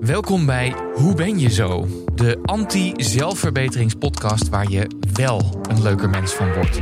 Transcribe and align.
Welkom 0.00 0.46
bij 0.46 0.74
Hoe 0.94 1.14
ben 1.14 1.38
je 1.38 1.50
zo? 1.50 1.86
De 2.14 2.38
anti-zelfverbeteringspodcast 2.42 4.48
waar 4.48 4.70
je 4.70 4.86
wel 5.12 5.60
een 5.68 5.82
leuker 5.82 6.10
mens 6.10 6.32
van 6.32 6.52
wordt. 6.52 6.80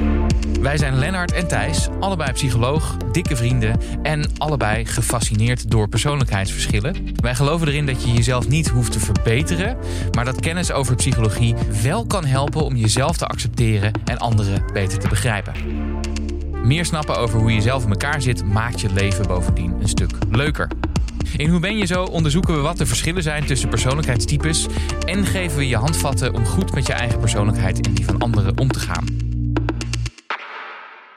Wij 0.61 0.77
zijn 0.77 0.99
Lennart 0.99 1.33
en 1.33 1.49
Thijs, 1.49 1.89
allebei 2.01 2.33
psycholoog, 2.33 2.97
dikke 3.13 3.37
vrienden 3.37 3.81
en 4.03 4.31
allebei 4.37 4.85
gefascineerd 4.85 5.71
door 5.71 5.89
persoonlijkheidsverschillen. 5.89 6.95
Wij 7.21 7.35
geloven 7.35 7.69
erin 7.69 7.87
dat 7.87 8.05
je 8.05 8.13
jezelf 8.13 8.49
niet 8.49 8.69
hoeft 8.69 8.93
te 8.93 9.01
verbeteren, 9.01 9.77
maar 10.13 10.25
dat 10.25 10.41
kennis 10.41 10.73
over 10.73 10.95
psychologie 10.95 11.55
wel 11.83 12.07
kan 12.07 12.25
helpen 12.25 12.65
om 12.65 12.77
jezelf 12.77 13.17
te 13.17 13.27
accepteren 13.27 13.93
en 14.05 14.19
anderen 14.19 14.63
beter 14.73 14.99
te 14.99 15.09
begrijpen. 15.09 15.53
Meer 16.65 16.85
snappen 16.85 17.17
over 17.17 17.41
hoe 17.41 17.55
je 17.55 17.61
zelf 17.61 17.85
in 17.85 17.91
elkaar 17.91 18.23
zit 18.23 18.45
maakt 18.45 18.81
je 18.81 18.93
leven 18.93 19.27
bovendien 19.27 19.75
een 19.81 19.89
stuk 19.89 20.11
leuker. 20.31 20.69
In 21.37 21.49
Hoe 21.49 21.61
ben 21.61 21.77
je 21.79 21.87
zo 21.87 22.05
onderzoeken 22.05 22.55
we 22.55 22.61
wat 22.61 22.77
de 22.77 22.87
verschillen 22.87 23.23
zijn 23.23 23.47
tussen 23.47 23.69
persoonlijkheidstypes 23.69 24.67
en 25.07 25.27
geven 25.27 25.59
we 25.59 25.69
je 25.69 25.77
handvatten 25.77 26.35
om 26.35 26.45
goed 26.45 26.75
met 26.75 26.87
je 26.87 26.93
eigen 26.93 27.21
persoonlijkheid 27.21 27.87
en 27.87 27.95
die 27.95 28.05
van 28.05 28.19
anderen 28.19 28.59
om 28.59 28.73
te 28.73 28.79
gaan. 28.79 29.07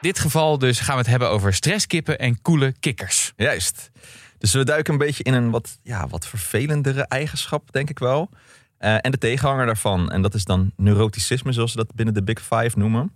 Dit 0.02 0.20
geval 0.20 0.58
dus 0.58 0.80
gaan 0.80 0.94
we 0.94 1.02
het 1.02 1.10
hebben 1.10 1.30
over 1.30 1.54
stresskippen 1.54 2.20
en 2.20 2.42
coole 2.42 2.74
kikkers. 2.80 3.34
Juist. 3.36 3.92
Dus 4.38 4.54
we 4.54 4.64
duiken 4.64 4.94
een 4.94 5.00
beetje 5.00 5.24
in 5.24 5.34
een 5.34 5.50
wat, 5.50 5.80
ja, 5.84 6.08
wat 6.08 6.28
vervelendere 6.28 7.02
eigenschap, 7.02 7.72
denk 7.72 7.90
ik 7.90 8.00
wel. 8.00 8.30
Uh, 8.80 8.96
en 9.02 9.12
de 9.12 9.18
tegenhanger 9.18 9.66
daarvan. 9.66 10.12
En 10.12 10.22
dat 10.22 10.34
is 10.34 10.46
dan 10.46 10.72
neuroticisme, 10.78 11.52
zoals 11.52 11.72
ze 11.72 11.78
dat 11.78 11.94
binnen 11.96 12.14
de 12.14 12.24
Big 12.24 12.42
Five 12.42 12.72
noemen. 12.80 13.12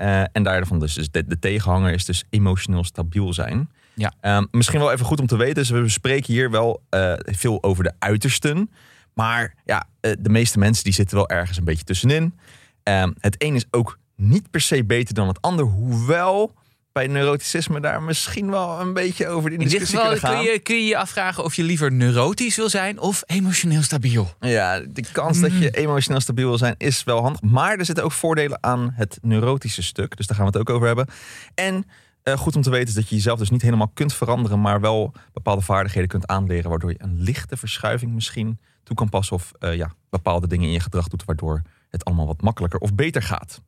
Uh, 0.00 0.20
en 0.32 0.42
daarvan 0.42 0.78
dus, 0.78 0.94
dus 0.94 1.10
de, 1.10 1.26
de, 1.26 1.38
tegenhanger 1.38 1.92
is 1.92 2.04
dus 2.04 2.24
emotioneel 2.30 2.84
stabiel 2.84 3.32
zijn. 3.32 3.70
Ja. 3.94 4.12
Um, 4.36 4.48
misschien 4.50 4.80
wel 4.80 4.92
even 4.92 5.06
goed 5.06 5.20
om 5.20 5.26
te 5.26 5.36
weten. 5.36 5.54
Dus 5.54 5.70
we 5.70 5.80
bespreken 5.80 6.32
hier 6.32 6.50
wel 6.50 6.82
uh, 6.90 7.12
veel 7.18 7.62
over 7.62 7.84
de 7.84 7.92
uitersten. 7.98 8.70
Maar 9.14 9.54
ja, 9.64 9.86
uh, 10.00 10.12
de 10.18 10.28
meeste 10.28 10.58
mensen 10.58 10.84
die 10.84 10.92
zitten 10.92 11.16
wel 11.16 11.28
ergens 11.28 11.58
een 11.58 11.64
beetje 11.64 11.84
tussenin. 11.84 12.38
Um, 12.84 13.14
het 13.18 13.34
een 13.38 13.54
is 13.54 13.64
ook 13.70 13.98
niet 14.16 14.50
per 14.50 14.60
se 14.60 14.84
beter 14.84 15.14
dan 15.14 15.28
het 15.28 15.40
ander. 15.40 15.64
Hoewel 15.64 16.54
bij 16.92 17.06
neuroticisme 17.06 17.80
daar 17.80 18.02
misschien 18.02 18.50
wel 18.50 18.80
een 18.80 18.92
beetje 18.92 19.28
over 19.28 19.50
discussie 19.50 19.98
in 19.98 20.08
dit 20.08 20.18
geval 20.18 20.34
kun 20.34 20.52
je, 20.52 20.58
kun 20.58 20.76
je 20.76 20.84
je 20.84 20.96
afvragen 20.96 21.44
of 21.44 21.54
je 21.54 21.62
liever 21.62 21.92
neurotisch 21.92 22.56
wil 22.56 22.68
zijn 22.68 22.98
of 22.98 23.22
emotioneel 23.26 23.82
stabiel. 23.82 24.34
Ja, 24.40 24.80
de 24.80 25.04
kans 25.12 25.36
mm. 25.36 25.42
dat 25.42 25.52
je 25.58 25.70
emotioneel 25.70 26.20
stabiel 26.20 26.48
wil 26.48 26.58
zijn 26.58 26.74
is 26.78 27.04
wel 27.04 27.22
handig. 27.22 27.40
Maar 27.40 27.78
er 27.78 27.84
zitten 27.84 28.04
ook 28.04 28.12
voordelen 28.12 28.58
aan 28.60 28.92
het 28.94 29.18
neurotische 29.22 29.82
stuk. 29.82 30.16
Dus 30.16 30.26
daar 30.26 30.36
gaan 30.36 30.46
we 30.46 30.58
het 30.58 30.68
ook 30.68 30.74
over 30.74 30.86
hebben. 30.86 31.06
En 31.54 31.86
uh, 32.24 32.34
goed 32.34 32.56
om 32.56 32.62
te 32.62 32.70
weten 32.70 32.88
is 32.88 32.94
dat 32.94 33.08
je 33.08 33.14
jezelf 33.14 33.38
dus 33.38 33.50
niet 33.50 33.62
helemaal 33.62 33.90
kunt 33.94 34.14
veranderen, 34.14 34.60
maar 34.60 34.80
wel 34.80 35.12
bepaalde 35.32 35.62
vaardigheden 35.62 36.08
kunt 36.08 36.26
aanleren, 36.26 36.70
waardoor 36.70 36.90
je 36.90 37.02
een 37.02 37.22
lichte 37.22 37.56
verschuiving 37.56 38.12
misschien 38.12 38.58
toe 38.82 38.96
kan 38.96 39.08
passen 39.08 39.36
of 39.36 39.52
uh, 39.60 39.76
ja, 39.76 39.92
bepaalde 40.10 40.46
dingen 40.46 40.66
in 40.66 40.72
je 40.72 40.80
gedrag 40.80 41.08
doet, 41.08 41.24
waardoor 41.24 41.62
het 41.88 42.04
allemaal 42.04 42.26
wat 42.26 42.42
makkelijker 42.42 42.80
of 42.80 42.94
beter 42.94 43.22
gaat. 43.22 43.60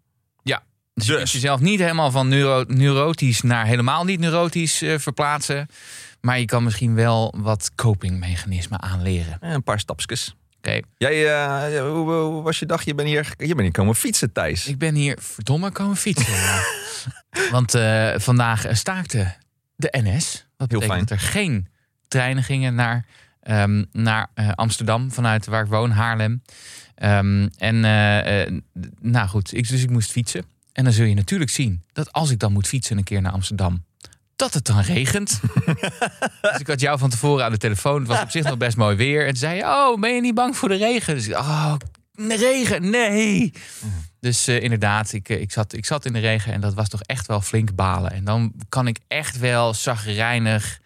Ja, 0.42 0.62
dus, 0.94 1.06
dus. 1.06 1.06
je 1.06 1.14
kunt 1.14 1.30
jezelf 1.30 1.60
niet 1.60 1.80
helemaal 1.80 2.10
van 2.10 2.28
neuro 2.28 2.64
neurotisch 2.68 3.42
naar 3.42 3.66
helemaal 3.66 4.04
niet 4.04 4.20
neurotisch 4.20 4.82
uh, 4.82 4.98
verplaatsen, 4.98 5.66
maar 6.20 6.38
je 6.38 6.44
kan 6.44 6.64
misschien 6.64 6.94
wel 6.94 7.34
wat 7.36 7.70
copingmechanismen 7.74 8.82
aanleren. 8.82 9.36
Een 9.40 9.62
paar 9.62 9.80
stapjes. 9.80 10.34
Oké. 10.64 10.80
Jij, 10.96 11.24
uh, 11.24 11.80
hoe, 11.80 12.12
hoe, 12.12 12.42
was 12.42 12.58
je 12.58 12.66
dag? 12.66 12.82
Je 12.82 12.94
bent 12.94 13.08
hier, 13.08 13.34
je 13.36 13.46
bent 13.46 13.60
hier 13.60 13.70
komen 13.70 13.94
fietsen, 13.94 14.32
Thijs. 14.32 14.66
Ik 14.66 14.78
ben 14.78 14.94
hier 14.94 15.18
verdomme 15.20 15.70
komen 15.70 15.96
fietsen. 15.96 16.34
ja. 16.34 16.62
Want 17.50 17.74
uh, 17.74 18.14
vandaag 18.16 18.66
staakte 18.70 19.34
de 19.76 19.88
NS. 20.02 20.46
Wat 20.56 20.70
Heel 20.70 20.80
fijn. 20.80 20.98
dat 20.98 21.10
er 21.10 21.18
geen 21.18 21.68
treinen 22.08 22.42
gingen 22.42 22.74
naar, 22.74 23.06
um, 23.42 23.86
naar 23.92 24.30
uh, 24.34 24.50
Amsterdam 24.54 25.12
vanuit 25.12 25.46
waar 25.46 25.64
ik 25.64 25.70
woon, 25.70 25.90
Haarlem. 25.90 26.42
Um, 27.02 27.50
en 27.56 27.74
uh, 27.74 28.58
nou 29.00 29.28
goed, 29.28 29.54
ik, 29.54 29.68
dus 29.68 29.82
ik 29.82 29.90
moest 29.90 30.10
fietsen. 30.10 30.44
En 30.72 30.84
dan 30.84 30.92
zul 30.92 31.06
je 31.06 31.14
natuurlijk 31.14 31.50
zien 31.50 31.82
dat 31.92 32.12
als 32.12 32.30
ik 32.30 32.38
dan 32.38 32.52
moet 32.52 32.66
fietsen 32.66 32.98
een 32.98 33.04
keer 33.04 33.20
naar 33.20 33.32
Amsterdam, 33.32 33.84
dat 34.36 34.54
het 34.54 34.64
dan 34.64 34.80
regent. 34.80 35.40
dus 36.42 36.58
ik 36.58 36.66
had 36.66 36.80
jou 36.80 36.98
van 36.98 37.10
tevoren 37.10 37.44
aan 37.44 37.52
de 37.52 37.58
telefoon. 37.58 37.98
Het 37.98 38.08
was 38.08 38.22
op 38.22 38.30
zich 38.30 38.44
nog 38.44 38.56
best 38.56 38.76
mooi 38.76 38.96
weer. 38.96 39.20
En 39.20 39.28
toen 39.28 39.36
zei 39.36 39.56
je, 39.56 39.62
oh, 39.62 40.00
ben 40.00 40.14
je 40.14 40.20
niet 40.20 40.34
bang 40.34 40.56
voor 40.56 40.68
de 40.68 40.76
regen? 40.76 41.14
Dus 41.14 41.28
ik, 41.28 41.36
oh, 41.36 41.74
regen, 42.16 42.90
nee. 42.90 43.52
Dus 44.20 44.48
uh, 44.48 44.62
inderdaad, 44.62 45.12
ik, 45.12 45.28
ik, 45.28 45.52
zat, 45.52 45.72
ik 45.72 45.86
zat 45.86 46.04
in 46.04 46.12
de 46.12 46.18
regen 46.18 46.52
en 46.52 46.60
dat 46.60 46.74
was 46.74 46.88
toch 46.88 47.02
echt 47.02 47.26
wel 47.26 47.40
flink 47.40 47.74
balen. 47.74 48.10
En 48.10 48.24
dan 48.24 48.52
kan 48.68 48.86
ik 48.86 48.98
echt 49.08 49.38
wel 49.38 49.74
zagrijnig 49.74 50.80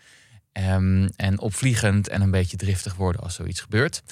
um, 0.53 1.09
en 1.17 1.41
opvliegend 1.41 2.09
en 2.09 2.21
een 2.21 2.31
beetje 2.31 2.57
driftig 2.57 2.95
worden 2.95 3.21
als 3.21 3.35
zoiets 3.35 3.61
gebeurt. 3.61 4.03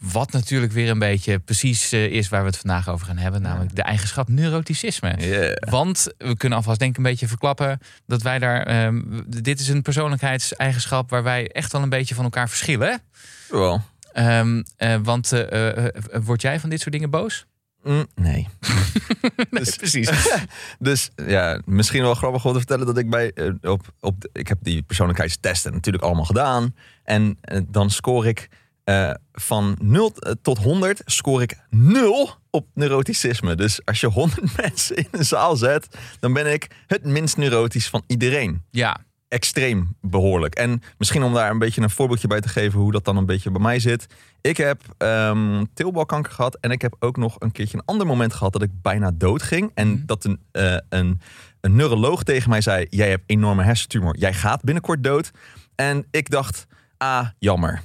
Wat 0.00 0.32
natuurlijk 0.32 0.72
weer 0.72 0.90
een 0.90 0.98
beetje 0.98 1.38
precies 1.38 1.92
uh, 1.92 2.04
is 2.04 2.28
waar 2.28 2.40
we 2.40 2.46
het 2.46 2.56
vandaag 2.56 2.88
over 2.88 3.06
gaan 3.06 3.16
hebben. 3.16 3.42
Namelijk 3.42 3.76
de 3.76 3.82
eigenschap 3.82 4.28
neuroticisme. 4.28 5.14
Yeah. 5.18 5.56
Want 5.70 6.06
we 6.18 6.36
kunnen 6.36 6.58
alvast 6.58 6.78
denk 6.78 6.90
ik 6.90 6.96
een 6.96 7.02
beetje 7.02 7.28
verklappen 7.28 7.78
dat 8.06 8.22
wij 8.22 8.38
daar... 8.38 8.84
Um, 8.86 9.24
dit 9.26 9.60
is 9.60 9.68
een 9.68 9.82
persoonlijkheidseigenschap 9.82 11.10
waar 11.10 11.22
wij 11.22 11.48
echt 11.48 11.72
wel 11.72 11.82
een 11.82 11.88
beetje 11.88 12.14
van 12.14 12.24
elkaar 12.24 12.48
verschillen. 12.48 13.00
Wel. 13.48 13.82
Um, 14.14 14.64
uh, 14.78 14.96
want 15.02 15.32
uh, 15.32 15.86
word 16.22 16.42
jij 16.42 16.60
van 16.60 16.70
dit 16.70 16.80
soort 16.80 16.92
dingen 16.92 17.10
boos? 17.10 17.46
Mm, 17.82 18.06
nee. 18.14 18.48
nee. 19.50 19.64
dus, 19.64 19.76
precies. 19.76 20.10
dus 20.78 21.10
ja, 21.26 21.60
misschien 21.64 22.02
wel 22.02 22.14
grappig 22.14 22.44
om 22.44 22.52
te 22.52 22.58
vertellen 22.58 22.86
dat 22.86 22.98
ik 22.98 23.10
bij 23.10 23.32
op, 23.62 23.94
op 24.00 24.28
ik 24.32 24.48
heb 24.48 24.58
die 24.60 24.82
persoonlijkheidstesten 24.82 25.72
natuurlijk 25.72 26.04
allemaal 26.04 26.24
gedaan 26.24 26.74
en 27.04 27.38
dan 27.68 27.90
scoor 27.90 28.26
ik 28.26 28.48
uh, 28.90 29.10
van 29.32 29.76
0 29.82 30.12
tot 30.42 30.58
100 30.58 31.02
scoor 31.04 31.42
ik 31.42 31.58
0 31.70 32.30
op 32.50 32.66
neuroticisme. 32.74 33.54
Dus 33.54 33.84
als 33.84 34.00
je 34.00 34.06
100 34.06 34.56
mensen 34.62 34.96
in 34.96 35.08
een 35.10 35.24
zaal 35.24 35.56
zet, 35.56 35.98
dan 36.20 36.32
ben 36.32 36.52
ik 36.52 36.66
het 36.86 37.04
minst 37.04 37.36
neurotisch 37.36 37.88
van 37.88 38.02
iedereen. 38.06 38.62
Ja, 38.70 39.00
extreem 39.28 39.96
behoorlijk. 40.00 40.54
En 40.54 40.82
misschien 40.98 41.22
om 41.22 41.34
daar 41.34 41.50
een 41.50 41.58
beetje 41.58 41.80
een 41.80 41.90
voorbeeldje 41.90 42.28
bij 42.28 42.40
te 42.40 42.48
geven 42.48 42.80
hoe 42.80 42.92
dat 42.92 43.04
dan 43.04 43.16
een 43.16 43.26
beetje 43.26 43.50
bij 43.50 43.60
mij 43.60 43.78
zit. 43.78 44.06
Ik 44.40 44.56
heb 44.56 44.80
um, 44.98 45.72
teelbalkanker 45.74 46.32
gehad 46.32 46.56
en 46.60 46.70
ik 46.70 46.82
heb 46.82 46.96
ook 46.98 47.16
nog 47.16 47.36
een 47.38 47.52
keertje 47.52 47.76
een 47.76 47.84
ander 47.84 48.06
moment 48.06 48.32
gehad 48.34 48.52
dat 48.52 48.62
ik 48.62 48.70
bijna 48.82 49.10
dood 49.14 49.42
ging. 49.42 49.70
En 49.74 49.88
mm. 49.88 50.02
dat 50.06 50.24
een, 50.24 50.40
uh, 50.52 50.76
een, 50.88 51.20
een 51.60 51.76
neuroloog 51.76 52.22
tegen 52.22 52.50
mij 52.50 52.60
zei: 52.60 52.86
Jij 52.88 53.08
hebt 53.08 53.22
enorme 53.26 53.62
hersentumor, 53.62 54.16
jij 54.16 54.34
gaat 54.34 54.62
binnenkort 54.62 55.04
dood. 55.04 55.30
En 55.74 56.06
ik 56.10 56.30
dacht: 56.30 56.66
Ah, 56.96 57.26
jammer. 57.38 57.82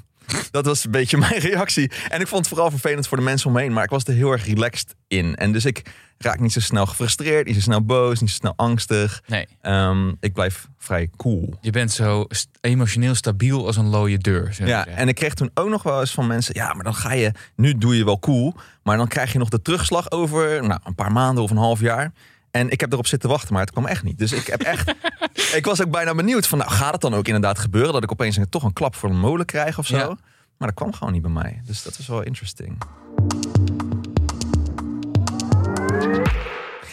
Dat 0.51 0.65
was 0.65 0.85
een 0.85 0.91
beetje 0.91 1.17
mijn 1.27 1.39
reactie. 1.39 1.91
En 2.09 2.21
ik 2.21 2.27
vond 2.27 2.39
het 2.39 2.47
vooral 2.47 2.69
vervelend 2.69 3.07
voor 3.07 3.17
de 3.17 3.23
mensen 3.23 3.49
omheen. 3.49 3.73
Maar 3.73 3.83
ik 3.83 3.89
was 3.89 4.03
er 4.03 4.13
heel 4.13 4.31
erg 4.31 4.45
relaxed 4.45 4.95
in. 5.07 5.35
En 5.35 5.51
dus 5.51 5.65
ik 5.65 5.81
raak 6.17 6.39
niet 6.39 6.51
zo 6.51 6.59
snel 6.59 6.85
gefrustreerd, 6.85 7.45
niet 7.45 7.55
zo 7.55 7.61
snel 7.61 7.85
boos, 7.85 8.19
niet 8.19 8.29
zo 8.29 8.35
snel 8.35 8.53
angstig. 8.55 9.23
Nee. 9.27 9.47
Um, 9.61 10.17
ik 10.19 10.33
blijf 10.33 10.67
vrij 10.77 11.09
cool. 11.17 11.57
Je 11.61 11.71
bent 11.71 11.91
zo 11.91 12.25
st 12.27 12.49
emotioneel 12.61 13.15
stabiel 13.15 13.65
als 13.65 13.77
een 13.77 13.89
looie 13.89 14.17
deur. 14.17 14.55
Ja, 14.65 14.87
en 14.87 15.07
ik 15.07 15.15
kreeg 15.15 15.33
toen 15.33 15.51
ook 15.53 15.69
nog 15.69 15.83
wel 15.83 15.99
eens 15.99 16.11
van 16.11 16.27
mensen... 16.27 16.55
ja, 16.55 16.73
maar 16.73 16.83
dan 16.83 16.95
ga 16.95 17.13
je... 17.13 17.31
nu 17.55 17.77
doe 17.77 17.97
je 17.97 18.05
wel 18.05 18.19
cool... 18.19 18.55
maar 18.83 18.97
dan 18.97 19.07
krijg 19.07 19.31
je 19.31 19.39
nog 19.39 19.49
de 19.49 19.61
terugslag 19.61 20.11
over 20.11 20.67
nou, 20.67 20.79
een 20.83 20.95
paar 20.95 21.11
maanden 21.11 21.43
of 21.43 21.49
een 21.49 21.57
half 21.57 21.79
jaar... 21.79 22.11
En 22.55 22.69
ik 22.69 22.79
heb 22.79 22.91
erop 22.91 23.07
zitten 23.07 23.29
wachten, 23.29 23.53
maar 23.53 23.61
het 23.61 23.71
kwam 23.71 23.85
echt 23.85 24.03
niet. 24.03 24.17
Dus 24.17 24.31
ik 24.31 24.47
heb 24.47 24.61
echt. 24.61 24.93
ik 25.59 25.65
was 25.65 25.81
ook 25.81 25.91
bijna 25.91 26.15
benieuwd 26.15 26.47
van, 26.47 26.57
nou, 26.57 26.71
gaat 26.71 26.91
het 26.91 27.01
dan 27.01 27.15
ook 27.15 27.25
inderdaad 27.25 27.59
gebeuren 27.59 27.93
dat 27.93 28.03
ik 28.03 28.11
opeens 28.11 28.39
toch 28.49 28.63
een 28.63 28.73
klap 28.73 28.95
voor 28.95 29.09
een 29.09 29.19
molen 29.19 29.45
krijg 29.45 29.77
of 29.77 29.85
zo? 29.87 29.97
Ja. 29.97 30.07
Maar 30.57 30.67
dat 30.67 30.73
kwam 30.73 30.93
gewoon 30.93 31.13
niet 31.13 31.21
bij 31.21 31.31
mij. 31.31 31.61
Dus 31.65 31.83
dat 31.83 31.97
was 31.97 32.07
wel 32.07 32.21
interesting. 32.21 32.77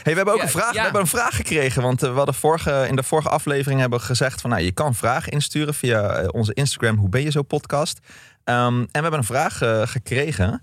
Hey, 0.03 0.13
we 0.13 0.17
hebben 0.17 0.33
ook 0.33 0.37
Ja, 0.37 0.45
een 0.45 0.49
vraag. 0.49 0.73
ja. 0.73 0.79
We 0.79 0.81
hebben 0.81 1.01
een 1.01 1.07
vraag 1.07 1.37
gekregen. 1.37 1.83
Want 1.83 2.03
eh, 2.03 2.11
we 2.11 2.17
hadden 2.17 2.35
vorige, 2.35 2.87
in 2.89 2.97
de 2.97 3.03
vorige 3.03 3.29
aflevering 3.29 3.81
hebben 3.81 3.99
we 3.99 4.05
gezegd 4.05 4.41
van 4.41 4.51
nou, 4.51 4.63
je 4.63 4.73
kan 4.73 4.95
vragen 4.95 5.33
insturen 5.33 5.75
via 5.75 6.09
eh, 6.09 6.29
onze 6.31 6.55
Instagram. 6.55 6.97
Hoe 6.97 7.09
ben 7.09 7.23
je 7.23 7.31
zo 7.31 7.43
podcast? 7.43 7.99
Um, 7.99 8.05
en 8.81 8.89
we 8.93 9.01
hebben 9.01 9.19
een 9.19 9.25
vraag 9.25 9.63
uh, 9.63 9.83
gekregen. 9.85 10.63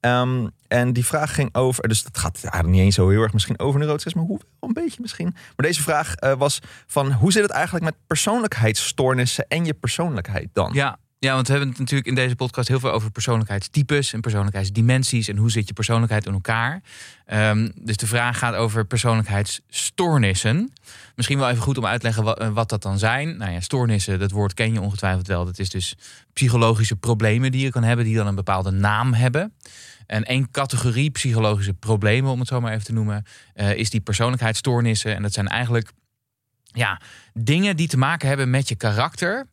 Um, 0.00 0.50
en 0.68 0.92
die 0.92 1.06
vraag 1.06 1.34
ging 1.34 1.54
over, 1.54 1.88
dus 1.88 2.04
het 2.04 2.18
gaat 2.18 2.66
niet 2.66 2.80
eens 2.80 2.94
zo 2.94 3.08
heel 3.08 3.22
erg 3.22 3.32
misschien 3.32 3.58
over 3.58 3.78
neuroticisme, 3.80 4.20
maar 4.20 4.30
hoe 4.30 4.40
wel 4.60 4.68
een 4.68 4.82
beetje 4.84 5.00
misschien. 5.00 5.30
Maar 5.32 5.66
deze 5.66 5.82
vraag 5.82 6.14
uh, 6.20 6.32
was 6.32 6.60
van 6.86 7.12
hoe 7.12 7.32
zit 7.32 7.42
het 7.42 7.50
eigenlijk 7.50 7.84
met 7.84 7.94
persoonlijkheidsstoornissen 8.06 9.48
en 9.48 9.64
je 9.64 9.74
persoonlijkheid 9.74 10.48
dan? 10.52 10.70
Ja. 10.72 10.98
Ja, 11.18 11.34
want 11.34 11.46
we 11.46 11.52
hebben 11.52 11.70
het 11.70 11.78
natuurlijk 11.78 12.08
in 12.08 12.14
deze 12.14 12.36
podcast 12.36 12.68
heel 12.68 12.80
veel 12.80 12.92
over 12.92 13.10
persoonlijkheidstypes 13.10 14.12
en 14.12 14.20
persoonlijkheidsdimensies 14.20 15.28
en 15.28 15.36
hoe 15.36 15.50
zit 15.50 15.68
je 15.68 15.74
persoonlijkheid 15.74 16.26
in 16.26 16.32
elkaar. 16.32 16.82
Um, 17.32 17.72
dus 17.74 17.96
de 17.96 18.06
vraag 18.06 18.38
gaat 18.38 18.54
over 18.54 18.84
persoonlijkheidsstoornissen. 18.84 20.72
Misschien 21.14 21.38
wel 21.38 21.48
even 21.48 21.62
goed 21.62 21.78
om 21.78 21.86
uit 21.86 22.00
te 22.00 22.06
leggen 22.06 22.24
wat, 22.24 22.48
wat, 22.52 22.68
dat 22.68 22.82
dan 22.82 22.98
zijn. 22.98 23.36
Nou 23.36 23.52
ja, 23.52 23.60
stoornissen, 23.60 24.18
dat 24.18 24.30
woord 24.30 24.54
ken 24.54 24.72
je 24.72 24.80
ongetwijfeld 24.80 25.26
wel. 25.26 25.44
Dat 25.44 25.58
is 25.58 25.70
dus 25.70 25.96
psychologische 26.32 26.96
problemen 26.96 27.52
die 27.52 27.64
je 27.64 27.70
kan 27.70 27.82
hebben, 27.82 28.04
die 28.04 28.16
dan 28.16 28.26
een 28.26 28.34
bepaalde 28.34 28.70
naam 28.70 29.14
hebben. 29.14 29.52
En 30.06 30.24
één 30.24 30.50
categorie 30.50 31.10
psychologische 31.10 31.74
problemen, 31.74 32.30
om 32.30 32.38
het 32.38 32.48
zo 32.48 32.60
maar 32.60 32.72
even 32.72 32.84
te 32.84 32.92
noemen, 32.92 33.24
uh, 33.54 33.74
is 33.74 33.90
die 33.90 34.00
persoonlijkheidsstoornissen. 34.00 35.14
En 35.14 35.22
dat 35.22 35.32
zijn 35.32 35.48
eigenlijk 35.48 35.92
ja, 36.64 37.00
dingen 37.34 37.76
die 37.76 37.88
te 37.88 37.98
maken 37.98 38.28
hebben 38.28 38.50
met 38.50 38.68
je 38.68 38.74
karakter. 38.74 39.46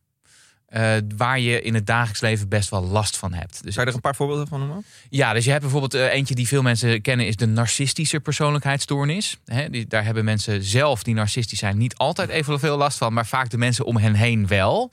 Eh, 0.73 0.95
waar 1.17 1.39
je 1.39 1.61
in 1.61 1.73
het 1.73 1.85
dagelijks 1.85 2.21
leven 2.21 2.49
best 2.49 2.69
wel 2.69 2.83
last 2.83 3.17
van 3.17 3.33
hebt. 3.33 3.63
Dus 3.63 3.73
Zou 3.73 3.85
je 3.85 3.91
er 3.91 3.95
een 3.97 4.01
paar 4.01 4.15
voorbeelden 4.15 4.47
van 4.47 4.59
noemen? 4.59 4.85
ja, 5.09 5.33
dus 5.33 5.43
je 5.43 5.49
hebt 5.49 5.61
bijvoorbeeld 5.61 5.93
eh, 5.93 6.13
eentje 6.13 6.35
die 6.35 6.47
veel 6.47 6.61
mensen 6.61 7.01
kennen, 7.01 7.27
is 7.27 7.35
de 7.35 7.45
narcistische 7.45 8.19
persoonlijkheidsstoornis. 8.19 9.37
Hè, 9.45 9.69
die, 9.69 9.87
daar 9.87 10.03
hebben 10.05 10.25
mensen 10.25 10.63
zelf 10.63 11.03
die 11.03 11.13
narcistisch 11.13 11.59
zijn 11.59 11.77
niet 11.77 11.95
altijd 11.95 12.29
evenveel 12.29 12.77
last 12.77 12.97
van, 12.97 13.13
maar 13.13 13.25
vaak 13.25 13.49
de 13.49 13.57
mensen 13.57 13.85
om 13.85 13.97
hen 13.97 14.13
heen 14.13 14.47
wel. 14.47 14.91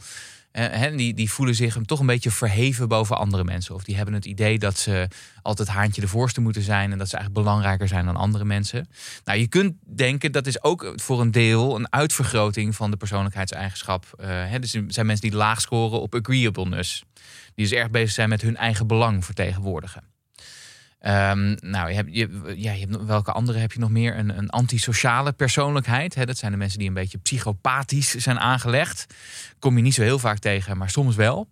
Eh, 0.52 0.66
hè, 0.70 0.94
die, 0.94 1.14
die 1.14 1.30
voelen 1.30 1.54
zich 1.54 1.74
hem 1.74 1.86
toch 1.86 2.00
een 2.00 2.06
beetje 2.06 2.30
verheven 2.30 2.88
boven 2.88 3.18
andere 3.18 3.44
mensen. 3.44 3.74
Of 3.74 3.84
die 3.84 3.96
hebben 3.96 4.14
het 4.14 4.24
idee 4.24 4.58
dat 4.58 4.78
ze 4.78 5.08
altijd 5.42 5.68
haantje 5.68 6.00
de 6.00 6.08
voorste 6.08 6.40
moeten 6.40 6.62
zijn 6.62 6.92
en 6.92 6.98
dat 6.98 7.08
ze 7.08 7.16
eigenlijk 7.16 7.46
belangrijker 7.46 7.88
zijn 7.88 8.04
dan 8.04 8.16
andere 8.16 8.44
mensen. 8.44 8.88
Nou, 9.24 9.38
je 9.38 9.46
kunt 9.46 9.74
denken 9.96 10.32
dat 10.32 10.46
is 10.46 10.62
ook 10.62 10.92
voor 10.96 11.20
een 11.20 11.30
deel 11.30 11.76
een 11.76 11.92
uitvergroting 11.92 12.76
van 12.76 12.90
de 12.90 12.96
persoonlijkheidseigenschap. 12.96 14.06
Eh, 14.18 14.28
hè, 14.28 14.58
dus 14.58 14.74
er 14.74 14.84
zijn 14.88 15.06
mensen 15.06 15.30
die 15.30 15.38
laag 15.38 15.60
scoren 15.60 16.00
op 16.00 16.14
agreeableness. 16.14 17.04
Die 17.54 17.68
dus 17.68 17.78
erg 17.78 17.90
bezig 17.90 18.10
zijn 18.10 18.28
met 18.28 18.40
hun 18.40 18.56
eigen 18.56 18.86
belang 18.86 19.24
vertegenwoordigen. 19.24 20.09
Ehm, 21.00 21.56
nou, 21.60 21.88
je 21.88 21.94
hebt, 21.94 22.08
je, 22.12 22.54
ja, 22.56 22.72
je 22.72 22.86
hebt, 22.86 23.04
welke 23.04 23.32
andere 23.32 23.58
heb 23.58 23.72
je 23.72 23.78
nog 23.78 23.90
meer? 23.90 24.18
Een, 24.18 24.38
een 24.38 24.50
antisociale 24.50 25.32
persoonlijkheid. 25.32 26.14
Hè? 26.14 26.26
Dat 26.26 26.38
zijn 26.38 26.52
de 26.52 26.58
mensen 26.58 26.78
die 26.78 26.88
een 26.88 26.94
beetje 26.94 27.18
psychopathisch 27.18 28.14
zijn 28.14 28.38
aangelegd. 28.38 29.06
Kom 29.58 29.76
je 29.76 29.82
niet 29.82 29.94
zo 29.94 30.02
heel 30.02 30.18
vaak 30.18 30.38
tegen, 30.38 30.76
maar 30.76 30.90
soms 30.90 31.16
wel. 31.16 31.48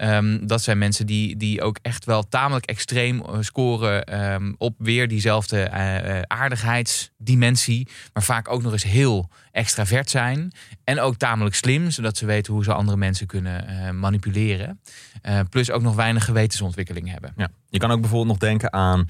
Ehm, 0.00 0.46
dat 0.46 0.62
zijn 0.62 0.78
mensen 0.78 1.06
die, 1.06 1.36
die 1.36 1.62
ook 1.62 1.78
echt 1.82 2.04
wel 2.04 2.28
tamelijk 2.28 2.66
extreem 2.66 3.20
eh, 3.20 3.36
scoren 3.40 4.04
ehm, 4.04 4.52
op 4.58 4.74
weer 4.78 5.08
diezelfde 5.08 5.62
eh, 5.62 6.18
eh, 6.18 6.22
aardigheidsdimensie. 6.26 7.88
Maar 8.12 8.22
vaak 8.22 8.48
ook 8.48 8.62
nog 8.62 8.72
eens 8.72 8.82
heel 8.82 9.30
extravert 9.52 10.10
zijn. 10.10 10.52
En 10.84 11.00
ook 11.00 11.16
tamelijk 11.16 11.54
slim, 11.54 11.90
zodat 11.90 12.16
ze 12.16 12.26
weten 12.26 12.52
hoe 12.52 12.64
ze 12.64 12.72
andere 12.72 12.96
mensen 12.96 13.26
kunnen 13.26 13.98
manipuleren. 13.98 14.80
Plus 15.48 15.70
ook 15.70 15.82
nog 15.82 15.94
weinig 15.94 16.24
gewetensontwikkeling 16.24 17.10
hebben. 17.10 17.32
Ja. 17.36 17.48
Je 17.68 17.78
kan 17.78 17.90
ook 17.90 18.00
bijvoorbeeld 18.00 18.40
nog 18.40 18.48
denken 18.48 18.72
aan 18.72 19.06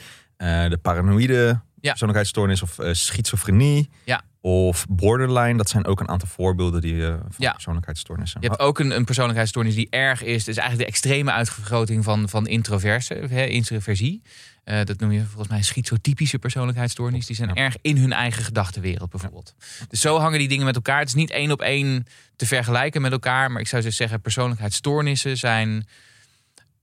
de 0.70 0.78
paranoïde 0.82 1.60
Ja. 1.80 1.90
persoonlijkheidsstoornis 1.90 2.62
of 2.62 2.76
schizofrenie. 2.92 3.90
Ja. 4.04 4.22
Of 4.42 4.86
borderline. 4.88 5.56
Dat 5.56 5.68
zijn 5.68 5.86
ook 5.86 6.00
een 6.00 6.08
aantal 6.08 6.28
voorbeelden 6.28 6.80
die, 6.80 7.06
eh, 7.06 7.10
van 7.10 7.28
Ja. 7.36 7.52
persoonlijkheidsstoornissen. 7.52 8.40
Je 8.40 8.48
hebt 8.48 8.60
ook 8.60 8.78
een, 8.78 8.90
een 8.96 9.04
persoonlijkheidsstoornis 9.04 9.74
die 9.74 9.86
erg 9.90 10.22
is. 10.22 10.44
Dus 10.44 10.56
eigenlijk 10.56 10.88
de 10.88 10.94
extreme 10.96 11.30
uitvergroting 11.32 12.04
van, 12.04 12.28
van 12.28 12.46
introverse, 12.46 13.14
hè, 13.14 13.44
introversie. 13.44 14.22
Eh, 14.64 14.84
dat 14.84 15.00
noem 15.00 15.12
je 15.12 15.24
volgens 15.24 15.48
mij 15.48 15.62
schizotypische 15.62 16.38
persoonlijkheidsstoornis. 16.38 17.26
Die 17.26 17.36
zijn 17.36 17.48
Ja. 17.48 17.54
erg 17.54 17.76
in 17.82 17.96
hun 17.96 18.12
eigen 18.12 18.44
gedachtenwereld 18.44 19.10
bijvoorbeeld. 19.10 19.54
Dus 19.88 20.00
zo 20.00 20.18
hangen 20.18 20.38
die 20.38 20.48
dingen 20.48 20.64
met 20.64 20.74
elkaar. 20.74 20.98
Het 20.98 21.08
is 21.08 21.14
niet 21.14 21.30
één 21.30 21.50
op 21.50 21.60
één 21.62 22.06
te 22.36 22.46
vergelijken 22.46 23.02
met 23.02 23.12
elkaar. 23.12 23.50
Maar 23.50 23.60
ik 23.60 23.68
zou 23.68 23.82
dus 23.82 23.96
zeggen, 23.96 24.20
persoonlijkheidsstoornissen 24.20 25.36
zijn 25.36 25.86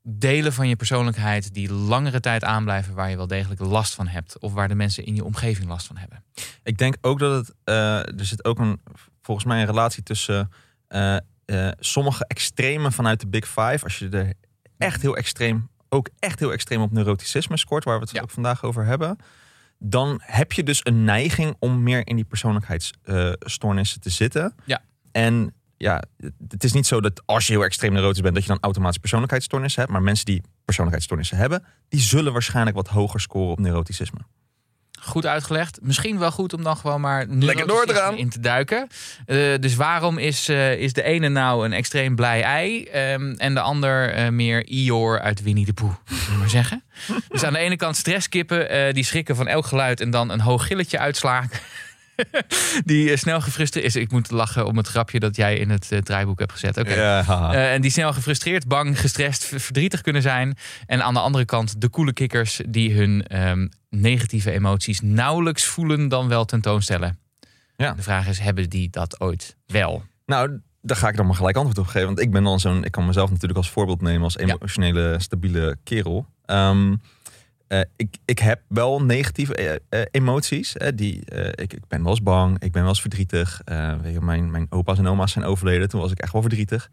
delen 0.10 0.54
van 0.54 0.68
je 0.68 0.76
persoonlijkheid 0.76 1.54
die 1.54 1.72
langere 1.74 2.20
tijd 2.20 2.44
aanblijven 2.44 2.94
waar 2.94 3.10
je 3.10 3.16
wel 3.18 3.28
degelijk 3.28 3.60
last 3.60 3.94
van 3.96 4.08
hebt. 4.08 4.40
Of 4.40 4.54
waar 4.54 4.68
de 4.68 4.76
mensen 4.76 5.06
in 5.06 5.16
je 5.16 5.24
omgeving 5.24 5.68
last 5.68 5.88
van 5.88 5.98
hebben. 5.98 6.24
Ik 6.64 6.78
denk 6.78 6.96
ook 7.02 7.20
dat 7.20 7.48
het. 7.48 7.56
eh, 7.64 7.98
er 7.98 8.26
zit 8.26 8.46
ook 8.46 8.60
een, 8.60 8.82
volgens 9.22 9.46
mij 9.48 9.60
een 9.60 9.66
relatie 9.66 10.04
tussen 10.04 10.52
eh, 10.88 11.16
eh, 11.46 11.72
sommige 11.80 12.26
extremen 12.28 12.92
vanuit 12.92 13.20
de 13.20 13.28
Big 13.28 13.46
Five. 13.48 13.80
Als 13.84 14.00
je 14.00 14.10
er 14.10 14.34
echt 14.78 15.02
heel 15.02 15.16
extreem, 15.18 15.70
ook 15.90 16.10
echt 16.20 16.40
heel 16.40 16.52
extreem 16.52 16.82
op 16.82 16.92
neuroticisme 16.92 17.58
scoort, 17.58 17.84
waar 17.84 17.96
we 18.00 18.02
het 18.06 18.12
Ja. 18.12 18.22
ook 18.22 18.30
vandaag 18.30 18.64
over 18.64 18.86
hebben. 18.86 19.18
Dan 19.80 20.22
heb 20.24 20.52
je 20.52 20.64
dus 20.64 20.80
een 20.84 21.04
neiging 21.04 21.56
om 21.60 21.84
meer 21.84 22.08
in 22.08 22.16
die 22.16 22.26
persoonlijkheidsstoornissen 22.26 24.02
te 24.02 24.10
zitten. 24.10 24.56
Ja. 24.66 24.82
En 25.12 25.54
ja, 25.78 26.04
het 26.48 26.64
is 26.64 26.74
niet 26.74 26.88
zo 26.88 27.02
dat 27.02 27.22
als 27.26 27.48
je 27.48 27.54
heel 27.54 27.64
extreem 27.64 27.94
neurotisch 27.94 28.22
bent, 28.22 28.34
dat 28.34 28.44
je 28.44 28.50
dan 28.50 28.62
automatisch 28.62 28.98
persoonlijkheidsstoornissen 28.98 29.82
hebt. 29.82 29.94
Maar 29.94 30.04
mensen 30.04 30.26
die 30.26 30.42
persoonlijkheidsstoornissen 30.66 31.38
hebben, 31.38 31.64
die 31.90 32.00
zullen 32.00 32.34
waarschijnlijk 32.34 32.76
wat 32.76 32.88
hoger 32.88 33.20
scoren 33.20 33.52
op 33.52 33.60
neuroticisme. 33.60 34.20
Goed 35.00 35.26
uitgelegd. 35.26 35.80
Misschien 35.82 36.20
wel 36.20 36.32
goed 36.32 36.54
om 36.54 36.64
dan 36.64 36.78
gewoon 36.78 37.02
maar 37.02 37.28
neuroticisme 37.28 38.18
in 38.18 38.30
te 38.30 38.40
duiken. 38.40 38.88
Eh, 39.26 39.38
dus 39.60 39.76
waarom 39.76 40.18
is, 40.18 40.50
eh, 40.50 40.80
is 40.80 40.94
de 40.94 41.04
ene 41.04 41.30
nou 41.30 41.66
een 41.66 41.74
extreem 41.74 42.16
blij 42.16 42.42
ei 42.44 42.84
ehm, 42.84 43.34
en 43.38 43.54
de 43.54 43.60
ander 43.60 44.14
eh, 44.14 44.30
meer 44.30 44.66
Ior 44.66 45.20
uit 45.20 45.42
Winnie 45.42 45.66
de 45.66 45.74
Pooh? 45.74 45.96
We 46.06 46.38
maar 46.40 46.50
zeggen. 46.50 46.84
Dus 47.30 47.44
aan 47.44 47.54
de 47.54 47.60
ene 47.60 47.76
kant 47.76 47.96
stresskippen 47.96 48.94
die 48.94 49.04
schrikken 49.04 49.36
van 49.36 49.48
elk 49.48 49.66
geluid 49.66 50.02
en 50.02 50.10
dan 50.10 50.30
een 50.30 50.40
hoog 50.40 50.68
gilletje 50.68 51.00
uitslaan. 51.00 51.50
die 52.86 53.12
eh, 53.12 53.18
snel 53.18 53.42
gefrustreerd 53.42 53.86
is. 53.86 53.96
Ik 53.96 54.12
moet 54.12 54.32
lachen 54.32 54.66
om 54.66 54.78
het 54.78 54.88
grapje 54.88 55.20
dat 55.20 55.36
jij 55.36 55.58
in 55.58 55.70
het 55.70 55.92
eh, 55.92 56.00
draaiboek 56.00 56.40
hebt 56.40 56.52
gezet. 56.52 56.78
Oké. 56.78 56.94
Ja. 56.94 57.54
Eh, 57.54 57.74
en 57.74 57.82
die 57.82 57.92
snel 57.92 58.14
gefrustreerd, 58.14 58.68
bang, 58.68 59.00
gestrest, 59.00 59.46
verdrietig 59.46 60.02
kunnen 60.02 60.22
zijn. 60.22 60.58
En 60.86 61.04
aan 61.04 61.14
de 61.14 61.20
andere 61.20 61.46
kant 61.46 61.82
de 61.82 61.90
coole 61.90 62.14
kikkers 62.14 62.62
die 62.68 62.94
hun 62.94 63.28
ehm, 63.28 63.68
negatieve 63.90 64.52
emoties 64.52 65.02
nauwelijks 65.02 65.66
voelen 65.66 66.08
dan 66.08 66.28
wel 66.28 66.46
tentoonstellen. 66.46 67.20
Ja. 67.76 67.94
De 67.94 68.02
vraag 68.02 68.28
is, 68.28 68.40
hebben 68.40 68.70
die 68.70 68.90
dat 68.90 69.20
ooit 69.20 69.56
wel? 69.66 70.04
Nou, 70.26 70.60
daar 70.82 70.98
ga 70.98 71.08
ik 71.08 71.16
dan 71.16 71.26
maar 71.26 71.36
gelijk 71.36 71.56
antwoord 71.56 71.78
op 71.78 71.88
geven. 71.88 72.08
Want 72.08 72.20
ik 72.20 72.32
ben 72.32 72.44
dan 72.44 72.60
zo'n. 72.60 72.84
Ik 72.84 72.92
kan 72.92 73.06
mezelf 73.06 73.30
natuurlijk 73.30 73.58
als 73.58 73.70
voorbeeld 73.70 74.02
nemen 74.02 74.24
als 74.24 74.38
emotionele, 74.38 75.16
stabiele 75.20 75.78
kerel. 75.84 76.26
Ehm, 76.46 76.96
eh, 77.68 77.82
ik, 77.96 78.18
ik 78.26 78.40
heb 78.40 78.62
wel 78.68 79.02
negatieve 79.02 79.56
eh, 79.56 79.76
eh, 80.02 80.08
emoties. 80.12 80.76
Die, 80.96 81.26
ik, 81.52 81.74
ik 81.74 81.88
ben 81.88 82.02
wel 82.02 82.12
eens 82.12 82.24
bang, 82.24 82.60
ik 82.60 82.72
ben 82.72 82.82
wel 82.82 82.90
eens 82.90 83.02
verdrietig. 83.02 83.62
Weet 84.02 84.14
je, 84.14 84.22
mijn, 84.22 84.52
mijn 84.52 84.68
opa's 84.70 84.98
en 84.98 85.08
oma's 85.08 85.32
zijn 85.32 85.46
overleden. 85.46 85.90
Toen 85.90 86.02
was 86.02 86.12
ik 86.12 86.20
echt 86.20 86.32
wel 86.32 86.42
verdrietig. 86.42 86.90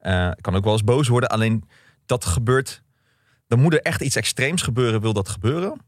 Ik 0.00 0.36
kan 0.40 0.54
ook 0.54 0.64
wel 0.64 0.72
eens 0.72 0.84
boos 0.84 1.08
worden. 1.08 1.28
Alleen 1.28 1.64
dat 2.06 2.24
gebeurt. 2.24 2.82
Dan 3.46 3.60
moet 3.60 3.72
er 3.72 3.80
echt 3.80 4.00
iets 4.00 4.16
extreems 4.16 4.62
gebeuren, 4.62 5.00
wil 5.00 5.12
dat 5.12 5.28
gebeuren. 5.28 5.80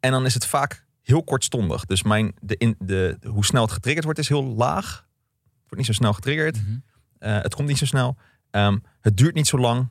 En 0.00 0.10
dan 0.10 0.26
is 0.26 0.34
het 0.34 0.46
vaak 0.46 0.84
heel 1.02 1.24
kortstondig. 1.24 1.84
Dus 1.84 2.02
mijn, 2.02 2.34
de, 2.40 2.56
in, 2.56 2.74
de, 2.78 3.18
hoe 3.26 3.44
snel 3.44 3.62
het 3.62 3.72
getriggerd 3.72 4.04
wordt, 4.04 4.18
is 4.18 4.28
heel 4.28 4.44
laag. 4.44 5.06
Het 5.42 5.60
wordt 5.60 5.76
niet 5.76 5.86
zo 5.86 5.92
snel 5.92 6.12
getriggerd. 6.12 6.62
Mhm. 6.62 6.78
Het 7.18 7.54
komt 7.54 7.68
niet 7.68 7.78
zo 7.78 7.86
snel. 7.86 8.16
Ehm, 8.50 8.78
het 9.00 9.16
duurt 9.16 9.34
niet 9.34 9.46
zo 9.46 9.58
lang. 9.58 9.88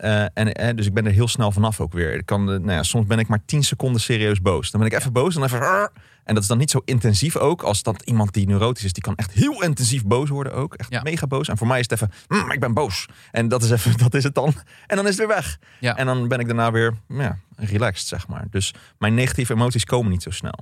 Eh, 0.00 0.22
en, 0.34 0.52
eh, 0.52 0.76
dus 0.76 0.86
ik 0.86 0.94
ben 0.94 1.06
er 1.06 1.12
heel 1.12 1.28
snel 1.28 1.52
vanaf 1.52 1.80
ook 1.80 1.92
weer. 1.92 2.14
Ik 2.14 2.26
kan, 2.26 2.44
nou 2.44 2.70
ja, 2.72 2.82
soms 2.82 3.06
ben 3.06 3.18
ik 3.18 3.28
maar 3.28 3.44
10 3.44 3.62
seconden 3.64 4.00
serieus 4.00 4.40
boos. 4.42 4.70
Dan 4.70 4.80
ben 4.80 4.90
ik 4.90 4.96
even 4.98 5.12
boos, 5.12 5.34
dan 5.34 5.44
even. 5.44 5.90
En 6.24 6.34
dat 6.34 6.42
is 6.42 6.48
dan 6.48 6.58
niet 6.58 6.70
zo 6.70 6.80
intensief 6.84 7.36
ook 7.36 7.62
als 7.62 7.82
dat 7.82 8.02
iemand 8.02 8.32
die 8.32 8.46
neurotisch 8.46 8.84
is, 8.84 8.92
die 8.92 9.02
kan 9.02 9.16
echt 9.16 9.30
heel 9.32 9.62
intensief 9.62 10.04
boos 10.04 10.28
worden 10.28 10.52
ook. 10.54 10.74
Echt 10.74 10.90
Ja. 10.90 11.02
mega 11.02 11.26
boos. 11.26 11.48
En 11.48 11.56
voor 11.58 11.66
mij 11.66 11.78
is 11.80 11.86
het 11.90 11.92
even, 12.02 12.12
"Mm, 12.28 12.50
ik 12.52 12.60
ben 12.60 12.74
boos. 12.74 13.06
En 13.30 13.48
dat 13.48 13.62
is 13.62 13.70
even, 13.70 13.98
dat 14.04 14.14
is 14.14 14.24
het 14.24 14.34
dan. 14.34 14.54
En 14.86 14.96
dan 14.96 15.04
is 15.04 15.10
het 15.10 15.18
weer 15.18 15.36
weg. 15.36 15.58
Ja. 15.80 15.96
En 15.96 16.06
dan 16.06 16.28
ben 16.28 16.38
ik 16.38 16.46
daarna 16.46 16.70
weer 16.72 16.94
ja, 17.08 17.38
relaxed, 17.56 18.06
zeg 18.06 18.28
maar. 18.28 18.44
Dus 18.50 18.74
mijn 18.98 19.14
negatieve 19.14 19.52
emoties 19.52 19.84
komen 19.84 20.10
niet 20.10 20.22
zo 20.22 20.30
snel. 20.30 20.54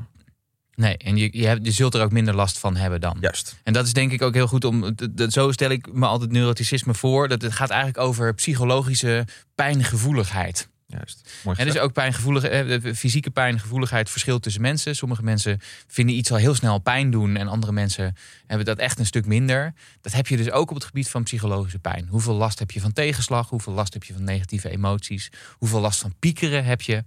Nee, 0.79 0.97
en 0.97 1.17
je, 1.17 1.29
je, 1.33 1.47
hebt, 1.47 1.65
je 1.65 1.73
zult 1.73 1.95
er 1.95 2.03
ook 2.03 2.13
minder 2.13 2.35
last 2.35 2.59
van 2.59 2.77
hebben 2.77 3.01
dan. 3.01 3.17
Juist. 3.21 3.57
En 3.63 3.73
dat 3.73 3.87
is 3.87 3.93
denk 3.93 4.13
ik 4.13 4.23
ook 4.23 4.35
heel 4.35 4.47
goed 4.47 4.65
om. 4.65 4.95
Zo 5.29 5.53
stel 5.53 5.71
ik 5.71 5.93
me 5.93 6.07
altijd 6.07 6.31
neuroticisme 6.31 6.95
voor. 6.95 7.29
Dat 7.29 7.43
het 7.43 7.53
gaat 7.53 7.71
eigenlijk 7.71 8.01
over 8.01 8.35
psychologische 8.35 9.25
pijngevoeligheid. 9.55 10.69
Juist. 10.87 11.31
Mooi 11.45 11.59
En 11.59 11.67
dus 11.67 11.79
ook 11.79 11.93
pijngevoelige, 11.93 12.49
eh, 12.49 12.95
fysieke 12.95 13.31
pijngevoeligheid 13.31 14.11
verschilt 14.11 14.43
tussen 14.43 14.63
mensen. 14.63 14.97
Sommige 14.97 15.23
mensen 15.23 15.61
vinden 15.87 16.17
iets 16.17 16.31
al 16.31 16.37
heel 16.37 16.55
snel 16.55 16.79
pijn 16.79 17.11
doen 17.11 17.37
en 17.37 17.49
andere 17.49 17.73
mensen 17.73 18.17
hebben 18.47 18.67
dat 18.67 18.79
echt 18.79 18.99
een 18.99 19.07
stuk 19.07 19.27
minder. 19.27 19.75
Dat 20.01 20.13
heb 20.13 20.27
je 20.27 20.37
dus 20.37 20.51
ook 20.51 20.69
op 20.69 20.75
het 20.75 20.85
gebied 20.85 21.09
van 21.09 21.23
psychologische 21.23 21.79
pijn. 21.79 22.07
Hoeveel 22.11 22.35
last 22.35 22.59
heb 22.59 22.71
je 22.71 22.81
van 22.81 22.93
tegenslag? 22.93 23.49
Hoeveel 23.49 23.73
last 23.73 23.93
heb 23.93 24.05
je 24.05 24.13
van 24.13 24.25
negatieve 24.25 24.71
emoties? 24.71 25.31
Hoeveel 25.53 25.81
last 25.81 26.01
van 26.01 26.15
piekeren 26.19 26.65
heb 26.65 26.81
je? 26.81 27.05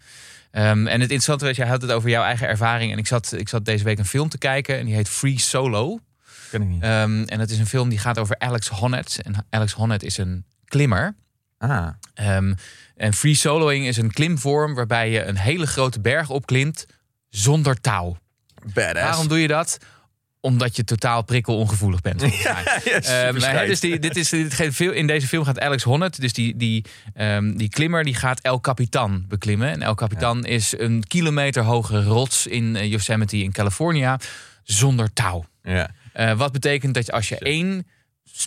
Ehm, 0.52 0.68
en 0.70 0.86
het 0.88 1.00
interessante 1.02 1.46
was, 1.46 1.56
jij 1.58 1.68
had 1.68 1.82
het 1.82 1.92
over 1.92 2.10
jouw 2.10 2.24
eigen 2.24 2.48
ervaring. 2.48 2.92
En 2.92 2.98
ik 2.98 3.08
zat, 3.08 3.32
ik 3.38 3.50
zat 3.50 3.66
deze 3.66 3.84
week 3.84 3.98
een 3.98 4.06
film 4.06 4.30
te 4.30 4.38
kijken 4.38 4.78
en 4.80 4.86
die 4.86 4.96
heet 4.96 5.10
Free 5.10 5.40
Solo. 5.40 6.00
Ken 6.50 6.62
ik 6.62 6.68
niet. 6.68 6.82
Ehm, 6.84 7.24
en 7.24 7.38
dat 7.38 7.50
is 7.50 7.60
een 7.60 7.68
film 7.68 7.90
die 7.90 8.00
gaat 8.00 8.20
over 8.20 8.40
Alex 8.40 8.68
Honnold. 8.68 9.22
En 9.22 9.46
Alex 9.50 9.74
Honnold 9.74 10.04
is 10.04 10.18
een 10.18 10.46
klimmer. 10.66 11.16
ah, 11.58 11.88
Ehm, 12.14 12.54
en 12.96 13.14
free 13.14 13.34
soloing 13.36 13.86
is 13.86 13.98
een 13.98 14.12
klimvorm 14.12 14.74
waarbij 14.74 15.10
je 15.10 15.24
een 15.24 15.38
hele 15.38 15.68
grote 15.68 16.00
berg 16.00 16.30
opklimt 16.30 16.86
zonder 17.30 17.82
touw. 17.82 18.18
badass. 18.74 19.04
Waarom 19.04 19.28
doe 19.28 19.40
je 19.40 19.48
dat? 19.48 19.78
Omdat 20.42 20.76
je 20.76 20.84
totaal 20.84 21.22
prikkelongevoelig 21.24 22.02
bent. 22.02 22.22
Ja, 22.44 22.66
Eh, 22.84 23.30
scheid. 23.36 23.68
dus 23.68 23.80
die, 23.80 24.00
dit 24.00 24.16
is, 24.16 24.30
dit 24.30 24.54
geeft 24.54 24.76
veel, 24.76 24.92
in 24.92 25.08
deze 25.08 25.28
film 25.28 25.44
gaat 25.44 25.60
Alex 25.60 25.84
Honnold, 25.84 26.22
dus 26.22 26.34
die, 26.34 26.58
die, 26.58 26.86
ehm, 27.14 27.54
die 27.56 27.70
klimmer, 27.70 28.04
die 28.04 28.16
gaat 28.16 28.40
El 28.40 28.62
Capitan 28.62 29.26
beklimmen. 29.28 29.70
En 29.70 29.82
El 29.82 29.96
Capitan 29.96 30.46
is 30.46 30.74
een 30.78 31.04
kilometer 31.08 31.64
hoge 31.64 32.04
rots 32.04 32.48
in 32.48 32.76
eh, 32.76 32.92
Yosemite 32.92 33.38
in 33.38 33.52
California 33.52 34.20
zonder 34.64 35.14
touw. 35.14 35.46
ja. 35.64 35.90
Eh, 36.14 36.34
wat 36.34 36.52
betekent 36.52 36.94
dat 36.94 37.06
je 37.06 37.12
als 37.12 37.30
je 37.30 37.38
één 37.40 37.88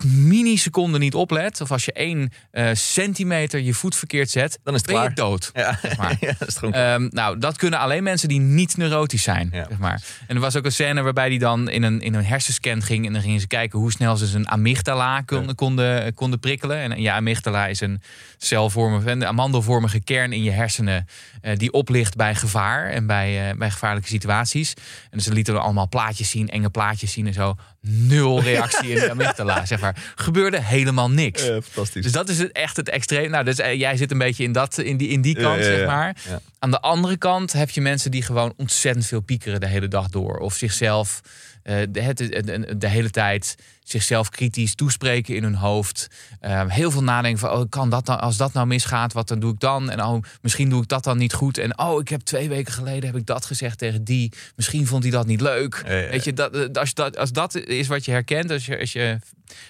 miniseconde 0.04 0.98
niet 0.98 1.14
oplet, 1.14 1.60
of 1.60 1.70
als 1.70 1.84
je 1.84 1.92
één 1.92 2.32
eh, 2.50 2.68
centimeter 2.72 3.60
je 3.60 3.74
voet 3.74 3.96
verkeerd 3.96 4.30
zet, 4.30 4.58
Dan 4.62 4.74
is 4.74 4.80
het 4.80 4.90
ben 4.90 5.00
je 5.00 5.02
klaar. 5.02 5.14
dood. 5.14 5.50
Ja, 5.54 5.78
zeg 5.82 5.96
maar. 5.96 6.16
ja, 6.20 6.34
dat 6.38 6.48
is 6.48 6.56
gewoon... 6.56 6.74
Ehm, 6.74 7.08
nou, 7.10 7.38
dat 7.38 7.56
kunnen 7.56 7.78
alleen 7.78 8.02
mensen 8.02 8.28
die 8.28 8.40
niet 8.40 8.76
neurotisch 8.76 9.22
zijn. 9.22 9.48
Ja. 9.52 9.66
Zeg 9.68 9.78
maar. 9.78 10.02
En 10.26 10.34
er 10.34 10.40
was 10.40 10.56
ook 10.56 10.64
een 10.64 10.72
scène 10.72 11.02
waarbij 11.02 11.28
die 11.28 11.38
dan 11.38 11.68
in 11.68 11.82
een, 11.82 12.00
in 12.00 12.14
een 12.14 12.24
hersenscan 12.24 12.82
ging. 12.82 13.06
En 13.06 13.12
dan 13.12 13.22
gingen 13.22 13.40
ze 13.40 13.46
kijken 13.46 13.78
hoe 13.78 13.92
snel 13.92 14.16
ze 14.16 14.26
zijn 14.26 14.48
amygdala 14.48 15.20
konden, 15.20 15.54
konden, 15.54 16.14
konden 16.14 16.40
prikkelen. 16.40 16.78
En 16.78 17.00
ja, 17.00 17.16
amygdala 17.16 17.66
is 17.66 17.80
een 17.80 18.00
celvormige, 18.38 19.10
een 19.10 19.26
amandelvormige 19.26 20.00
kern 20.00 20.32
in 20.32 20.42
je 20.42 20.50
hersenen. 20.50 21.06
eh, 21.40 21.56
die 21.56 21.72
oplicht 21.72 22.16
bij 22.16 22.34
gevaar 22.34 22.90
en 22.90 23.06
bij, 23.06 23.50
eh, 23.50 23.56
bij 23.56 23.70
gevaarlijke 23.70 24.08
situaties. 24.08 24.74
En 25.10 25.20
ze 25.20 25.32
lieten 25.32 25.54
er 25.54 25.60
allemaal 25.60 25.88
plaatjes 25.88 26.30
zien, 26.30 26.48
enge 26.48 26.70
plaatjes 26.70 27.12
zien 27.12 27.26
en 27.26 27.32
zo. 27.32 27.56
Nul 27.86 28.42
reactie 28.42 28.88
in 28.88 28.94
de 28.94 29.10
amygdala, 29.10 29.66
zeg 29.66 29.80
maar. 29.80 30.12
Gebeurde 30.14 30.60
helemaal 30.62 31.10
niks. 31.10 31.42
Fantastisch. 31.42 32.02
Dus 32.02 32.12
dat 32.12 32.28
is 32.28 32.38
het, 32.38 32.52
echt 32.52 32.76
het 32.76 32.88
extreem. 32.88 33.30
Nou, 33.30 33.44
dus 33.44 33.58
eh, 33.58 33.78
jij 33.78 33.96
zit 33.96 34.10
een 34.10 34.18
beetje 34.18 34.44
in, 34.44 34.52
dat, 34.52 34.78
in, 34.78 34.96
die, 34.96 35.08
in 35.08 35.20
die 35.20 35.34
kant, 35.34 35.62
zeg 35.64 35.86
maar. 35.86 36.16
Aan 36.58 36.70
de 36.70 36.80
andere 36.80 37.16
kant 37.16 37.52
heb 37.52 37.70
je 37.70 37.80
mensen 37.80 38.10
die 38.10 38.22
gewoon 38.22 38.54
ontzettend 38.56 39.06
veel 39.06 39.20
piekeren 39.20 39.60
de 39.60 39.66
hele 39.66 39.88
dag 39.88 40.08
door. 40.08 40.36
Of 40.38 40.54
zichzelf 40.54 41.20
eh, 41.62 41.76
de, 41.88 42.00
het- 42.00 42.16
de, 42.18 42.74
de 42.78 42.88
hele 42.88 43.10
tijd 43.10 43.54
zichzelf 43.84 44.28
kritisch 44.28 44.74
toespreken 44.74 45.34
in 45.34 45.42
hun 45.42 45.54
hoofd. 45.54 46.08
Eh, 46.40 46.62
heel 46.68 46.90
veel 46.90 47.02
nadenken 47.02 47.40
van, 47.40 47.50
oh, 47.50 47.64
kan 47.68 47.90
dat 47.90 48.06
nou, 48.06 48.20
als 48.20 48.36
dat 48.36 48.52
nou 48.52 48.66
misgaat, 48.66 49.12
wat 49.12 49.28
dan 49.28 49.38
doe 49.38 49.52
ik 49.52 49.60
dan? 49.60 49.90
En 49.90 50.04
oh, 50.04 50.22
misschien 50.42 50.68
doe 50.68 50.82
ik 50.82 50.88
dat 50.88 51.04
dan 51.04 51.18
niet 51.18 51.32
goed. 51.32 51.58
En 51.58 51.78
oh, 51.78 52.00
ik 52.00 52.08
heb 52.08 52.20
twee 52.20 52.48
weken 52.48 52.72
geleden 52.72 53.06
heb 53.06 53.16
ik 53.16 53.26
dat 53.26 53.44
gezegd 53.44 53.78
tegen 53.78 54.04
die. 54.04 54.32
Misschien 54.56 54.86
vond 54.86 55.02
hij 55.02 55.12
dat 55.12 55.26
niet 55.26 55.40
leuk. 55.40 55.82
Ja, 55.86 55.92
ja, 55.92 56.00
ja. 56.00 56.08
Weet 56.08 56.24
je, 56.24 56.32
dat, 56.32 56.54
eh, 56.54 56.72
als, 56.72 56.94
dat, 56.94 57.16
als 57.16 57.32
dat 57.32 57.54
is 57.54 57.86
wat 57.86 58.04
je 58.04 58.10
herkent, 58.10 58.50
als 58.50 58.66
je, 58.66 58.78
als 58.78 58.92
je 58.92 59.18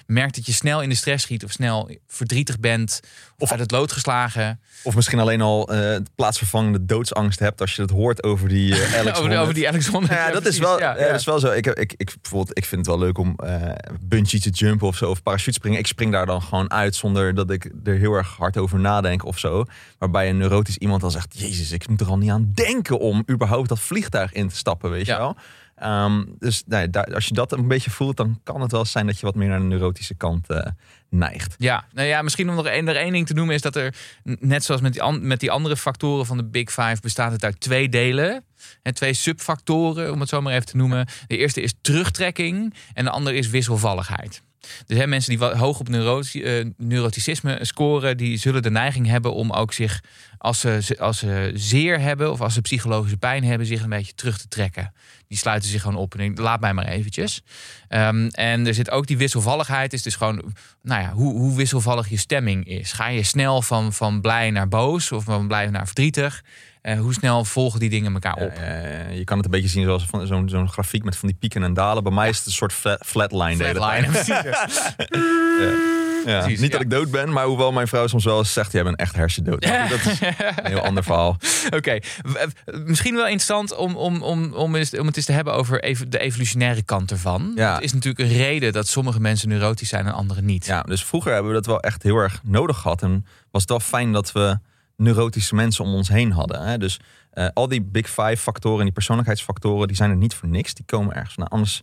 merkt 0.07 0.35
dat 0.35 0.47
je 0.47 0.53
snel 0.53 0.83
in 0.83 0.89
de 0.89 0.95
stress 0.95 1.25
schiet 1.25 1.45
of 1.45 1.51
snel 1.51 1.91
verdrietig 2.07 2.61
bent 2.61 3.01
of 3.39 3.51
uit 3.51 3.61
het 3.61 3.71
lood 3.71 3.93
geslagen. 3.93 4.61
Of 4.83 4.95
misschien 4.95 5.19
alleen 5.19 5.41
al 5.41 5.69
eh 5.73 5.97
plaatsvervangende 6.15 6.85
doodsangst 6.85 7.39
hebt 7.39 7.61
als 7.61 7.77
je 7.77 7.83
het 7.83 7.91
hoort 7.91 8.23
over 8.23 8.49
die 8.49 8.75
eh, 8.75 8.95
Alex 9.01 9.19
over, 9.19 9.55
die 9.55 9.69
Alex 9.69 9.87
ja, 9.87 10.01
Ja, 10.01 10.31
dat, 10.31 10.43
precies. 10.43 10.49
is 10.49 10.59
wel, 10.59 10.79
Ja, 10.79 10.95
ja, 10.95 11.01
ja. 11.01 11.07
dat 11.11 11.21
is 11.21 11.27
wel 11.27 11.39
zo. 11.39 11.51
Ik, 11.51 11.65
heb- 11.65 11.79
ik, 11.79 11.95
ik, 11.97 12.15
bijvoorbeeld, 12.23 12.59
ik 12.59 12.65
vind 12.65 12.87
het 12.87 12.97
wel 12.97 13.05
leuk 13.05 13.19
om 13.19 13.35
eh 13.37 13.73
bungee 14.01 14.41
te 14.41 14.51
jumpen 14.51 14.87
of 14.87 14.97
zo, 14.97 15.11
of 15.11 15.23
parachute 15.23 15.53
springen. 15.53 15.79
Ik 15.79 15.87
spring 15.87 16.13
daar 16.13 16.27
dan 16.27 16.43
gewoon 16.43 16.71
uit 16.71 16.95
zonder 16.95 17.35
dat 17.35 17.51
ik 17.51 17.71
er 17.85 17.95
heel 17.99 18.13
erg 18.13 18.37
hard 18.37 18.57
over 18.57 18.81
nadenk 18.81 19.25
of 19.25 19.39
zo. 19.39 19.65
Waarbij 19.99 20.29
een 20.29 20.37
neurotisch 20.39 20.77
iemand 20.77 21.01
dan 21.01 21.11
zegt: 21.11 21.39
Jezus, 21.39 21.73
ik 21.73 21.89
moet 21.89 22.01
er 22.01 22.07
al 22.07 22.19
niet 22.19 22.31
aan 22.31 22.51
denken 22.55 22.99
om 22.99 23.25
überhaupt 23.31 23.69
dat 23.69 23.81
vliegtuig 23.81 24.33
in 24.33 24.49
te 24.49 24.57
stappen, 24.57 24.91
weet 24.91 25.07
je 25.07 25.17
wel. 25.17 25.37
Ehm, 25.85 26.25
dus 26.39 26.63
daar, 26.67 27.15
als 27.15 27.27
je 27.27 27.35
dat 27.35 27.53
een 27.53 27.69
beetje 27.69 27.91
voelt, 27.91 28.17
dan 28.17 28.41
kan 28.43 28.61
het 28.61 28.73
wel 28.73 28.85
zijn 28.85 29.07
dat 29.07 29.21
je 29.21 29.27
wat 29.27 29.35
meer 29.35 29.49
naar 29.49 29.59
de 29.59 29.65
neurotische 29.65 30.15
kant 30.15 30.49
eh, 30.49 30.67
neigt. 31.09 31.55
Ja, 31.59 31.85
nou 31.93 32.09
ja, 32.09 32.23
misschien 32.23 32.49
om 32.49 32.55
nog 32.55 32.67
één, 32.67 32.89
er 32.89 33.11
ding 33.11 33.27
te 33.27 33.35
noemen 33.35 33.55
is 33.55 33.61
dat 33.61 33.77
er, 33.77 33.95
net 34.23 34.65
zoals 34.65 34.81
met 34.81 34.93
die, 34.93 35.13
met 35.13 35.41
die 35.41 35.51
andere 35.51 35.77
factoren 35.77 36.27
van 36.27 36.37
de 36.37 36.45
Big 36.45 36.73
Five, 36.73 36.97
bestaat 37.01 37.33
het 37.33 37.45
uit 37.45 37.61
twee 37.61 37.89
delen. 37.89 38.45
Hè, 38.83 38.93
twee 38.93 39.13
subfactoren, 39.13 40.13
om 40.13 40.21
het 40.21 40.29
zo 40.29 40.41
maar 40.41 40.53
even 40.53 40.67
te 40.67 40.77
noemen. 40.77 41.07
De 41.27 41.37
eerste 41.37 41.61
is 41.61 41.75
terugtrekking 41.81 42.75
en 42.93 43.05
de 43.05 43.11
andere 43.11 43.37
is 43.37 43.49
wisselvalligheid. 43.49 44.43
Dus 44.87 45.07
mensen 45.07 45.39
die 45.39 45.47
hoog 45.47 45.81
op 45.81 45.89
eh, 45.89 46.65
neuroticisme 46.77 47.59
scoren, 47.61 48.17
die 48.17 48.37
zullen 48.37 48.63
de 48.63 48.71
neiging 48.71 49.07
hebben 49.07 49.35
om 49.35 49.51
ook 49.51 49.73
zich, 49.73 50.01
als 50.39 50.61
ze, 50.61 50.97
als 50.99 51.19
ze 51.19 51.51
zeer 51.55 52.01
hebben 52.01 52.33
of 52.33 52.41
als 52.41 52.55
ze 52.55 52.61
psychologische 52.61 53.17
pijn 53.17 53.45
hebben, 53.45 53.67
zich 53.67 53.83
een 53.83 53.89
beetje 53.89 54.15
terug 54.15 54.39
te 54.39 54.49
trekken. 54.49 54.93
Die 55.29 55.39
sluiten 55.39 55.71
zich 55.71 55.83
gewoon 55.83 55.97
op 55.97 56.13
en 56.13 56.19
denken, 56.19 56.45
laat 56.45 56.61
mij 56.61 56.75
maar 56.75 56.87
eventjes. 56.87 57.43
Ehm, 57.89 58.27
en 58.27 58.67
er 58.67 58.75
zit 58.75 58.91
ook 58.91 59.07
die 59.07 59.17
wisselvalligheid, 59.17 59.93
is 59.93 60.03
dus 60.03 60.17
gewoon, 60.17 60.55
nou 60.83 61.03
ja, 61.03 61.13
hoe, 61.13 61.33
hoe 61.33 61.57
wisselvallig 61.57 62.09
je 62.09 62.17
stemming 62.17 62.67
is. 62.67 62.93
Ga 62.93 63.09
je 63.09 63.23
snel 63.23 63.63
van, 63.63 63.93
van 63.93 64.21
blij 64.21 64.51
naar 64.51 64.69
boos 64.69 65.13
of 65.13 65.25
van 65.25 65.47
blij 65.47 65.71
naar 65.71 65.87
verdrietig? 65.87 66.43
Eh, 66.85 66.99
hoe 66.99 67.13
snel 67.13 67.45
volgen 67.45 67.81
die 67.81 67.91
dingen 67.91 68.13
elkaar 68.13 68.35
op? 68.35 68.53
Eh, 68.53 69.17
je 69.17 69.25
kan 69.25 69.37
het 69.37 69.47
een 69.47 69.51
beetje 69.53 69.69
zien 69.69 69.85
zoals 69.85 70.05
van 70.05 70.27
zo'n 70.27 70.49
zo'n 70.49 70.69
grafiek 70.69 71.05
met 71.05 71.17
van 71.17 71.29
die 71.29 71.37
pieken 71.37 71.63
en 71.63 71.75
dalen. 71.75 72.03
Bij 72.03 72.13
mij 72.13 72.29
is 72.29 72.37
het 72.37 72.47
een 72.47 72.53
soort 72.53 72.73
flat, 72.73 73.03
flatline. 73.07 73.65
Flatline, 73.65 74.11
precies. 74.11 74.35
Ja, 76.27 76.41
Precies, 76.41 76.61
niet 76.61 76.71
ja. 76.71 76.77
dat 76.77 76.87
ik 76.87 76.91
dood 76.91 77.11
ben, 77.11 77.33
maar 77.33 77.45
hoewel 77.45 77.73
mijn 77.73 77.89
vrouw 77.89 78.07
soms 78.07 78.25
wel 78.25 78.39
eens 78.39 78.53
zegt: 78.53 78.73
jij 78.73 78.83
bent 78.83 78.97
echt 78.97 79.17
hersendood. 79.17 79.65
Nou, 79.65 79.89
dat 79.89 79.99
is 79.99 80.21
een 80.21 80.67
heel 80.67 80.81
ander 80.81 81.05
verhaal. 81.05 81.37
Oké, 81.77 81.99
misschien 82.85 83.15
wel 83.15 83.25
interessant 83.25 83.75
om, 83.75 83.97
om, 83.97 84.23
om, 84.23 84.53
om, 84.53 84.75
eens, 84.75 84.99
om 84.99 85.07
het 85.07 85.17
eens 85.17 85.27
te 85.27 85.33
hebben 85.33 85.55
over 85.55 85.83
even 85.83 86.11
de 86.11 86.19
evolutionaire 86.19 86.83
kant 86.83 87.11
ervan. 87.11 87.53
Ja. 87.55 87.75
Het 87.75 87.83
is 87.83 87.93
natuurlijk 87.93 88.31
een 88.31 88.37
reden 88.37 88.73
dat 88.73 88.89
sommige 88.89 89.21
mensen 89.21 89.49
neurotisch 89.49 89.89
zijn 89.89 90.07
en 90.07 90.13
anderen 90.13 90.45
niet. 90.45 90.67
Ja, 90.67 90.83
dus 90.83 91.05
vroeger 91.05 91.33
hebben 91.33 91.51
we 91.51 91.57
dat 91.57 91.67
wel 91.67 91.81
echt 91.81 92.03
heel 92.03 92.17
erg 92.17 92.41
nodig 92.43 92.79
gehad. 92.79 93.03
En 93.03 93.27
was 93.51 93.61
het 93.61 93.71
wel 93.71 93.81
fijn 93.81 94.13
dat 94.13 94.33
we 94.33 94.59
neurotische 94.97 95.55
mensen 95.55 95.85
om 95.85 95.95
ons 95.95 96.09
heen 96.09 96.33
hadden. 96.33 96.63
Hè? 96.67 96.79
Dus 96.79 97.01
eh, 97.31 97.49
al 97.55 97.69
die 97.69 97.83
big 97.83 98.07
five 98.07 98.37
factoren 98.37 98.79
en 98.79 98.85
die 98.85 98.93
persoonlijkheidsfactoren, 98.93 99.87
die 99.89 99.97
zijn 99.97 100.11
er 100.11 100.17
niet 100.17 100.35
voor 100.35 100.49
niks. 100.49 100.75
Die 100.75 100.85
komen 100.85 101.15
ergens 101.15 101.35
van. 101.35 101.49
Anders, 101.49 101.83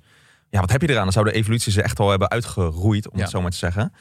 ja, 0.49 0.59
wat 0.59 0.71
heb 0.71 0.81
je 0.81 0.89
eraan? 0.89 1.03
Dan 1.03 1.11
zou 1.11 1.25
de 1.25 1.31
evolutie 1.31 1.71
ze 1.71 1.81
echt 1.81 1.99
al 1.99 2.09
hebben 2.09 2.29
uitgeroeid, 2.29 3.09
om 3.09 3.15
Ja. 3.17 3.21
het 3.21 3.31
zo 3.31 3.41
maar 3.41 3.51
te 3.51 3.57
zeggen. 3.57 3.93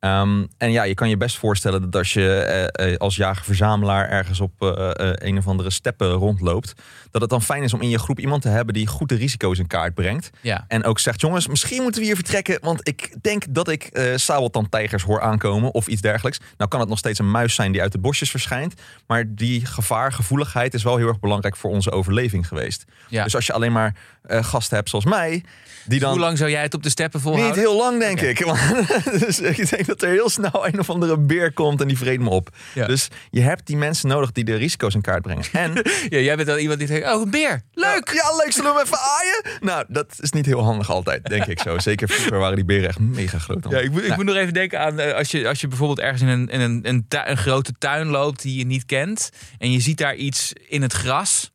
Ehm, 0.00 0.44
en 0.58 0.70
ja, 0.70 0.82
je 0.82 0.94
kan 0.94 1.08
je 1.08 1.16
best 1.16 1.36
voorstellen 1.36 1.80
dat 1.80 1.96
als 1.96 2.12
je 2.12 2.34
eh, 2.34 2.92
eh, 2.92 2.96
als 2.96 3.16
jager-verzamelaar 3.16 4.08
ergens 4.08 4.40
op 4.40 4.62
eh, 4.62 4.90
een 5.12 5.38
of 5.38 5.46
andere 5.46 5.70
steppen 5.70 6.10
rondloopt, 6.10 6.72
dat 7.10 7.20
het 7.20 7.30
dan 7.30 7.42
fijn 7.42 7.62
is 7.62 7.74
om 7.74 7.80
in 7.80 7.88
je 7.88 7.98
groep 7.98 8.18
iemand 8.18 8.42
te 8.42 8.48
hebben 8.48 8.74
die 8.74 8.86
goed 8.86 9.08
de 9.08 9.14
risico's 9.14 9.58
in 9.58 9.66
kaart 9.66 9.94
brengt. 9.94 10.30
Ja. 10.40 10.64
En 10.68 10.84
ook 10.84 10.98
zegt, 10.98 11.20
jongens, 11.20 11.46
misschien 11.46 11.82
moeten 11.82 12.00
we 12.00 12.06
hier 12.06 12.16
vertrekken, 12.16 12.58
want 12.60 12.88
ik 12.88 13.14
denk 13.20 13.44
dat 13.50 13.68
ik 13.68 13.82
eh 13.82 14.16
sabeltandtijgers 14.16 15.02
hoor 15.02 15.20
aankomen 15.20 15.74
of 15.74 15.86
iets 15.86 16.00
dergelijks. 16.00 16.40
Nou 16.56 16.70
kan 16.70 16.80
het 16.80 16.88
nog 16.88 16.98
steeds 16.98 17.18
een 17.18 17.30
muis 17.30 17.54
zijn 17.54 17.72
die 17.72 17.80
uit 17.80 17.92
de 17.92 17.98
bosjes 17.98 18.30
verschijnt, 18.30 18.74
maar 19.06 19.24
die 19.34 19.66
gevaargevoeligheid 19.66 20.74
is 20.74 20.82
wel 20.82 20.96
heel 20.96 21.08
erg 21.08 21.20
belangrijk 21.20 21.56
voor 21.56 21.70
onze 21.70 21.90
overleving 21.90 22.48
geweest. 22.48 22.84
Ja. 23.08 23.24
Dus 23.24 23.34
als 23.34 23.46
je 23.46 23.52
alleen 23.52 23.72
maar 23.72 23.96
eh, 24.28 24.44
gasten 24.44 24.76
hebt 24.76 24.88
zoals 24.90 25.04
mij, 25.04 25.42
die 25.84 26.00
dan 26.00 26.10
Hoe 26.10 26.18
lang 26.20 26.38
zou 26.38 26.50
jij 26.50 26.62
het 26.62 26.74
op 26.74 26.82
de 26.82 26.88
steppen 26.90 27.20
volhouden? 27.20 27.56
niet 27.56 27.66
heel 27.66 27.76
lang, 27.76 27.98
denk 28.00 28.20
ik. 28.20 28.44
Want- 28.44 29.20
dus 29.20 29.40
ik 29.40 29.70
denk 29.70 29.86
dat 29.86 30.02
er 30.02 30.08
heel 30.08 30.28
snel 30.28 30.66
een 30.66 30.78
of 30.78 30.90
andere 30.90 31.18
beer 31.18 31.52
komt 31.52 31.80
en 31.80 31.88
die 31.88 31.98
vreet 31.98 32.20
me 32.20 32.28
op. 32.30 32.48
Ja. 32.74 32.86
Dus 32.86 33.08
je 33.30 33.40
hebt 33.40 33.66
die 33.66 33.76
mensen 33.76 34.08
nodig 34.08 34.32
die 34.32 34.44
de 34.44 34.54
risico's 34.54 34.94
in 34.94 35.00
kaart 35.00 35.22
brengen. 35.22 35.44
En 35.52 35.72
Ja, 36.08 36.18
jij 36.18 36.36
bent 36.36 36.48
dan 36.48 36.58
iemand 36.58 36.78
die 36.78 36.88
denkt, 36.88 37.12
oh 37.12 37.22
een 37.22 37.30
beer, 37.30 37.62
leuk! 37.72 38.10
Ja, 38.14 38.36
leuk. 38.36 38.52
Zullen 38.52 38.72
we 38.72 38.76
hem 38.78 38.86
even 38.86 38.98
aaien? 38.98 39.58
Nou, 39.60 39.84
dat 39.88 40.14
is 40.20 40.30
niet 40.30 40.46
heel 40.46 40.62
handig 40.62 40.90
altijd, 40.90 41.24
denk 41.24 41.46
ik 41.46 41.60
zo. 41.60 41.78
Zeker 41.78 42.08
vroeger 42.08 42.38
waren 42.38 42.56
die 42.56 42.64
beren 42.64 42.88
echt 42.88 42.98
mega 42.98 43.38
groot. 43.38 43.66
Ja, 43.70 43.78
ik 43.78 43.90
moet, 43.90 44.00
ik 44.00 44.06
Nou, 44.08 44.16
moet 44.24 44.26
nog 44.34 44.42
even 44.42 44.52
denken 44.54 44.80
aan 44.80 44.98
eh, 44.98 45.14
als, 45.14 45.30
je, 45.30 45.48
als 45.48 45.60
je 45.60 45.68
bijvoorbeeld 45.68 45.98
ergens 46.00 46.22
in 46.22 46.28
een, 46.28 46.48
in 46.48 46.60
een, 46.60 46.80
een, 46.88 47.04
een 47.08 47.36
grote 47.36 47.72
tuin 47.78 48.06
loopt 48.06 48.42
die 48.42 48.58
je 48.58 48.66
niet 48.66 48.86
kent. 48.86 49.30
En 49.58 49.72
je 49.72 49.80
ziet 49.80 49.98
daar 49.98 50.14
iets 50.14 50.52
in 50.68 50.82
het 50.82 50.92
gras. 50.92 51.50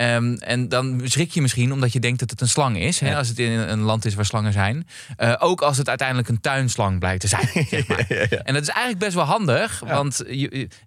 Ehm, 0.00 0.34
en 0.34 0.68
dan 0.68 1.00
schrik 1.04 1.30
je 1.30 1.40
misschien 1.40 1.72
omdat 1.72 1.92
je 1.92 2.00
denkt 2.00 2.18
dat 2.20 2.30
het 2.30 2.40
een 2.40 2.48
slang 2.48 2.78
is. 2.78 3.00
Hè, 3.00 3.10
Ja. 3.10 3.16
Als 3.16 3.28
het 3.28 3.38
in 3.38 3.50
een 3.50 3.80
land 3.80 4.04
is 4.04 4.14
waar 4.14 4.24
slangen 4.24 4.52
zijn. 4.52 4.86
Eh, 5.16 5.34
ook 5.38 5.60
als 5.60 5.76
het 5.76 5.88
uiteindelijk 5.88 6.28
een 6.28 6.40
tuinslang 6.40 6.98
blijkt 6.98 7.20
te 7.20 7.28
zijn. 7.28 7.48
Zeg 7.70 7.86
maar. 7.88 8.04
ja, 8.08 8.26
ja. 8.30 8.38
En 8.38 8.54
dat 8.54 8.62
is 8.62 8.68
eigenlijk 8.68 8.98
best 8.98 9.14
wel 9.14 9.24
handig. 9.24 9.80
Want 9.86 10.24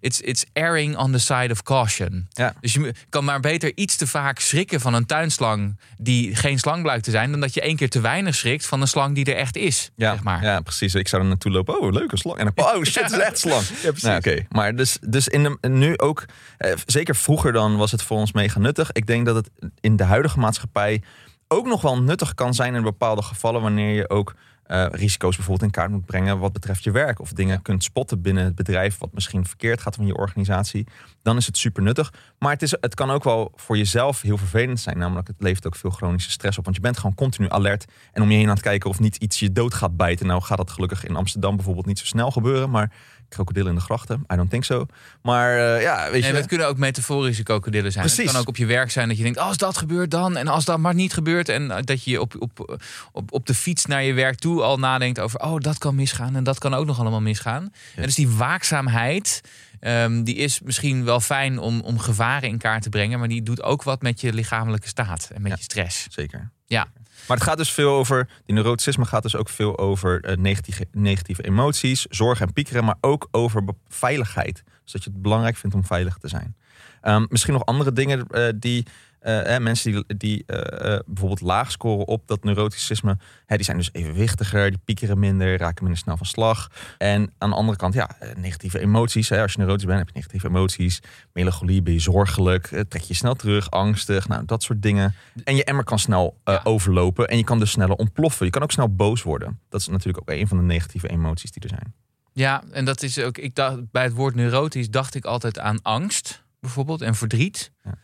it's, 0.00 0.20
it's 0.20 0.44
erring 0.52 0.96
on 0.96 1.12
the 1.12 1.18
side 1.18 1.48
of 1.50 1.62
caution. 1.62 2.28
Dus 2.60 2.72
je 2.72 2.94
kan 3.08 3.24
maar 3.24 3.40
beter 3.40 3.72
iets 3.74 3.96
te 3.96 4.06
vaak 4.06 4.38
schrikken 4.38 4.80
van 4.80 4.94
een 4.94 5.06
tuinslang 5.06 5.78
die 5.98 6.36
geen 6.36 6.58
slang 6.58 6.82
blijkt 6.82 7.04
te 7.04 7.10
zijn. 7.10 7.30
Dan 7.30 7.40
dat 7.40 7.54
je 7.54 7.60
één 7.60 7.76
keer 7.76 7.90
te 7.90 8.00
weinig 8.00 8.34
schrikt 8.34 8.66
van 8.66 8.80
een 8.80 8.88
slang 8.88 9.14
die 9.14 9.24
er 9.24 9.36
echt 9.36 9.56
is. 9.56 9.90
Ja, 9.96 10.12
zeg 10.12 10.22
maar. 10.22 10.42
ja, 10.42 10.60
precies. 10.60 10.94
Ik 10.94 11.08
zou 11.08 11.22
er 11.22 11.28
naartoe 11.28 11.52
lopen. 11.52 11.80
Oh, 11.80 11.92
leuke 11.92 12.16
slang. 12.18 12.38
En 12.38 12.52
dan, 12.54 12.64
oh 12.64 12.82
shit, 12.82 13.02
het 13.02 13.12
is 13.12 13.18
echt 13.18 13.38
slang. 13.38 13.62
Ja, 13.82 13.90
precies. 13.90 14.02
Nou, 14.02 14.16
Oké, 14.18 14.44
maar 14.48 14.76
dus, 14.76 14.98
dus 15.00 15.28
in 15.28 15.42
de, 15.42 15.68
nu 15.68 15.98
ook, 15.98 16.24
eh, 16.58 16.72
zeker 16.86 17.16
vroeger 17.16 17.52
dan 17.52 17.76
was 17.76 17.90
het 17.90 18.02
voor 18.02 18.18
ons 18.18 18.32
mega 18.32 18.58
nuttig. 18.58 18.92
Ik 18.92 19.03
denk 19.06 19.26
dat 19.26 19.34
het 19.34 19.50
in 19.80 19.96
de 19.96 20.04
huidige 20.04 20.38
maatschappij 20.38 21.02
ook 21.48 21.66
nog 21.66 21.82
wel 21.82 22.02
nuttig 22.02 22.34
kan 22.34 22.54
zijn 22.54 22.74
in 22.74 22.82
bepaalde 22.82 23.22
gevallen 23.22 23.62
wanneer 23.62 23.94
je 23.94 24.10
ook 24.10 24.34
eh, 24.64 24.86
risico's 24.90 25.36
bijvoorbeeld 25.36 25.66
in 25.66 25.80
kaart 25.80 25.90
moet 25.90 26.04
brengen 26.04 26.38
wat 26.38 26.52
betreft 26.52 26.84
je 26.84 26.90
werk 26.90 27.20
of 27.20 27.32
dingen 27.32 27.62
kunt 27.62 27.84
spotten 27.84 28.22
binnen 28.22 28.44
het 28.44 28.54
bedrijf 28.54 28.98
wat 28.98 29.12
misschien 29.12 29.46
verkeerd 29.46 29.80
gaat 29.80 29.94
van 29.94 30.06
je 30.06 30.16
organisatie. 30.16 30.86
Dan 31.22 31.36
is 31.36 31.46
het 31.46 31.56
super 31.56 31.82
nuttig. 31.82 32.12
Maar 32.38 32.52
het, 32.52 32.62
is, 32.62 32.70
het 32.80 32.94
kan 32.94 33.10
ook 33.10 33.24
wel 33.24 33.52
voor 33.54 33.76
jezelf 33.76 34.20
heel 34.20 34.36
vervelend 34.36 34.80
zijn. 34.80 34.98
Namelijk, 34.98 35.26
het 35.26 35.36
levert 35.38 35.66
ook 35.66 35.76
veel 35.76 35.90
chronische 35.90 36.30
stress 36.30 36.58
op. 36.58 36.64
Want 36.64 36.76
je 36.76 36.82
bent 36.82 36.96
gewoon 36.98 37.14
continu 37.14 37.50
alert. 37.50 37.84
En 38.12 38.22
om 38.22 38.30
je 38.30 38.36
heen 38.36 38.46
aan 38.46 38.54
het 38.54 38.62
kijken 38.62 38.90
of 38.90 39.00
niet 39.00 39.16
iets 39.16 39.38
je 39.38 39.52
dood 39.52 39.74
gaat 39.74 39.96
bijten. 39.96 40.26
Nou 40.26 40.42
gaat 40.42 40.58
dat 40.58 40.70
gelukkig 40.70 41.04
in 41.04 41.16
Amsterdam 41.16 41.56
bijvoorbeeld 41.56 41.86
niet 41.86 41.98
zo 41.98 42.04
snel 42.04 42.30
gebeuren. 42.30 42.70
Maar 42.70 42.92
krokodillen 43.28 43.68
in 43.68 43.74
de 43.74 43.80
grachten, 43.80 44.24
I 44.32 44.36
don't 44.36 44.50
think 44.50 44.64
so. 44.64 44.86
Maar 45.22 45.58
eh, 45.58 45.82
ja, 45.82 46.10
weet 46.10 46.24
je... 46.24 46.32
het 46.32 46.46
kunnen 46.46 46.66
ook 46.66 46.78
metaforische 46.78 47.42
krokodillen 47.42 47.92
zijn. 47.92 48.04
Het 48.04 48.14
Precies. 48.14 48.32
kan 48.32 48.40
ook 48.40 48.48
op 48.48 48.56
je 48.56 48.66
werk 48.66 48.90
zijn 48.90 49.08
dat 49.08 49.16
je 49.16 49.22
denkt, 49.22 49.38
als 49.38 49.56
dat 49.56 49.76
gebeurt 49.76 50.10
dan. 50.10 50.36
En 50.36 50.48
als 50.48 50.64
dat 50.64 50.78
maar 50.78 50.94
niet 50.94 51.12
gebeurt. 51.12 51.48
En 51.48 51.70
eh, 51.70 51.82
dat 51.82 52.04
je 52.04 52.20
op, 52.20 52.34
op, 52.38 52.80
op, 53.12 53.32
op 53.32 53.46
de 53.46 53.54
fiets 53.54 53.86
naar 53.86 54.02
je 54.02 54.12
werk 54.12 54.38
toe 54.38 54.53
al 54.62 54.78
nadenkt 54.78 55.20
over... 55.20 55.40
oh, 55.40 55.58
dat 55.58 55.78
kan 55.78 55.94
misgaan 55.94 56.36
en 56.36 56.44
dat 56.44 56.58
kan 56.58 56.74
ook 56.74 56.86
nog 56.86 56.98
allemaal 56.98 57.20
misgaan. 57.20 57.72
En 57.96 58.02
dus 58.02 58.14
die 58.14 58.28
waakzaamheid 58.28 59.42
Ehm, 59.84 60.22
die 60.22 60.34
is 60.34 60.60
misschien 60.60 61.04
wel 61.04 61.20
fijn 61.20 61.58
om, 61.58 61.80
om 61.80 61.98
gevaren 61.98 62.48
in 62.48 62.58
kaart 62.58 62.82
te 62.82 62.88
brengen, 62.88 63.18
maar 63.18 63.28
die 63.28 63.42
doet 63.42 63.62
ook 63.62 63.82
wat 63.82 64.02
met 64.02 64.20
je 64.20 64.32
lichamelijke 64.32 64.88
staat 64.88 65.30
en 65.34 65.42
met 65.42 65.50
Ja. 65.50 65.56
je 65.56 65.62
stress. 65.62 66.06
Zeker. 66.10 66.50
Ja. 66.66 66.86
Maar 67.28 67.36
het 67.36 67.46
gaat 67.46 67.56
dus 67.56 67.72
veel 67.72 67.90
over, 67.90 68.28
die 68.44 68.54
neuroticisme 68.54 69.04
gaat 69.04 69.22
dus 69.22 69.36
ook 69.36 69.48
veel 69.48 69.78
over 69.78 70.24
eh, 70.24 70.36
negatieve, 70.36 70.86
negatieve 70.92 71.44
emoties, 71.44 72.06
zorg 72.08 72.40
en 72.40 72.52
piekeren, 72.52 72.84
maar 72.84 72.96
ook 73.00 73.28
over 73.30 73.64
veiligheid. 73.88 74.62
Dus 74.82 74.92
dat 74.92 75.04
je 75.04 75.10
het 75.10 75.22
belangrijk 75.22 75.56
vindt 75.56 75.76
om 75.76 75.84
veilig 75.84 76.16
te 76.16 76.28
zijn. 76.28 76.56
Ehm, 77.00 77.26
misschien 77.28 77.52
nog 77.52 77.64
andere 77.64 77.92
dingen 77.92 78.26
eh, 78.26 78.48
die 78.56 78.86
hè, 79.30 79.60
mensen 79.60 79.92
die, 79.92 80.16
die 80.16 80.42
eh, 80.46 80.94
eh, 80.94 81.00
bijvoorbeeld 81.06 81.40
laag 81.40 81.70
scoren 81.70 82.06
op 82.06 82.26
dat 82.26 82.44
neuroticisme, 82.44 83.18
hè, 83.46 83.56
die 83.56 83.64
zijn 83.64 83.76
dus 83.76 83.88
evenwichtiger, 83.92 84.70
die 84.70 84.80
piekeren 84.84 85.18
minder, 85.18 85.58
raken 85.58 85.82
minder 85.84 86.02
snel 86.02 86.16
van 86.16 86.26
slag. 86.26 86.70
En 86.98 87.32
aan 87.38 87.50
de 87.50 87.56
andere 87.56 87.78
kant, 87.78 87.94
ja, 87.94 88.16
eh, 88.18 88.36
negatieve 88.36 88.78
emoties. 88.80 89.28
Hè, 89.28 89.42
als 89.42 89.52
je 89.52 89.58
neurotisch 89.58 89.84
bent, 89.86 89.98
heb 89.98 90.08
je 90.08 90.14
negatieve 90.14 90.46
emoties. 90.46 91.00
Melancholie, 91.32 91.82
ben 91.82 91.92
je 91.92 91.98
zorgelijk, 91.98 92.72
eh, 92.72 92.80
trek 92.80 93.02
je 93.02 93.14
snel 93.14 93.34
terug, 93.34 93.70
angstig, 93.70 94.28
nou, 94.28 94.44
dat 94.44 94.62
soort 94.62 94.82
dingen. 94.82 95.14
En 95.44 95.56
je 95.56 95.64
emmer 95.64 95.84
kan 95.84 95.98
snel 95.98 96.40
eh, 96.44 96.54
Ja. 96.54 96.60
overlopen 96.64 97.28
en 97.28 97.36
je 97.36 97.44
kan 97.44 97.58
dus 97.58 97.70
sneller 97.70 97.96
ontploffen. 97.96 98.46
Je 98.46 98.52
kan 98.52 98.62
ook 98.62 98.72
snel 98.72 98.94
boos 98.94 99.22
worden. 99.22 99.60
Dat 99.68 99.80
is 99.80 99.88
natuurlijk 99.88 100.18
ook 100.30 100.36
een 100.36 100.48
van 100.48 100.56
de 100.56 100.62
negatieve 100.62 101.08
emoties 101.08 101.50
die 101.50 101.62
er 101.62 101.68
zijn. 101.68 101.94
Ja, 102.32 102.62
en 102.72 102.84
dat 102.84 103.02
is 103.02 103.18
ook. 103.18 103.38
Ik 103.38 103.54
dacht 103.54 103.90
bij 103.90 104.02
het 104.02 104.12
woord 104.12 104.34
neurotisch 104.34 104.90
dacht 104.90 105.14
ik 105.14 105.24
altijd 105.24 105.58
aan 105.58 105.82
angst, 105.82 106.44
bijvoorbeeld, 106.60 107.02
en 107.02 107.14
verdriet. 107.14 107.72
Ja. 107.82 107.94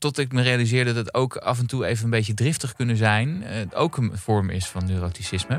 Tot 0.00 0.18
ik 0.18 0.32
me 0.32 0.42
realiseerde 0.42 0.92
dat 0.92 1.04
het 1.04 1.14
ook 1.14 1.36
af 1.36 1.58
en 1.58 1.66
toe 1.66 1.86
even 1.86 2.04
een 2.04 2.10
beetje 2.10 2.34
driftig 2.34 2.74
kunnen 2.74 2.96
zijn. 2.96 3.42
eh, 3.42 3.56
ook 3.74 3.96
een 3.96 4.12
vorm 4.18 4.50
is 4.50 4.66
van 4.66 4.84
neuroticisme. 4.86 5.54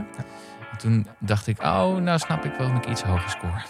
En 0.72 0.78
toen 0.78 1.08
dacht 1.20 1.48
ik, 1.48 1.62
oh, 1.62 1.96
nou 1.98 2.20
snap 2.20 2.46
ik 2.46 2.54
waarom 2.58 2.76
ik 2.78 2.86
iets 2.86 3.02
hoger 3.02 3.30
score. 3.30 3.62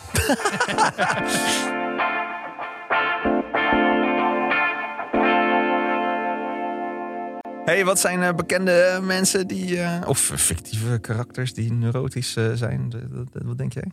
hey, 7.65 7.85
wat 7.85 7.99
zijn 7.99 8.23
eh, 8.23 8.33
bekende 8.33 8.99
mensen 9.01 9.47
die, 9.47 9.81
eh, 9.81 10.07
of 10.07 10.19
fictieve 10.35 10.99
karakters 10.99 11.53
die 11.53 11.73
neurotisch 11.73 12.35
eh, 12.35 12.51
zijn? 12.53 12.93
Wat 13.33 13.57
denk 13.57 13.73
jij? 13.73 13.91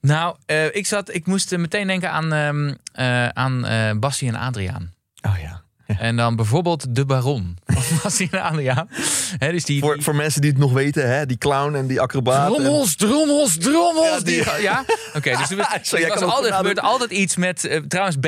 Nou, 0.00 0.36
eh, 0.46 0.74
ik, 0.74 0.86
zat, 0.86 1.14
ik 1.14 1.26
moest 1.26 1.52
eh, 1.52 1.58
meteen 1.58 1.86
denken 1.86 2.10
aan, 2.10 2.32
ehm 2.32 2.74
eh, 2.92 3.28
aan 3.28 3.64
eh 3.66 3.90
Bassie 3.98 4.28
en 4.28 4.34
Adriaan. 4.34 4.92
En 6.08 6.16
dan 6.16 6.36
bijvoorbeeld 6.36 6.94
de 6.94 7.04
Baron 7.04 7.56
van. 7.66 8.86
Hè, 9.38 9.50
dus 9.52 9.64
die, 9.64 9.80
Voor, 9.80 9.94
die- 9.94 10.02
voor 10.02 10.14
mensen 10.16 10.40
die 10.40 10.50
het 10.50 10.58
nog 10.58 10.72
weten, 10.72 11.10
hè? 11.14 11.26
die 11.26 11.38
clown 11.38 11.74
en 11.74 11.86
die 11.86 12.00
acrobaat. 12.00 12.46
en- 12.56 12.62
Drommels, 12.62 12.96
drommels, 12.96 13.56
drommels. 13.58 14.06
Ja, 14.08 14.20
die, 14.20 14.44
ja? 14.60 14.84
Oké, 15.16 15.36
dus 15.36 15.50
er, 15.50 15.56
was- 15.56 15.66
altijd, 16.22 16.54
gebeurt 16.54 16.80
altijd 16.80 17.10
iets 17.10 17.36
met, 17.36 17.64
eh, 17.64 17.80
trouwens, 17.88 18.16
B100, 18.16 18.20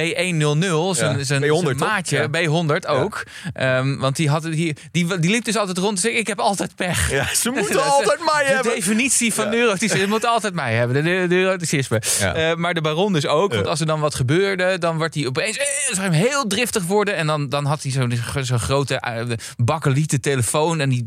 zijn, 0.98 1.26
zijn, 1.26 1.42
B100 1.42 1.46
zijn 1.46 1.76
toch? 1.76 1.76
maatje, 1.88 2.28
Ja. 2.32 2.48
B100 2.48 2.86
ook. 2.88 3.22
Ehm, 3.52 3.96
want 3.96 4.16
die, 4.16 4.28
had, 4.28 4.42
die, 4.42 4.76
die, 4.92 5.18
die 5.18 5.30
liep 5.30 5.44
dus 5.44 5.56
altijd 5.56 5.78
rond 5.78 5.92
en 5.94 5.98
zei, 6.00 6.14
ik 6.14 6.26
heb 6.26 6.38
altijd 6.40 6.74
pech. 6.74 7.10
Ja, 7.10 7.26
ze 7.34 7.50
moeten 7.56 7.82
altijd 7.82 8.18
mij 8.34 8.44
De 8.46 8.52
hebben. 8.52 8.74
definitie 8.74 9.34
van 9.34 9.48
neuroticisme 9.48 9.98
je 10.00 10.06
moet 10.06 10.26
altijd 10.26 10.54
mij 10.54 10.74
hebben. 10.74 10.96
De 10.96 11.02
neu- 11.02 11.26
neuroticisme. 11.26 12.02
Maar 12.56 12.74
de 12.74 12.80
baron 12.80 13.12
dus 13.12 13.26
ook. 13.26 13.54
Want 13.54 13.66
als 13.66 13.80
er 13.80 13.86
dan 13.86 14.00
wat 14.00 14.14
gebeurde, 14.14 14.78
dan 14.78 14.96
wordt 14.96 15.14
hij 15.14 15.26
opeens 15.26 15.56
eh, 15.56 16.10
heel 16.10 16.46
driftig 16.46 16.82
worden. 16.84 17.16
En 17.16 17.26
dan, 17.26 17.48
dan 17.54 17.64
had 17.64 17.82
hij 17.82 17.92
zo'n 17.92 18.12
zo'n 18.44 18.58
grote 18.58 19.02
uh, 19.28 19.36
bakkelieten 19.56 20.20
telefoon. 20.20 20.80
En 20.80 20.88
die 20.88 21.04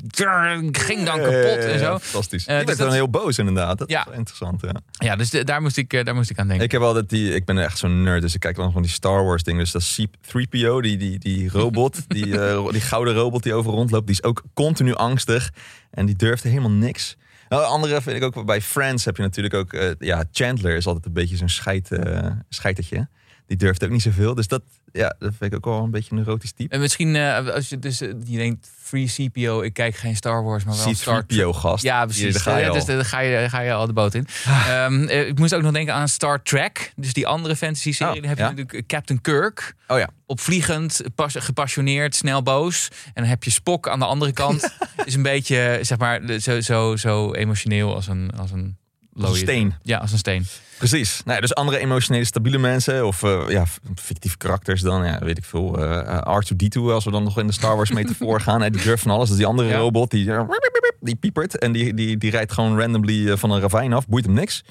ging 0.71 1.05
dan 1.05 1.17
kapot 1.17 1.57
en 1.57 1.79
zo. 1.79 1.97
Fantastisch. 1.99 2.45
Eh, 2.45 2.57
die 2.57 2.65
dus 2.65 2.75
werd 2.75 2.89
dan 2.89 2.97
heel 2.97 3.09
boos 3.09 3.37
inderdaad. 3.37 3.77
Dat 3.77 3.89
Ja. 3.89 4.07
interessant. 4.11 4.61
Ja. 4.61 4.71
Ja, 4.91 5.15
dus 5.15 5.29
de- 5.29 5.43
daar, 5.43 5.61
moest 5.61 5.77
ik, 5.77 5.93
eh, 5.93 6.03
daar 6.05 6.15
moest 6.15 6.29
ik 6.29 6.39
aan 6.39 6.47
denken. 6.47 6.65
Ik 6.65 6.71
heb 6.71 6.81
altijd 6.81 7.09
die, 7.09 7.33
ik 7.33 7.45
ben 7.45 7.57
echt 7.57 7.77
zo'n 7.77 8.03
nerd, 8.03 8.21
dus 8.21 8.33
ik 8.33 8.39
kijk 8.39 8.55
dan 8.55 8.71
van 8.71 8.81
die 8.81 8.91
Star 8.91 9.23
Wars 9.25 9.43
dingen. 9.43 9.59
Dus 9.59 9.71
dat 9.71 9.81
is 9.81 9.99
C-3PO, 10.01 10.79
die, 10.81 10.97
die, 10.97 11.19
die 11.19 11.49
robot, 11.49 12.03
die, 12.07 12.25
die 12.71 12.81
gouden 12.81 13.13
robot 13.13 13.43
die 13.43 13.53
over 13.53 13.71
rondloopt, 13.71 14.07
die 14.07 14.15
is 14.15 14.23
ook 14.23 14.43
continu 14.53 14.93
angstig 14.95 15.49
en 15.91 16.05
die 16.05 16.15
durfde 16.15 16.49
helemaal 16.49 16.71
niks. 16.71 17.15
Nou, 17.49 17.61
de 17.61 17.67
andere 17.67 18.01
vind 18.01 18.17
ik 18.17 18.23
ook 18.23 18.45
bij 18.45 18.61
Friends 18.61 19.05
heb 19.05 19.17
je 19.17 19.23
natuurlijk 19.23 19.53
ook, 19.53 19.95
ja, 19.99 20.23
Chandler 20.31 20.75
is 20.75 20.85
altijd 20.85 21.05
een 21.05 21.13
beetje 21.13 21.35
zo'n 21.37 21.49
scheid, 21.49 21.91
eh 21.91 22.25
scheitertje. 22.49 23.07
Die 23.47 23.57
durft 23.57 23.83
ook 23.83 23.89
niet 23.89 24.01
zoveel, 24.01 24.35
dus 24.35 24.47
dat, 24.47 24.61
ja, 24.91 25.15
dat 25.19 25.33
vind 25.37 25.51
ik 25.51 25.55
ook 25.55 25.65
wel 25.65 25.83
een 25.83 25.91
beetje 25.91 26.11
een 26.11 26.17
neurotisch 26.17 26.51
type. 26.51 26.73
En 26.73 26.79
misschien, 26.79 27.15
eh, 27.15 27.47
als 27.47 27.69
je 27.69 27.79
dus 27.79 28.01
eh, 28.01 28.13
je 28.23 28.37
denkt, 28.37 28.69
free 28.87 29.07
CPO, 29.07 29.61
ik 29.61 29.73
kijk 29.73 29.95
geen 29.95 30.15
Star 30.15 30.43
Wars, 30.43 30.63
maar 30.63 30.75
wel 30.75 30.95
Star 30.95 31.25
Trek. 31.25 31.39
C-3PO 31.39 31.49
gast. 31.49 31.83
Ja, 31.83 31.97
Hier, 31.97 32.05
precies. 32.05 32.33
daar 32.33 32.41
ga 32.41 32.57
je 32.57 32.65
Eh, 32.65 32.73
dus 32.73 32.85
daar 32.85 33.05
ga 33.05 33.19
je, 33.19 33.31
daar 33.31 33.49
ga 33.49 33.59
je 33.59 33.73
al 33.73 33.87
de 33.87 33.93
boot 33.93 34.13
in. 34.13 34.27
Ehm, 34.45 35.03
eh, 35.03 35.27
ik 35.27 35.39
moest 35.39 35.55
ook 35.55 35.61
nog 35.61 35.71
denken 35.71 35.93
aan 35.93 36.07
Star 36.07 36.41
Trek. 36.43 36.93
Dus 36.95 37.13
die 37.13 37.27
andere 37.27 37.55
fantasy-serie. 37.55 38.15
Oh, 38.15 38.19
dan 38.19 38.29
heb 38.29 38.37
je 38.37 38.43
natuurlijk 38.43 38.87
Captain 38.87 39.21
Kirk. 39.21 39.75
Oh 39.87 39.97
ja, 39.99 40.09
Opvliegend, 40.25 41.01
pas, 41.15 41.35
gepassioneerd, 41.39 42.15
snel 42.15 42.43
boos. 42.43 42.87
En 43.05 43.11
dan 43.13 43.25
heb 43.25 43.43
je 43.43 43.51
Spock 43.51 43.87
aan 43.87 43.99
de 43.99 44.05
andere 44.05 44.33
kant. 44.33 44.69
is 45.05 45.13
een 45.13 45.21
beetje, 45.21 45.79
zeg 45.81 45.97
maar, 45.97 46.39
zo, 46.39 46.61
zo, 46.61 46.95
zo 46.95 47.33
emotioneel 47.33 47.95
als 47.95 48.07
een, 48.07 48.31
als 48.37 48.51
een 48.51 48.77
als 49.25 49.29
een 49.31 49.37
steen. 49.37 49.73
Ja, 49.83 49.97
als 49.97 50.11
een 50.11 50.17
steen. 50.17 50.45
Precies. 50.77 51.21
Nou 51.25 51.35
ja, 51.35 51.41
dus 51.41 51.55
andere 51.55 51.77
emotionele 51.77 52.25
stabiele 52.25 52.57
mensen 52.57 53.05
of 53.07 53.23
eh, 53.23 53.43
ja, 53.49 53.65
fictieve 53.95 54.37
karakters 54.37 54.81
dan, 54.81 55.05
ja, 55.05 55.19
weet 55.19 55.37
ik 55.37 55.45
veel. 55.45 55.83
eh 55.83 56.41
R2D2 56.41 56.81
als 56.81 57.05
we 57.05 57.11
dan 57.11 57.23
nog 57.23 57.39
in 57.39 57.47
de 57.47 57.53
Star 57.53 57.75
Wars 57.75 57.91
metafoor 57.91 58.41
gaan. 58.47 58.61
Hè, 58.61 58.69
die 58.69 58.81
durft 58.81 59.01
van 59.03 59.11
alles. 59.11 59.27
Dus 59.27 59.37
die 59.37 59.45
andere 59.45 59.67
Ja. 59.67 59.77
robot 59.77 60.11
die, 60.11 60.31
eh, 60.33 60.41
die 60.99 61.15
piepert 61.15 61.57
en 61.57 61.71
die, 61.71 61.93
die, 61.93 62.17
die 62.17 62.31
rijdt 62.31 62.51
gewoon 62.51 62.79
randomly 62.79 63.29
eh, 63.31 63.37
van 63.37 63.51
een 63.51 63.59
ravijn 63.61 63.93
af. 63.93 64.07
Boeit 64.07 64.25
hem 64.25 64.33
niks. 64.33 64.63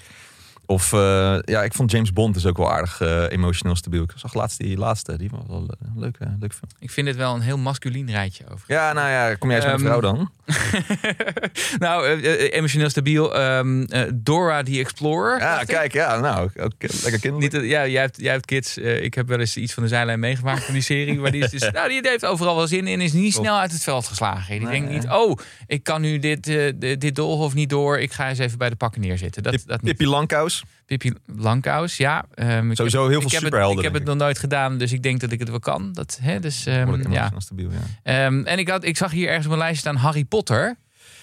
Of 0.69 0.93
eh, 0.93 0.99
ja, 1.45 1.63
ik 1.63 1.75
vond 1.75 1.91
James 1.91 2.13
Bond 2.13 2.35
dus 2.35 2.47
ook 2.47 2.57
wel 2.57 2.73
aardig 2.73 3.01
eh, 3.01 3.25
emotioneel 3.31 3.77
stabiel. 3.77 4.03
Ik 4.03 4.13
zag 4.17 4.35
laatst 4.35 4.59
die 4.59 4.77
laatste, 4.79 5.17
die 5.19 5.31
was 5.31 5.41
wel 5.49 5.57
een 5.79 6.01
leuke, 6.01 6.25
leuke 6.39 6.55
film. 6.55 6.71
Ik 6.79 6.91
vind 6.91 7.07
dit 7.07 7.17
wel 7.17 7.35
een 7.35 7.41
heel 7.41 7.59
masculien 7.59 8.11
rijtje 8.11 8.45
over. 8.53 8.65
Ja, 8.67 8.93
nou 8.93 9.09
ja, 9.11 9.35
kom 9.35 9.49
jij 9.51 9.59
eens 9.59 9.67
met 9.67 9.75
een 9.81 9.87
Ehm, 9.87 9.89
vrouw 9.99 10.01
dan? 10.15 10.31
nou, 11.79 12.07
eh, 12.07 12.35
eh, 12.45 12.53
emotioneel 12.53 12.91
stabiel. 12.91 13.35
ehm, 13.35 13.83
eh, 13.83 14.03
Dora 14.15 14.63
the 14.63 14.79
Explorer. 14.79 15.39
Ja, 15.39 15.61
ik. 15.61 15.67
kijk, 15.67 15.93
ja, 15.93 16.21
nou, 16.21 16.51
ook, 16.61 16.73
lekker 16.79 17.21
kinderlijk. 17.21 17.53
Niet, 17.53 17.71
ja, 17.71 17.87
jij 17.87 18.01
hebt, 18.01 18.21
jij 18.21 18.33
hebt 18.33 18.45
kids. 18.47 18.77
Ik 18.79 19.15
heb 19.15 19.29
wel 19.29 19.41
eens 19.41 19.57
iets 19.57 19.75
van 19.75 19.83
de 19.83 19.89
zijlijn 19.89 20.21
meegemaakt 20.21 20.65
van 20.65 20.75
die 20.75 20.83
serie. 20.83 21.19
Maar 21.19 21.31
die, 21.31 21.45
is 21.45 21.51
dus, 21.51 21.71
nou, 21.73 21.89
die 21.89 22.01
heeft 22.03 22.27
overal 22.27 22.57
wel 22.57 22.67
zin 22.67 22.87
in. 22.87 23.01
Is 23.01 23.13
niet 23.13 23.35
Top. 23.35 23.43
snel 23.45 23.59
uit 23.59 23.73
het 23.73 23.83
veld 23.83 24.07
geslagen. 24.07 24.51
Die 24.51 24.61
Nee, 24.61 24.71
denkt 24.71 24.89
nee. 24.89 24.99
niet, 24.99 25.09
oh, 25.09 25.39
ik 25.67 25.83
kan 25.85 26.01
nu 26.01 26.19
dit, 26.19 26.49
eh, 26.49 26.73
dit, 26.99 27.15
doolhof 27.15 27.55
niet 27.55 27.71
door. 27.71 27.99
Ik 27.99 28.13
ga 28.13 28.29
eens 28.29 28.39
even 28.39 28.59
bij 28.59 28.69
de 28.69 28.77
pakken 28.77 29.01
neerzitten. 29.01 29.43
Dat, 29.43 29.53
Pip- 29.53 29.67
dat 29.67 29.83
niet. 29.83 29.97
Pippi 29.97 30.11
Langkous. 30.11 30.63
Pippi 30.87 31.12
Langkous, 31.37 31.96
ja. 31.96 32.25
Ik 32.35 32.44
Sowieso 32.77 32.83
heb, 32.83 32.90
heel 32.92 33.09
veel 33.09 33.16
ik 33.20 33.22
heb 33.22 33.31
het, 33.33 33.33
superhelden, 33.40 33.79
Ik 33.79 33.85
heb 33.85 33.94
het 33.94 34.05
nog 34.05 34.16
nooit 34.16 34.38
gedaan, 34.38 34.79
dus 34.79 34.92
ik 34.92 35.03
denk 35.03 35.20
dat 35.20 35.33
ik 35.33 35.38
het 35.38 35.49
wel 35.49 35.59
kan. 35.59 35.92
Dat, 35.92 36.18
hè, 36.22 36.40
dus, 36.40 36.64
Behoorlijk 36.64 37.12
ja. 37.12 37.33
stabiel, 37.38 37.70
ja. 37.70 38.25
Ehm, 38.27 38.42
en 38.44 38.59
ik, 38.59 38.68
had, 38.68 38.85
ik 38.85 38.96
zag 38.96 39.11
hier 39.11 39.29
ergens 39.29 39.46
op 39.46 39.53
een 39.53 39.59
lijstje 39.59 39.81
staan 39.81 39.96
Harry 39.96 40.25
Potter. 40.25 40.64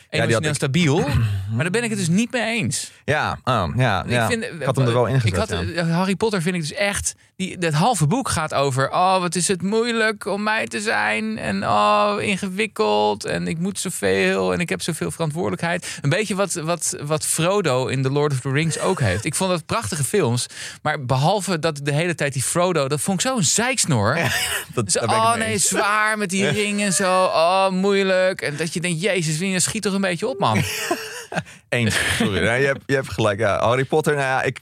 die 0.10 0.20
had 0.20 0.30
Emotioneel 0.30 0.50
ik- 0.50 0.56
stabiel. 0.56 1.00
Maar 1.54 1.62
daar 1.64 1.72
ben 1.72 1.84
ik 1.84 1.90
het 1.90 2.00
dus 2.00 2.08
niet 2.08 2.32
mee 2.32 2.44
eens. 2.62 2.92
Ja, 3.06 3.32
oh, 3.44 3.70
ja, 3.76 4.04
ja. 4.08 4.24
Ik, 4.24 4.30
vind, 4.32 4.44
ik 4.44 4.64
had 4.66 4.76
hem 4.76 4.88
er 4.88 4.94
wel 4.94 5.06
in 5.06 5.22
gezet. 5.22 5.34
Ik 5.34 5.36
had, 5.36 5.50
ja. 5.50 5.82
eh, 5.82 5.96
Harry 5.96 6.16
Potter 6.16 6.42
vind 6.42 6.56
ik 6.56 6.62
dus 6.62 6.74
echt. 6.74 7.16
Die, 7.44 7.58
dat 7.58 7.74
halve 7.74 8.08
boek 8.08 8.30
gaat 8.30 8.54
over. 8.54 8.92
Oh, 8.92 9.20
wat 9.20 9.36
is 9.36 9.48
het 9.48 9.62
moeilijk 9.62 10.26
om 10.26 10.44
mij 10.44 10.68
te 10.68 10.82
zijn. 10.82 11.38
En 11.38 11.64
oh, 11.64 12.16
ingewikkeld. 12.20 13.26
En 13.26 13.48
ik 13.48 13.60
moet 13.60 13.80
zoveel. 13.80 14.54
En 14.54 14.60
ik 14.60 14.70
heb 14.70 14.82
zoveel 14.82 15.12
verantwoordelijkheid. 15.12 16.00
Een 16.02 16.10
beetje 16.10 16.36
wat, 16.36 16.54
wat, 16.54 16.98
wat 17.02 17.26
Frodo 17.26 17.88
in 17.88 18.02
The 18.02 18.10
Lord 18.10 18.32
of 18.32 18.40
the 18.40 18.52
Rings 18.52 18.80
ook 18.80 19.00
heeft. 19.00 19.26
Ik 19.26 19.36
vond 19.36 19.50
dat 19.50 19.66
prachtige 19.66 20.04
films. 20.04 20.46
Maar 20.82 21.06
behalve 21.06 21.60
dat 21.60 21.80
de 21.84 21.94
hele 21.94 22.16
tijd 22.16 22.34
die 22.34 22.44
Frodo. 22.44 22.88
Dat 22.88 23.02
vond 23.02 23.24
ik 23.24 23.30
zo'n 23.30 23.44
zeiksnor. 23.44 24.18
Dat, 24.74 25.02
oh 25.02 25.36
nee, 25.36 25.52
eens. 25.52 25.68
zwaar 25.68 26.18
met 26.18 26.30
die 26.30 26.48
ring 26.48 26.82
en 26.82 26.94
zo. 26.94 27.24
Oh, 27.24 27.70
moeilijk. 27.70 28.42
En 28.42 28.56
dat 28.56 28.74
je 28.74 28.80
denkt, 28.80 29.02
jezus, 29.02 29.38
Wien, 29.38 29.62
schiet 29.62 29.82
toch 29.82 29.94
een 29.94 30.02
beetje 30.02 30.28
op, 30.28 30.40
man. 30.40 30.64
Eens. 31.70 31.96
Sorry, 32.18 32.44
ja, 32.44 32.54
je, 32.54 32.66
hebt, 32.66 32.82
je 32.86 32.94
hebt 32.94 33.12
gelijk. 33.12 33.40
Ja, 33.40 33.60
Harry 33.60 33.86
Potter, 33.86 34.16
nou 34.16 34.26
ja, 34.26 34.42
ik, 34.42 34.60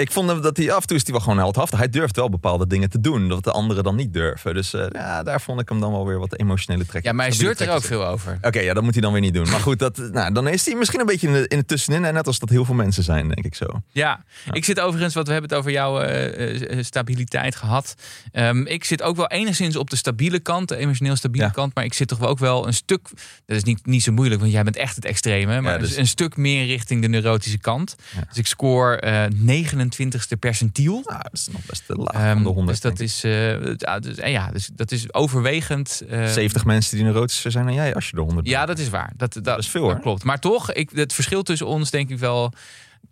ik 0.00 0.12
vond 0.12 0.42
dat 0.42 0.56
hij 0.56 0.72
af 0.72 0.80
en 0.80 0.86
toe 0.86 0.96
is 0.96 1.02
hij 1.02 1.12
wel 1.12 1.20
gewoon 1.20 1.38
heldhaftig. 1.38 1.78
Hij 1.78 1.88
durft 1.88 2.16
wel 2.16 2.28
bepaalde 2.28 2.66
dingen 2.66 2.90
te 2.90 3.00
doen, 3.00 3.28
dat 3.28 3.44
de 3.44 3.50
anderen 3.50 3.84
dan 3.84 3.96
niet 3.96 4.12
durven. 4.12 4.54
Dus 4.54 4.74
eh, 4.74 4.86
ja, 4.92 5.22
daar 5.22 5.40
vond 5.40 5.60
ik 5.60 5.68
hem 5.68 5.80
dan 5.80 5.92
wel 5.92 6.06
weer 6.06 6.18
wat 6.18 6.38
emotionele 6.38 6.86
trek. 6.86 7.04
Ja, 7.04 7.12
maar 7.12 7.26
hij 7.26 7.34
zeurt 7.34 7.60
er 7.60 7.70
ook 7.70 7.82
veel 7.82 8.06
over. 8.06 8.38
Oké, 8.42 8.60
ja, 8.60 8.74
dat 8.74 8.82
moet 8.82 8.92
hij 8.92 9.02
dan 9.02 9.12
weer 9.12 9.20
niet 9.20 9.34
doen. 9.34 9.48
Maar 9.50 9.60
goed, 9.60 9.78
dat, 9.78 9.96
nou, 9.96 10.32
dan 10.32 10.48
is 10.48 10.66
hij 10.66 10.74
misschien 10.74 11.00
een 11.00 11.06
beetje 11.06 11.48
in, 11.48 11.56
het 11.56 11.68
tussenin. 11.68 12.04
En 12.04 12.14
net 12.14 12.26
als 12.26 12.38
dat 12.38 12.48
heel 12.48 12.64
veel 12.64 12.74
mensen 12.74 13.02
zijn, 13.02 13.28
denk 13.28 13.44
ik 13.44 13.54
zo. 13.54 13.66
Ja, 13.90 14.24
ik 14.52 14.64
zit 14.64 14.80
overigens, 14.80 15.14
wat 15.14 15.26
we 15.26 15.32
hebben 15.32 15.50
het 15.50 15.58
over 15.58 15.72
jouw 15.72 16.00
eh, 16.00 16.78
eh, 16.78 16.84
stabiliteit 16.84 17.56
gehad. 17.56 17.94
Ehm, 18.32 18.66
ik 18.66 18.84
zit 18.84 19.02
ook 19.02 19.16
wel 19.16 19.28
enigszins 19.28 19.76
op 19.76 19.90
de 19.90 19.96
stabiele 19.96 20.40
kant, 20.40 20.68
de 20.68 20.76
emotioneel 20.76 21.16
stabiele 21.16 21.50
kant. 21.50 21.74
Maar 21.74 21.84
ik 21.84 21.94
zit 21.94 22.08
toch 22.08 22.18
wel 22.18 22.28
ook 22.28 22.38
wel 22.38 22.66
een 22.66 22.74
stuk, 22.74 23.08
dat 23.46 23.56
is 23.56 23.62
niet, 23.62 23.86
niet 23.86 24.02
zo 24.02 24.12
moeilijk, 24.12 24.40
want 24.40 24.52
jij 24.52 24.62
bent 24.62 24.76
echt 24.76 24.96
het 24.96 25.04
extreme. 25.04 25.60
Maar 25.60 25.78
dus... 25.78 25.96
een, 25.96 26.06
stuk 26.06 26.36
meer 26.36 26.66
richting 26.66 27.02
de 27.02 27.08
neurotische 27.08 27.58
kant. 27.58 27.96
Dus 28.28 28.38
ik 28.38 28.46
scoor 28.46 29.00
uh, 29.04 29.24
29. 29.34 29.89
20ste 29.94 30.38
percentiel. 30.38 31.02
Dat 31.02 31.28
is 31.32 31.48
nog 31.52 31.60
best 31.66 31.86
te 31.86 31.94
laag. 31.94 32.14
Ehm, 32.14 32.32
van 32.32 32.42
de 32.42 32.48
100, 32.48 32.66
dus 32.68 32.80
dat 32.80 33.00
is, 33.00 33.24
eh, 33.24 34.00
dus, 34.00 34.16
eh, 34.16 34.32
ja, 34.32 34.50
dus 34.50 34.70
dat 34.74 34.90
is 34.90 35.12
overwegend. 35.12 36.02
70 36.08 36.64
mensen 36.64 36.96
die 36.96 37.06
een 37.06 37.28
zijn 37.28 37.64
dan 37.64 37.74
jij 37.74 37.94
als 37.94 38.08
je 38.08 38.14
de 38.16 38.20
100 38.20 38.44
bent. 38.44 38.56
Ja, 38.56 38.66
dat 38.66 38.78
is 38.78 38.88
waar. 38.88 39.12
Dat, 39.16 39.38
dat, 39.42 39.58
is 39.58 39.68
veel. 39.68 39.88
Dat 39.88 40.00
klopt. 40.00 40.24
Maar 40.24 40.38
toch, 40.38 40.72
ik, 40.72 40.90
het 40.94 41.12
verschil 41.12 41.42
tussen 41.42 41.66
ons 41.66 41.90
denk 41.90 42.10
ik 42.10 42.18
wel 42.18 42.52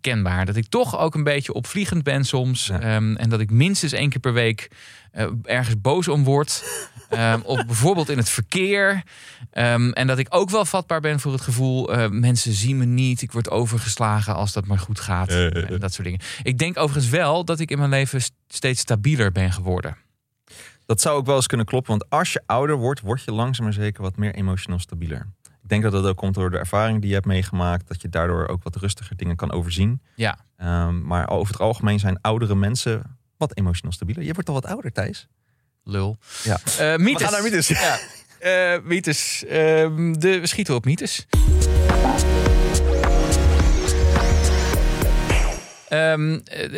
kenbaar. 0.01 0.45
Dat 0.45 0.55
ik 0.55 0.67
toch 0.67 0.99
ook 0.99 1.15
een 1.15 1.23
beetje 1.23 1.53
opvliegend 1.53 2.03
ben 2.03 2.25
soms. 2.25 2.65
Ja. 2.65 2.79
Ehm, 2.79 3.15
en 3.15 3.29
dat 3.29 3.39
ik 3.39 3.51
minstens 3.51 3.91
één 3.91 4.09
keer 4.09 4.19
per 4.19 4.33
week 4.33 4.71
eh, 5.11 5.27
ergens 5.43 5.81
boos 5.81 6.07
om 6.07 6.23
word. 6.23 6.63
Ehm, 7.09 7.39
of 7.43 7.65
bijvoorbeeld 7.65 8.09
in 8.09 8.17
het 8.17 8.29
verkeer. 8.29 9.03
Ehm, 9.51 9.89
en 9.91 10.07
dat 10.07 10.17
ik 10.17 10.27
ook 10.29 10.49
wel 10.49 10.65
vatbaar 10.65 11.01
ben 11.01 11.19
voor 11.19 11.31
het 11.31 11.41
gevoel... 11.41 11.93
eh, 11.93 12.09
mensen 12.09 12.53
zien 12.53 12.77
me 12.77 12.85
niet, 12.85 13.21
ik 13.21 13.31
word 13.31 13.49
overgeslagen 13.49 14.35
als 14.35 14.53
dat 14.53 14.65
maar 14.65 14.79
goed 14.79 14.99
gaat. 14.99 15.29
En 15.29 15.79
dat 15.79 15.93
soort 15.93 16.07
dingen. 16.07 16.19
Ik 16.43 16.57
denk 16.57 16.77
overigens 16.77 17.11
wel 17.11 17.45
dat 17.45 17.59
ik 17.59 17.71
in 17.71 17.77
mijn 17.77 17.89
leven 17.89 18.21
st- 18.21 18.33
steeds 18.47 18.79
stabieler 18.79 19.31
ben 19.31 19.51
geworden. 19.51 19.97
Dat 20.85 21.01
zou 21.01 21.17
ook 21.17 21.25
wel 21.25 21.35
eens 21.35 21.47
kunnen 21.47 21.65
kloppen, 21.65 21.91
want 21.91 22.09
als 22.09 22.33
je 22.33 22.41
ouder 22.45 22.75
wordt, 22.75 22.99
word 22.99 23.23
je 23.23 23.31
langzaam 23.31 23.65
maar 23.65 23.73
zeker 23.73 24.01
wat 24.01 24.17
meer 24.17 24.35
emotioneel 24.35 24.79
stabieler. 24.79 25.27
Ik 25.69 25.75
denk 25.81 25.91
dat 25.91 26.01
dat 26.01 26.11
ook 26.11 26.17
komt 26.17 26.35
door 26.35 26.51
de 26.51 26.57
ervaring 26.57 26.99
die 26.99 27.07
je 27.07 27.13
hebt 27.13 27.25
meegemaakt, 27.25 27.87
dat 27.87 28.01
je 28.01 28.09
daardoor 28.09 28.47
ook 28.47 28.63
wat 28.63 28.75
rustiger 28.75 29.15
dingen 29.15 29.35
kan 29.35 29.51
overzien. 29.51 30.01
Ja. 30.15 30.37
Ehm, 30.57 31.01
maar 31.01 31.29
over 31.29 31.53
het 31.53 31.61
algemeen 31.61 31.99
zijn 31.99 32.21
oudere 32.21 32.55
mensen 32.55 33.17
wat 33.37 33.57
emotioneel 33.57 33.91
stabieler. 33.91 34.23
Je 34.23 34.33
wordt 34.33 34.47
al 34.47 34.53
wat 34.53 34.65
ouder, 34.65 34.91
Thijs. 34.91 35.27
Lul. 35.83 36.17
Ja. 36.43 36.59
Eh, 36.77 36.95
mythes. 36.97 37.13
We 37.13 37.23
gaan 37.23 37.31
naar 37.31 37.43
mythes. 37.43 37.67
Ja. 37.67 37.99
Eh, 38.39 38.77
mythes. 38.83 39.45
Ehm, 39.45 40.13
de, 40.13 40.39
we 40.39 40.47
schieten 40.47 40.75
op 40.75 40.85
mythes. 40.85 41.27
Ehm, 45.89 46.39
eh, 46.43 46.69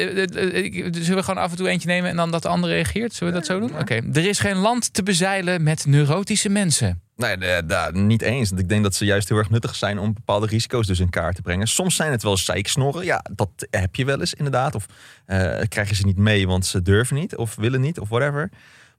zullen 0.92 1.16
we 1.16 1.24
gewoon 1.24 1.44
af 1.44 1.52
en 1.52 1.58
toe 1.58 1.68
eentje 1.68 1.88
nemen 1.88 2.10
en 2.10 2.16
dan 2.16 2.32
dat 2.32 2.42
de 2.42 2.48
ander 2.48 2.70
reageert? 2.70 3.14
Zullen 3.14 3.34
we 3.34 3.40
dat 3.40 3.48
zo 3.48 3.60
doen? 3.60 3.80
Oké. 3.80 4.02
Er 4.14 4.26
is 4.26 4.40
geen 4.40 4.58
land 4.58 4.94
te 4.94 5.04
bezeilen 5.04 5.64
met 5.64 5.86
neurotische 5.86 6.50
mensen. 6.50 7.02
Nee, 7.22 7.38
de- 7.38 7.90
niet 7.94 8.22
eens. 8.22 8.50
Want 8.50 8.62
ik 8.62 8.70
denk 8.70 8.84
dat 8.84 8.96
ze 8.96 9.06
juist 9.06 9.30
heel 9.30 9.38
erg 9.38 9.50
nuttig 9.50 9.76
zijn 9.76 10.00
om 10.00 10.14
bepaalde 10.14 10.48
risico's 10.48 10.88
dus 10.88 11.00
in 11.00 11.10
kaart 11.10 11.36
te 11.36 11.42
brengen. 11.42 11.68
Soms 11.68 11.96
zijn 11.96 12.12
het 12.12 12.24
wel 12.24 12.38
zeiksnorren. 12.38 13.06
Ja, 13.06 13.26
dat 13.36 13.50
heb 13.70 13.96
je 13.96 14.06
wel 14.06 14.20
eens 14.20 14.34
inderdaad. 14.34 14.76
Of 14.76 14.86
eh, 15.26 15.60
krijgen 15.68 15.96
ze 15.96 16.06
niet 16.06 16.18
mee, 16.18 16.48
want 16.48 16.66
ze 16.66 16.82
durven 16.82 17.16
niet 17.16 17.36
of 17.36 17.56
willen 17.56 17.82
niet 17.82 18.00
of 18.00 18.10
whatever. 18.10 18.50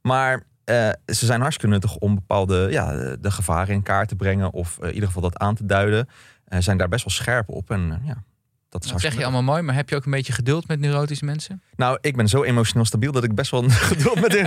Maar 0.03 0.43
eh, 0.65 0.89
ze 1.07 1.27
zijn 1.27 1.41
hartstikke 1.41 1.75
nuttig 1.75 1.97
om 1.97 2.15
bepaalde 2.15 2.67
ja, 2.71 3.17
de 3.21 3.31
gevaren 3.31 3.75
in 3.75 3.83
kaart 3.83 4.09
te 4.09 4.17
brengen. 4.17 4.53
Of 4.53 4.79
eh, 4.79 4.89
in 4.89 4.95
ieder 4.95 5.07
geval 5.09 5.23
dat 5.23 5.39
aan 5.39 5.55
te 5.55 5.67
duiden. 5.67 6.09
Zijn 6.59 6.77
daar 6.77 6.89
best 6.89 7.05
wel 7.05 7.15
scherp 7.15 7.49
op. 7.49 7.71
En 7.71 8.03
ja, 8.05 8.23
dat 8.73 8.85
is 8.85 8.91
Dat 8.91 9.01
zeg 9.01 9.17
je 9.17 9.23
allemaal 9.23 9.43
mooi, 9.43 9.63
maar 9.63 9.75
heb 9.75 9.89
je 9.89 9.97
ook 9.97 10.05
een 10.05 10.11
beetje 10.11 10.33
geduld 10.33 10.69
met 10.69 10.81
neurotische 10.81 11.25
mensen? 11.25 11.63
nou, 11.77 11.99
ik 12.01 12.17
ben 12.17 12.29
zo 12.29 12.43
emotioneel 12.43 12.85
stabiel 12.85 13.13
dat 13.13 13.25
ik 13.25 13.35
best 13.35 13.51
wel 13.51 13.65
geduld 13.93 14.21
met 14.21 14.33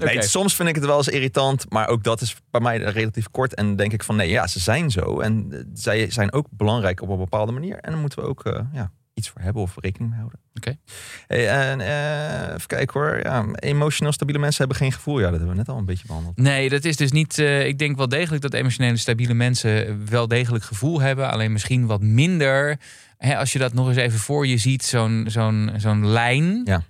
nee, 0.00 0.16
Oké. 0.16 0.22
Soms 0.22 0.54
vind 0.54 0.68
ik 0.68 0.74
het 0.74 0.84
wel 0.84 0.96
eens 0.96 1.08
irritant, 1.08 1.70
maar 1.70 1.88
ook 1.88 2.02
dat 2.02 2.20
is 2.20 2.36
bij 2.50 2.60
mij 2.60 2.78
relatief 2.78 3.30
kort. 3.30 3.54
En 3.54 3.76
denk 3.76 3.92
ik 3.92 4.04
van 4.04 4.16
nee, 4.16 4.28
ja, 4.28 4.46
ze 4.46 4.60
zijn 4.60 4.90
zo. 4.90 5.20
En 5.20 5.46
eh, 5.50 5.58
zij 5.74 6.10
zijn 6.10 6.32
ook 6.32 6.46
belangrijk 6.50 7.02
op 7.02 7.08
een 7.08 7.18
bepaalde 7.18 7.52
manier. 7.52 7.76
En 7.76 7.90
dan 7.90 8.00
moeten 8.00 8.18
we 8.18 8.28
ook 8.28 8.44
eh, 8.44 8.60
ja, 8.72 8.90
iets 9.20 9.28
voor 9.28 9.40
hebben 9.40 9.62
of 9.62 9.74
rekening 9.76 10.10
mee 10.10 10.18
houden. 10.18 10.40
Oké. 10.54 10.78
Hey, 11.26 11.48
en, 11.48 11.80
eh, 11.80 12.54
even 12.54 12.66
kijken 12.66 13.00
hoor. 13.00 13.20
Ja, 13.22 13.44
emotioneel 13.54 14.12
stabiele 14.12 14.40
mensen 14.40 14.58
hebben 14.58 14.76
geen 14.76 14.92
gevoel. 14.92 15.18
Ja, 15.18 15.24
dat 15.30 15.32
hebben 15.32 15.48
we 15.50 15.56
net 15.56 15.68
al 15.68 15.76
een 15.78 15.84
beetje 15.84 16.06
behandeld. 16.06 16.36
Nee, 16.36 16.68
dat 16.68 16.84
is 16.84 16.96
dus 16.96 17.12
niet. 17.12 17.38
eh, 17.38 17.66
ik 17.66 17.78
denk 17.78 17.96
wel 17.96 18.08
degelijk 18.08 18.42
dat 18.42 18.54
emotionele 18.54 18.96
stabiele 18.96 19.34
mensen 19.34 20.06
wel 20.10 20.28
degelijk 20.28 20.64
gevoel 20.64 21.00
hebben. 21.00 21.30
Alleen 21.30 21.52
misschien 21.52 21.86
wat 21.86 22.02
minder. 22.02 22.78
Hè, 23.18 23.36
als 23.36 23.52
je 23.52 23.58
dat 23.58 23.72
nog 23.72 23.88
eens 23.88 23.96
even 23.96 24.18
voor 24.18 24.46
je 24.46 24.56
ziet, 24.58 24.84
zo'n 24.84 25.24
zo'n 25.28 25.70
zo'n 25.76 26.06
lijn. 26.06 26.60
Ja. 26.64 26.82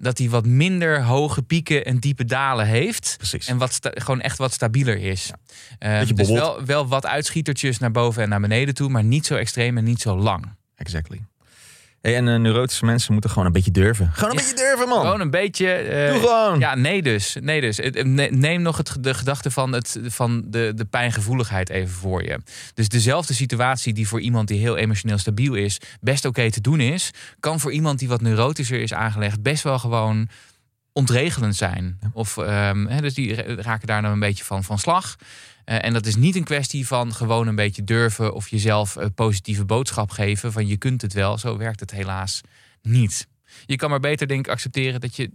Dat 0.00 0.16
die 0.16 0.30
wat 0.30 0.46
minder 0.46 1.02
hoge 1.02 1.42
pieken 1.42 1.84
en 1.84 1.98
diepe 1.98 2.24
dalen 2.24 2.66
heeft. 2.66 3.14
Precies. 3.16 3.46
En 3.46 3.58
wat 3.58 3.78
gewoon 3.82 4.20
echt 4.20 4.38
wat 4.38 4.52
stabieler 4.52 4.96
is. 4.98 5.30
Eh, 5.78 5.98
Beetje 5.98 6.14
dus 6.14 6.28
wel, 6.30 6.64
wel 6.64 6.86
wat 6.88 7.06
uitschietertjes 7.06 7.78
naar 7.78 7.90
boven 7.90 8.22
en 8.22 8.28
naar 8.28 8.40
beneden 8.40 8.74
toe. 8.74 8.88
Maar 8.88 9.04
niet 9.04 9.26
zo 9.26 9.34
extreem 9.34 9.78
en 9.78 9.84
niet 9.84 10.00
zo 10.00 10.16
lang. 10.16 10.44
Exactly. 10.76 11.20
Hey, 12.00 12.16
en 12.16 12.28
eh, 12.28 12.36
neurotische 12.38 12.84
mensen 12.84 13.12
moeten 13.12 13.30
gewoon 13.30 13.46
een 13.46 13.52
beetje 13.52 13.70
durven. 13.70 14.10
Gewoon 14.12 14.30
een 14.30 14.36
Ja. 14.36 14.42
beetje 14.42 14.64
durven, 14.64 14.88
man. 14.88 15.00
Gewoon 15.00 15.20
een 15.20 15.30
beetje. 15.30 15.72
eh, 15.72 16.12
Doe 16.12 16.20
gewoon. 16.20 16.58
Ja, 16.58 16.74
nee 16.74 17.02
dus. 17.02 17.36
Nee 17.40 17.60
dus. 17.60 17.78
Neem 18.30 18.62
nog 18.62 18.76
het, 18.76 18.96
de 19.00 19.14
gedachte 19.14 19.50
van, 19.50 19.72
het, 19.72 19.98
van 20.04 20.42
de, 20.46 20.72
de 20.74 20.84
pijngevoeligheid 20.84 21.68
even 21.70 21.94
voor 21.94 22.22
je. 22.22 22.38
Dus 22.74 22.88
dezelfde 22.88 23.34
situatie 23.34 23.92
die 23.92 24.08
voor 24.08 24.20
iemand 24.20 24.48
die 24.48 24.58
heel 24.60 24.76
emotioneel 24.76 25.18
stabiel 25.18 25.54
is... 25.54 25.80
best 26.00 26.24
oké 26.24 26.50
te 26.50 26.60
doen 26.60 26.80
is... 26.80 27.10
kan 27.40 27.60
voor 27.60 27.72
iemand 27.72 27.98
die 27.98 28.08
wat 28.08 28.20
neurotischer 28.20 28.80
is 28.80 28.92
aangelegd... 28.94 29.42
best 29.42 29.62
wel 29.62 29.78
gewoon 29.78 30.28
ontregelend 30.92 31.56
zijn. 31.56 31.98
Of, 32.12 32.36
ehm, 32.36 33.00
dus 33.00 33.14
die 33.14 33.34
ra- 33.34 33.62
raken 33.62 33.86
daar 33.86 34.02
dan 34.02 34.12
een 34.12 34.18
beetje 34.20 34.44
van, 34.44 34.64
van 34.64 34.78
slag. 34.78 35.16
Eh, 35.68 35.84
en 35.84 35.92
dat 35.92 36.06
is 36.06 36.16
niet 36.16 36.36
een 36.36 36.44
kwestie 36.44 36.86
van 36.86 37.14
gewoon 37.14 37.46
een 37.46 37.54
beetje 37.54 37.84
durven... 37.84 38.34
of 38.34 38.48
jezelf 38.48 38.94
een 38.96 39.14
positieve 39.14 39.64
boodschap 39.64 40.10
geven 40.10 40.52
van 40.52 40.66
je 40.66 40.76
kunt 40.76 41.02
het 41.02 41.12
wel. 41.12 41.38
Zo 41.38 41.56
werkt 41.56 41.80
het 41.80 41.90
helaas 41.90 42.40
niet. 42.82 43.26
Je 43.66 43.76
kan 43.76 43.90
maar 43.90 44.00
beter 44.00 44.26
denk 44.28 44.46
ik 44.46 44.52
accepteren 44.52 45.00
dat 45.00 45.16
je 45.16 45.30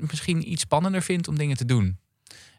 misschien 0.00 0.52
iets 0.52 0.62
spannender 0.62 1.02
vindt 1.02 1.28
om 1.28 1.38
dingen 1.38 1.56
te 1.56 1.64
doen. 1.64 1.98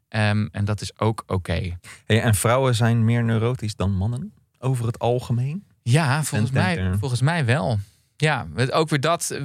Ehm, 0.08 0.48
en 0.52 0.66
dat 0.66 0.82
is 0.82 1.00
ook 1.00 1.24
oké. 1.28 1.78
Hey, 2.06 2.22
en 2.22 2.36
vrouwen 2.36 2.76
zijn 2.76 3.06
meer 3.06 3.24
neurotisch 3.24 3.76
dan 3.76 3.92
mannen? 3.96 4.34
Over 4.60 4.86
het 4.86 5.00
algemeen? 5.00 5.64
Ja, 5.84 6.24
volgens 6.24 6.52
mij, 6.52 6.98
volgens 7.00 7.22
mij 7.22 7.46
wel. 7.46 7.80
Ja, 8.18 8.48
ook 8.72 8.90
weer 8.90 9.00
dat. 9.00 9.30
eh, 9.32 9.42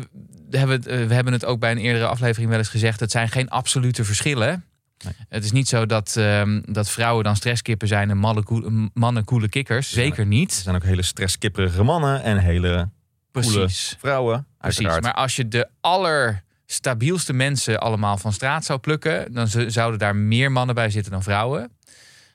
We 0.51 0.59
hebben, 0.59 0.83
eh, 0.83 1.07
we 1.07 1.15
hebben 1.15 1.33
het 1.33 1.45
ook 1.45 1.61
bij 1.61 1.71
een 1.71 1.79
eerdere 1.79 2.07
aflevering 2.07 2.49
wel 2.51 2.59
eens 2.59 2.69
gezegd. 2.69 3.01
Het 3.01 3.11
zijn 3.11 3.29
geen 3.29 3.49
absolute 3.49 4.05
verschillen. 4.05 4.65
Nee. 5.05 5.13
Het 5.29 5.45
is 5.45 5.53
niet 5.53 5.69
zo 5.69 5.87
dat, 5.87 6.17
ehm, 6.17 6.61
dat 6.65 6.91
vrouwen 6.91 7.25
dan 7.25 7.37
stresskippen 7.37 7.89
zijn 7.89 8.11
en 8.11 8.19
mannen, 8.19 8.45
koe- 8.45 8.91
mannen 8.95 9.25
koele 9.25 9.49
kikkers. 9.49 9.89
Ja. 9.91 9.95
Zeker 9.95 10.19
Er 10.19 10.27
niet. 10.27 10.53
zijn 10.53 10.75
ook 10.77 10.83
hele 10.83 11.03
stresskipperige 11.03 11.83
mannen 11.83 12.23
en 12.23 12.39
hele 12.39 12.69
coole 12.69 12.89
Precies. 13.31 13.97
vrouwen. 13.99 14.47
Precies. 14.59 14.79
Uiteraard. 14.79 15.03
Maar 15.03 15.15
als 15.23 15.37
je 15.37 15.49
de 15.49 15.69
allerstabielste 15.81 17.33
mensen 17.33 17.81
allemaal 17.81 18.17
van 18.19 18.33
straat 18.33 18.65
zou 18.65 18.79
plukken, 18.79 19.33
dan 19.33 19.49
zouden 19.71 19.99
daar 19.99 20.17
meer 20.17 20.53
mannen 20.53 20.75
bij 20.75 20.91
zitten 20.91 21.13
dan 21.13 21.23
vrouwen. 21.23 21.71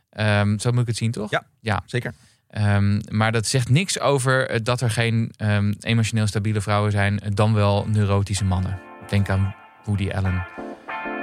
Ehm, 0.10 0.58
zo 0.58 0.72
moet 0.72 0.82
ik 0.82 0.88
het 0.88 0.98
zien, 0.98 1.12
toch? 1.12 1.32
Ja. 1.32 1.44
ja. 1.62 1.82
Zeker. 1.86 2.14
Ehm, 2.50 3.00
maar 3.10 3.32
dat 3.32 3.46
zegt 3.48 3.70
niks 3.70 4.00
over 4.00 4.64
dat 4.64 4.82
er 4.82 4.92
geen 4.92 5.32
emotioneel 5.80 6.28
stabiele 6.28 6.62
vrouwen 6.62 6.92
zijn, 6.92 7.22
dan 7.34 7.54
wel 7.54 7.86
neurotische 7.88 8.46
mannen. 8.46 8.80
Denk 9.10 9.30
aan 9.30 9.56
Woody 9.86 10.10
Allen 10.10 10.46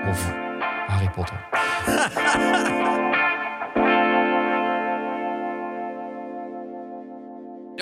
of 0.09 0.46
Harry 0.87 1.11
Potter. 1.11 1.45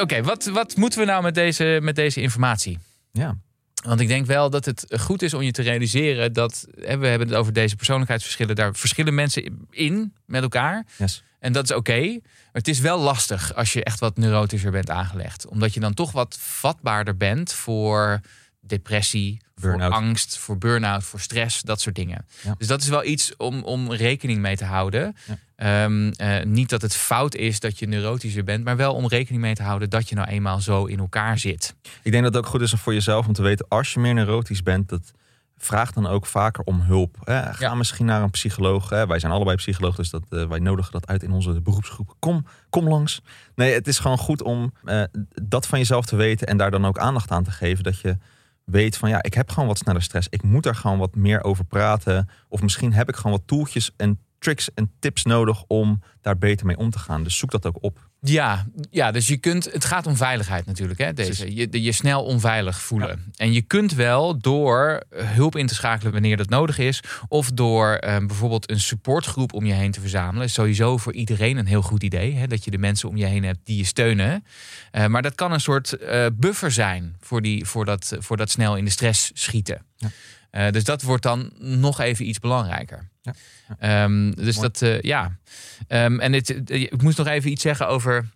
Oké, 0.00 0.22
wat, 0.22 0.44
wat 0.44 0.76
moeten 0.76 0.98
we 0.98 1.04
nou 1.04 1.22
met 1.22 1.34
deze, 1.34 1.78
met 1.82 1.96
deze 1.96 2.20
informatie? 2.20 2.78
Ja. 3.12 3.36
Want 3.84 4.00
ik 4.00 4.08
denk 4.08 4.26
wel 4.26 4.50
dat 4.50 4.64
het 4.64 4.86
goed 5.00 5.22
is 5.22 5.34
om 5.34 5.42
je 5.42 5.50
te 5.50 5.62
realiseren 5.62 6.32
dat 6.32 6.66
hè, 6.80 6.98
we 6.98 7.06
hebben 7.06 7.28
het 7.28 7.36
over 7.36 7.52
deze 7.52 7.76
persoonlijkheidsverschillen. 7.76 8.56
Daar 8.56 8.74
verschillen 8.74 9.14
mensen 9.14 9.66
in 9.70 10.14
met 10.26 10.42
elkaar. 10.42 10.86
Yes. 10.96 11.22
En 11.38 11.52
dat 11.52 11.64
is 11.64 11.76
oké. 11.76 12.00
Maar 12.00 12.20
het 12.52 12.68
is 12.68 12.80
wel 12.80 13.00
lastig 13.00 13.54
als 13.54 13.72
je 13.72 13.84
echt 13.84 14.00
wat 14.00 14.16
neurotischer 14.16 14.70
bent 14.70 14.90
aangelegd. 14.90 15.46
Omdat 15.46 15.74
je 15.74 15.80
dan 15.80 15.94
toch 15.94 16.12
wat 16.12 16.36
vatbaarder 16.40 17.16
bent 17.16 17.52
voor 17.52 18.20
depressie, 18.66 19.40
voor 19.56 19.82
angst, 19.82 20.38
voor 20.38 20.58
burn-out, 20.58 21.04
voor 21.04 21.20
stress, 21.20 21.62
dat 21.62 21.80
soort 21.80 21.94
dingen. 21.94 22.26
Ja. 22.42 22.54
Dus 22.58 22.66
dat 22.66 22.80
is 22.82 22.88
wel 22.88 23.04
iets 23.04 23.36
om, 23.36 23.62
om 23.62 23.92
rekening 23.92 24.40
mee 24.40 24.56
te 24.56 24.64
houden. 24.64 25.16
Ja. 25.26 25.38
Ehm, 25.56 26.08
eh, 26.10 26.44
niet 26.44 26.68
dat 26.68 26.82
het 26.82 26.94
fout 26.96 27.34
is 27.34 27.60
dat 27.60 27.78
je 27.78 27.86
neurotischer 27.86 28.44
bent, 28.44 28.64
maar 28.64 28.76
wel 28.76 28.94
om 28.94 29.08
rekening 29.08 29.42
mee 29.42 29.54
te 29.54 29.62
houden 29.62 29.90
dat 29.90 30.08
je 30.08 30.14
nou 30.14 30.28
eenmaal 30.28 30.60
zo 30.60 30.84
in 30.84 30.98
elkaar 30.98 31.38
zit. 31.38 31.74
Ik 32.02 32.12
denk 32.12 32.24
dat 32.24 32.34
het 32.34 32.44
ook 32.44 32.50
goed 32.50 32.60
is 32.60 32.70
voor 32.72 32.92
jezelf 32.92 33.26
om 33.26 33.32
te 33.32 33.42
weten, 33.42 33.66
als 33.68 33.92
je 33.94 34.00
meer 34.00 34.14
neurotisch 34.14 34.62
bent, 34.62 34.88
dat 34.88 35.12
vraag 35.58 35.92
dan 35.92 36.06
ook 36.06 36.26
vaker 36.26 36.64
om 36.64 36.80
hulp. 36.80 37.16
Hè. 37.24 37.42
Ga 37.42 37.54
Ja. 37.58 37.74
misschien 37.74 38.06
naar 38.06 38.22
een 38.22 38.30
psycholoog. 38.30 38.88
Hè. 38.90 39.06
Wij 39.06 39.18
zijn 39.18 39.32
allebei 39.32 39.56
psycholoog, 39.56 39.96
dus 39.96 40.10
dat, 40.10 40.22
eh, 40.30 40.46
wij 40.46 40.58
nodigen 40.58 40.92
dat 40.92 41.06
uit 41.06 41.22
in 41.22 41.30
onze 41.30 41.60
beroepsgroep. 41.60 42.14
Kom, 42.18 42.46
kom 42.70 42.88
langs. 42.88 43.20
Nee, 43.54 43.72
het 43.72 43.86
is 43.88 43.98
gewoon 43.98 44.18
goed 44.18 44.42
om 44.42 44.72
eh, 44.84 45.02
dat 45.42 45.66
van 45.66 45.78
jezelf 45.78 46.04
te 46.06 46.16
weten 46.16 46.46
en 46.46 46.56
daar 46.56 46.70
dan 46.70 46.84
ook 46.86 46.98
aandacht 46.98 47.30
aan 47.30 47.44
te 47.44 47.50
geven. 47.50 47.84
Dat 47.84 48.00
je 48.00 48.16
weet 48.64 48.96
van 48.96 49.08
ja, 49.08 49.22
ik 49.22 49.34
heb 49.34 49.50
gewoon 49.50 49.68
wat 49.68 49.78
sneller 49.78 50.02
stress. 50.02 50.26
Ik 50.30 50.42
moet 50.42 50.62
daar 50.62 50.74
gewoon 50.74 50.98
wat 50.98 51.14
meer 51.14 51.44
over 51.44 51.64
praten. 51.64 52.28
Of 52.48 52.62
misschien 52.62 52.92
heb 52.92 53.08
ik 53.08 53.16
gewoon 53.16 53.32
wat 53.32 53.46
toeltjes 53.46 53.90
en 53.96 54.18
tricks 54.38 54.74
en 54.74 54.92
tips 54.98 55.24
nodig 55.24 55.64
om 55.66 56.02
daar 56.20 56.38
beter 56.38 56.66
mee 56.66 56.76
om 56.76 56.90
te 56.90 56.98
gaan. 56.98 57.22
Dus 57.22 57.38
zoek 57.38 57.50
dat 57.50 57.66
ook 57.66 57.78
op. 57.80 58.10
Ja, 58.26 58.66
ja, 58.90 59.10
dus 59.10 59.26
je 59.26 59.36
kunt. 59.36 59.64
Het 59.72 59.84
gaat 59.84 60.06
om 60.06 60.16
veiligheid 60.16 60.66
natuurlijk. 60.66 60.98
Hè, 60.98 61.12
deze. 61.12 61.54
Je, 61.54 61.82
je 61.82 61.92
snel 61.92 62.24
onveilig 62.24 62.80
voelen. 62.80 63.32
En 63.36 63.52
je 63.52 63.62
kunt 63.62 63.94
wel 63.94 64.38
door 64.38 65.02
hulp 65.14 65.56
in 65.56 65.66
te 65.66 65.74
schakelen 65.74 66.12
wanneer 66.12 66.36
dat 66.36 66.48
nodig 66.48 66.78
is. 66.78 67.00
Of 67.28 67.50
door 67.50 67.94
eh, 67.94 68.16
bijvoorbeeld 68.16 68.70
een 68.70 68.80
supportgroep 68.80 69.52
om 69.52 69.66
je 69.66 69.72
heen 69.72 69.90
te 69.90 70.00
verzamelen. 70.00 70.46
Is 70.46 70.52
sowieso 70.52 70.96
voor 70.96 71.12
iedereen 71.12 71.56
een 71.56 71.66
heel 71.66 71.82
goed 71.82 72.02
idee. 72.02 72.34
Hè, 72.34 72.46
dat 72.46 72.64
je 72.64 72.70
de 72.70 72.78
mensen 72.78 73.08
om 73.08 73.16
je 73.16 73.26
heen 73.26 73.44
hebt 73.44 73.60
die 73.64 73.76
je 73.76 73.84
steunen. 73.84 74.44
Eh, 74.90 75.06
maar 75.06 75.22
dat 75.22 75.34
kan 75.34 75.52
een 75.52 75.60
soort 75.60 75.92
eh, 75.92 76.26
buffer 76.32 76.70
zijn 76.70 77.16
voor, 77.20 77.42
die, 77.42 77.64
voor, 77.64 77.84
dat, 77.84 78.16
voor 78.18 78.36
dat 78.36 78.50
snel 78.50 78.76
in 78.76 78.84
de 78.84 78.90
stress 78.90 79.30
schieten. 79.34 79.84
Ja. 79.96 80.10
Eh, 80.54 80.70
dus 80.70 80.84
dat 80.84 81.02
wordt 81.02 81.22
dan 81.22 81.50
nog 81.58 82.00
even 82.00 82.28
iets 82.28 82.38
belangrijker. 82.38 83.08
Ja. 83.22 83.34
Ehm, 83.78 84.30
dus 84.30 84.56
Mooi. 84.56 84.68
dat, 84.68 84.82
eh, 84.82 85.00
ja. 85.00 85.38
Ehm, 85.86 86.20
en 86.20 86.32
het, 86.32 86.64
eh, 86.64 86.82
ik 86.82 87.02
moest 87.02 87.18
nog 87.18 87.26
even 87.26 87.50
iets 87.50 87.62
zeggen 87.62 87.88
over 87.88 88.32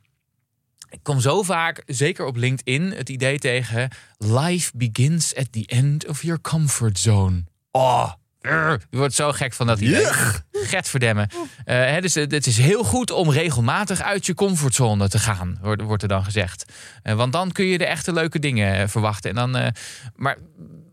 Ik 0.91 0.99
kom 1.03 1.21
zo 1.21 1.43
vaak, 1.43 1.83
zeker 1.87 2.25
op 2.25 2.37
LinkedIn, 2.37 2.93
het 2.93 3.09
idee 3.09 3.39
tegen... 3.39 3.89
Life 4.19 4.71
begins 4.75 5.35
at 5.35 5.53
the 5.53 5.67
end 5.67 6.07
of 6.07 6.23
your 6.23 6.41
comfort 6.41 6.99
zone. 6.99 7.45
Oh, 7.71 8.13
je 8.41 8.79
wordt 8.91 9.15
zo 9.15 9.33
gek 9.33 9.53
van 9.53 9.67
dat 9.67 9.81
idee. 9.81 10.05
Get 10.53 10.89
verdemmen. 10.89 11.29
Uh, 11.33 11.45
hè, 11.65 12.01
dus 12.01 12.15
het 12.15 12.47
is 12.47 12.59
heel 12.59 12.85
goed 12.85 13.11
om 13.11 13.31
regelmatig 13.31 14.03
uit 14.03 14.27
je 14.27 14.35
comfortzone 14.35 15.09
te 15.09 15.19
gaan, 15.19 15.59
wordt, 15.63 15.83
wordt 15.83 16.03
er 16.03 16.09
dan 16.09 16.25
gezegd. 16.25 16.73
Uh, 17.03 17.15
want 17.15 17.33
dan 17.33 17.53
kun 17.53 17.65
je 17.65 17.79
de 17.79 17.87
echte 17.87 18.13
leuke 18.13 18.39
dingen 18.39 18.89
verwachten. 18.89 19.31
En 19.31 19.37
dan, 19.37 19.57
uh, 19.57 19.67
maar 20.15 20.37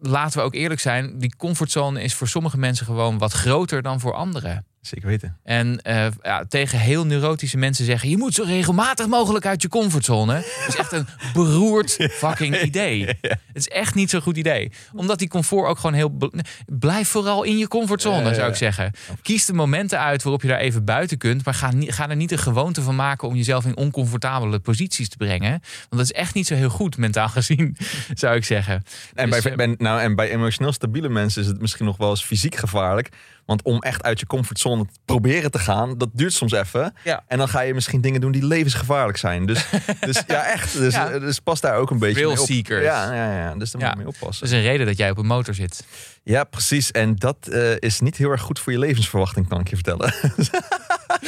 laten 0.08 0.40
we 0.40 0.46
ook 0.46 0.54
eerlijk 0.54 0.80
zijn, 0.80 1.18
die 1.18 1.36
comfortzone 1.36 2.02
is 2.02 2.14
voor 2.14 2.28
sommige 2.28 2.58
mensen 2.58 2.86
gewoon 2.86 3.18
wat 3.18 3.32
groter 3.32 3.82
dan 3.82 4.00
voor 4.00 4.14
anderen. 4.14 4.66
Zeker 4.86 5.08
weten. 5.08 5.38
En 5.44 5.80
uh, 5.88 6.08
ja, 6.22 6.46
tegen 6.50 6.80
heel 6.80 7.06
neurotische 7.06 7.58
mensen 7.58 7.86
zeggen: 7.86 8.10
je 8.10 8.18
moet 8.18 8.34
zo 8.34 8.44
regelmatig 8.44 9.08
mogelijk 9.08 9.46
uit 9.46 9.62
je 9.62 9.68
comfortzone. 9.68 10.34
Dat 10.60 10.68
is 10.68 10.76
echt 10.76 10.92
een 10.92 11.08
beroerd 11.34 12.10
fucking 12.12 12.62
idee. 12.62 13.06
Het 13.06 13.38
is 13.54 13.68
echt 13.68 13.96
niet 13.96 14.10
zo'n 14.10 14.22
goed 14.22 14.38
idee. 14.38 14.72
Omdat 14.94 15.20
die 15.20 15.28
comfort 15.28 15.68
ook 15.68 15.78
gewoon 15.78 15.96
heel. 15.96 16.32
Blijf 16.66 17.08
vooral 17.08 17.44
in 17.44 17.58
je 17.58 17.68
comfortzone, 17.68 18.34
zou 18.34 18.50
ik 18.50 18.56
zeggen. 18.56 18.92
Kies 19.22 19.46
de 19.46 19.54
momenten 19.54 20.00
uit 20.00 20.24
waarop 20.24 20.42
je 20.42 20.48
daar 20.48 20.60
even 20.60 20.86
buiten 20.86 21.18
kunt. 21.18 21.46
Maar 21.46 21.54
ga, 21.54 21.72
ga 21.80 22.10
er 22.10 22.16
niet 22.16 22.32
een 22.32 22.38
gewoonte 22.38 22.82
van 22.82 22.96
maken 22.96 23.28
om 23.28 23.36
jezelf 23.36 23.66
in 23.66 23.78
oncomfortabele 23.78 24.60
posities 24.60 25.10
te 25.10 25.18
brengen. 25.18 25.50
Want 25.50 25.62
dat 25.90 26.02
is 26.02 26.12
echt 26.12 26.34
niet 26.34 26.48
zo 26.48 26.56
heel 26.56 26.70
goed, 26.70 26.98
mentaal 26.98 27.30
gezien, 27.30 27.78
zou 28.14 28.36
ik 28.36 28.46
zeggen. 28.46 28.84
En, 29.14 29.30
dus, 29.30 29.42
bij, 29.42 29.56
bij, 29.56 29.76
nou, 29.78 30.02
en 30.02 30.16
bij 30.16 30.30
emotioneel 30.30 30.74
stabiele 30.74 31.10
mensen 31.10 31.42
is 31.42 31.48
het 31.48 31.62
misschien 31.62 31.86
nog 31.86 31.98
wel 31.98 32.10
eens 32.10 32.24
fysiek 32.24 32.56
gevaarlijk. 32.56 33.10
Want 33.46 33.62
om 33.64 33.80
echt 33.82 34.04
uit 34.04 34.20
je 34.20 34.26
comfortzone 34.26 34.86
te 34.86 35.00
proberen 35.06 35.52
te 35.52 35.60
gaan, 35.60 35.98
dat 35.98 36.10
duurt 36.14 36.34
soms 36.34 36.52
even. 36.52 36.94
Ja. 37.04 37.24
En 37.28 37.38
dan 37.38 37.48
ga 37.48 37.62
je 37.62 37.74
misschien 37.74 38.02
dingen 38.02 38.22
doen 38.22 38.32
die 38.32 38.46
levensgevaarlijk 38.46 39.18
zijn. 39.18 39.46
Dus, 39.46 39.66
dus 40.00 40.24
ja, 40.28 40.46
echt. 40.46 40.78
Dus, 40.78 40.94
Ja. 40.94 41.20
dus 41.20 41.40
pas 41.40 41.62
daar 41.62 41.76
ook 41.76 41.90
een 41.90 42.00
beetje 42.00 42.16
mee 42.16 42.30
op. 42.30 42.34
Thrillseekers. 42.34 42.84
Ja, 42.84 43.14
ja, 43.14 43.38
ja, 43.38 43.56
dus 43.56 43.72
daar 43.72 43.82
moet 43.82 43.92
je 43.92 43.98
mee 43.98 44.08
oppassen. 44.08 44.46
Dat 44.46 44.54
is 44.54 44.64
een 44.64 44.70
reden 44.72 44.86
dat 44.86 44.98
jij 44.98 45.10
op 45.10 45.18
een 45.18 45.26
motor 45.26 45.54
zit. 45.54 45.86
Ja, 46.24 46.44
precies. 46.44 46.92
En 46.92 47.16
dat 47.16 47.48
eh, 47.48 47.80
is 47.80 48.00
niet 48.00 48.18
heel 48.18 48.30
erg 48.30 48.42
goed 48.42 48.60
voor 48.60 48.72
je 48.72 48.80
levensverwachting, 48.80 49.48
kan 49.48 49.60
ik 49.60 49.70
je 49.70 49.76
vertellen. 49.76 50.14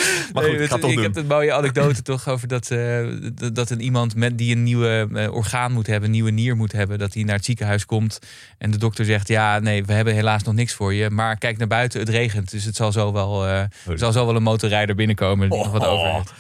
maar 0.33 0.43
goed, 0.43 0.53
ik 0.53 0.67
ga 0.67 0.71
het 0.73 0.81
toch 0.81 0.89
ik 0.89 0.95
doen. 0.95 1.03
heb 1.05 1.15
een 1.15 1.27
mooie 1.27 1.53
anekdote 1.53 2.01
toch 2.01 2.27
over 2.29 2.47
dat, 2.47 2.71
eh, 2.71 3.05
dat- 3.33 3.55
dat 3.55 3.69
een 3.69 3.81
iemand 3.81 4.15
met 4.15 4.38
die 4.38 4.55
een 4.55 4.63
nieuwe 4.63 5.07
eh, 5.13 5.33
orgaan 5.33 5.71
moet 5.71 5.88
hebben, 5.88 6.05
een 6.05 6.12
nieuwe 6.12 6.31
nier 6.31 6.55
moet 6.55 6.71
hebben, 6.71 6.99
dat 6.99 7.13
hij 7.13 7.23
naar 7.23 7.36
het 7.36 7.45
ziekenhuis 7.45 7.86
komt 7.86 8.19
en 8.57 8.71
de 8.71 8.77
dokter 8.77 9.05
zegt: 9.05 9.27
Ja, 9.27 9.60
nee, 9.60 9.86
we 9.86 9.93
hebben 9.93 10.13
helaas 10.13 10.43
nog 10.43 10.53
niks 10.53 10.73
voor 10.73 10.93
je. 10.93 11.10
Maar 11.10 11.38
kijk 11.38 11.57
naar 11.57 11.67
buiten, 11.67 11.99
het 11.99 12.10
regent. 12.10 12.51
Dus 12.51 12.63
het 12.63 12.75
zal 12.75 12.91
zo 12.91 13.13
wel, 13.13 13.45
eh, 13.45 13.60
er 13.60 13.69
zal 13.97 14.12
zo 14.12 14.25
wel 14.25 14.36
een 14.36 14.43
motorrijder 14.43 14.95
binnenkomen 14.95 15.49
die 15.49 15.57
nog 15.60 15.71
wat 15.71 15.81
Oh. 15.81 15.91
over 15.91 16.13
heeft. 16.13 16.33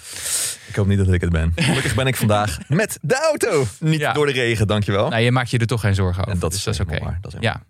Ik 0.67 0.75
hoop 0.75 0.87
niet 0.87 0.97
dat 0.97 1.13
ik 1.13 1.21
het 1.21 1.29
ben. 1.31 1.51
Gelukkig 1.55 1.95
ben 1.95 2.07
ik 2.07 2.15
vandaag 2.15 2.57
met 2.67 2.97
de 3.01 3.15
auto. 3.19 3.65
Niet 3.79 3.99
Ja. 3.99 4.13
door 4.13 4.25
de 4.25 4.31
regen, 4.31 4.67
dankjewel. 4.67 5.09
Nou, 5.09 5.21
je 5.21 5.31
maakt 5.31 5.49
je 5.49 5.57
er 5.57 5.67
toch 5.67 5.81
geen 5.81 5.95
zorgen 5.95 6.21
over. 6.21 6.33
en 6.33 6.39
dat 6.39 6.49
dus 6.49 6.59
is, 6.59 6.65
dat 6.65 6.73
is 6.73 6.79
oké. 6.95 7.17
Ja. 7.39 7.61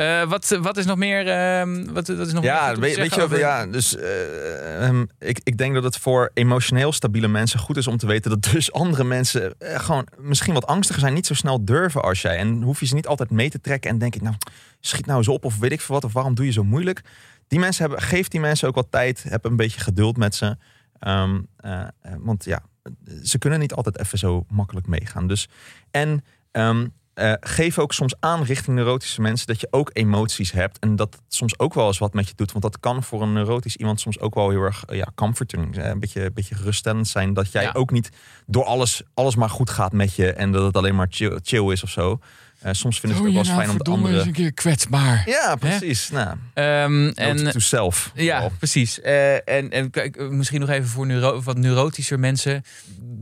Eh, 0.00 0.28
wat, 0.28 0.58
wat 0.60 0.76
is 0.76 0.84
nog 0.86 0.96
meer? 0.96 1.26
ehm, 1.28 1.92
wat, 1.92 2.08
is 2.08 2.16
nog 2.32 2.42
meer 2.42 2.42
Ja, 2.42 2.72
te 2.72 2.80
weet, 2.80 3.14
je 3.14 3.22
over- 3.22 3.38
ja, 3.38 3.66
dus 3.66 3.96
eh, 3.96 4.86
ehm, 4.86 5.04
ik, 5.18 5.40
ik 5.44 5.58
denk 5.58 5.74
dat 5.74 5.84
het 5.84 5.96
voor 5.96 6.30
emotioneel 6.34 6.92
stabiele 6.92 7.28
mensen 7.28 7.58
goed 7.58 7.76
is 7.76 7.86
om 7.86 7.96
te 7.96 8.06
weten 8.06 8.30
dat 8.30 8.52
dus 8.52 8.72
andere 8.72 9.04
mensen 9.04 9.54
eh, 9.58 9.78
gewoon 9.78 10.06
misschien 10.18 10.54
wat 10.54 10.66
angstiger 10.66 11.00
zijn, 11.02 11.14
niet 11.14 11.26
zo 11.26 11.34
snel 11.34 11.64
durven 11.64 12.02
als 12.02 12.22
jij. 12.22 12.36
En 12.36 12.62
hoef 12.62 12.80
je 12.80 12.86
ze 12.86 12.94
niet 12.94 13.06
altijd 13.06 13.30
mee 13.30 13.50
te 13.50 13.60
trekken 13.60 13.90
en 13.90 13.98
denk 13.98 14.14
ik, 14.14 14.22
nou, 14.22 14.34
schiet 14.80 15.06
nou 15.06 15.18
eens 15.18 15.28
op 15.28 15.44
of 15.44 15.58
weet 15.58 15.72
ik 15.72 15.80
veel 15.80 15.94
wat, 15.94 16.04
of 16.04 16.12
waarom 16.12 16.34
doe 16.34 16.44
je 16.46 16.52
zo 16.52 16.64
moeilijk? 16.64 17.00
Die 17.48 17.58
mensen 17.58 17.84
hebben, 17.86 18.02
geef 18.02 18.28
die 18.28 18.40
mensen 18.40 18.68
ook 18.68 18.74
wat 18.74 18.86
tijd, 18.90 19.24
heb 19.28 19.44
een 19.44 19.56
beetje 19.56 19.80
geduld 19.80 20.16
met 20.16 20.34
ze. 20.34 20.56
Ehm, 20.98 21.40
eh, 21.56 21.80
eh, 21.80 22.12
want 22.18 22.44
ja, 22.44 22.62
ze 23.22 23.38
kunnen 23.38 23.58
niet 23.58 23.72
altijd 23.74 23.98
even 23.98 24.18
zo 24.18 24.44
makkelijk 24.48 24.86
meegaan. 24.86 25.26
Dus, 25.26 25.48
en 25.90 26.24
eh, 27.20 27.32
geef 27.40 27.78
ook 27.78 27.92
soms 27.92 28.14
aan 28.20 28.42
richting 28.42 28.76
neurotische 28.76 29.20
mensen 29.20 29.46
dat 29.46 29.60
je 29.60 29.68
ook 29.70 29.90
emoties 29.92 30.52
hebt. 30.52 30.78
En 30.78 30.96
dat 30.96 31.12
het 31.14 31.34
soms 31.34 31.58
ook 31.58 31.74
wel 31.74 31.86
eens 31.86 31.98
wat 31.98 32.14
met 32.14 32.28
je 32.28 32.34
doet. 32.36 32.52
Want 32.52 32.64
dat 32.64 32.80
kan 32.80 33.02
voor 33.02 33.22
een 33.22 33.32
neurotisch 33.32 33.76
iemand 33.76 34.00
soms 34.00 34.20
ook 34.20 34.34
wel 34.34 34.50
heel 34.50 34.62
erg 34.62 34.84
eh, 34.84 34.96
ja, 34.96 35.06
comforting. 35.14 35.76
eh, 35.78 35.88
Een 35.88 36.00
beetje, 36.00 36.24
een 36.24 36.32
beetje 36.34 36.54
geruststellend 36.54 37.08
zijn. 37.08 37.34
Dat 37.34 37.52
jij 37.52 37.62
Ja. 37.62 37.72
ook 37.72 37.90
niet 37.90 38.10
door 38.46 38.64
alles, 38.64 39.02
alles 39.14 39.36
maar 39.36 39.50
goed 39.50 39.70
gaat 39.70 39.92
met 39.92 40.14
je. 40.14 40.32
En 40.32 40.52
dat 40.52 40.64
het 40.64 40.76
alleen 40.76 40.94
maar 40.94 41.06
chill, 41.10 41.38
chill 41.42 41.70
is 41.72 41.82
of 41.82 41.90
zo. 41.90 42.20
Eh, 42.60 42.72
soms 42.72 43.00
vinden 43.00 43.18
ze 43.18 43.24
het 43.24 43.36
ook 43.36 43.44
wel 43.44 43.52
eens 43.52 43.62
fijn 43.62 43.70
om 43.70 43.84
de 43.84 43.90
andere... 43.90 44.20
een 44.20 44.32
keer 44.32 44.52
kwetsbaar. 44.52 45.22
Ja, 45.26 45.56
precies. 45.56 46.10
Nou, 46.10 46.36
Ehm, 46.54 47.06
en 47.08 47.46
en 47.46 47.50
to 47.50 47.58
self. 47.58 48.10
Ja, 48.14 48.48
precies. 48.58 49.00
Eh, 49.00 49.34
en, 49.34 49.70
en 49.70 49.90
kijk, 49.90 50.16
eh, 50.16 50.28
misschien 50.28 50.60
nog 50.60 50.68
even 50.68 50.88
voor 50.88 51.06
neuro 51.06 51.42
wat 51.42 51.58
neurotischer 51.58 52.18
mensen. 52.18 52.62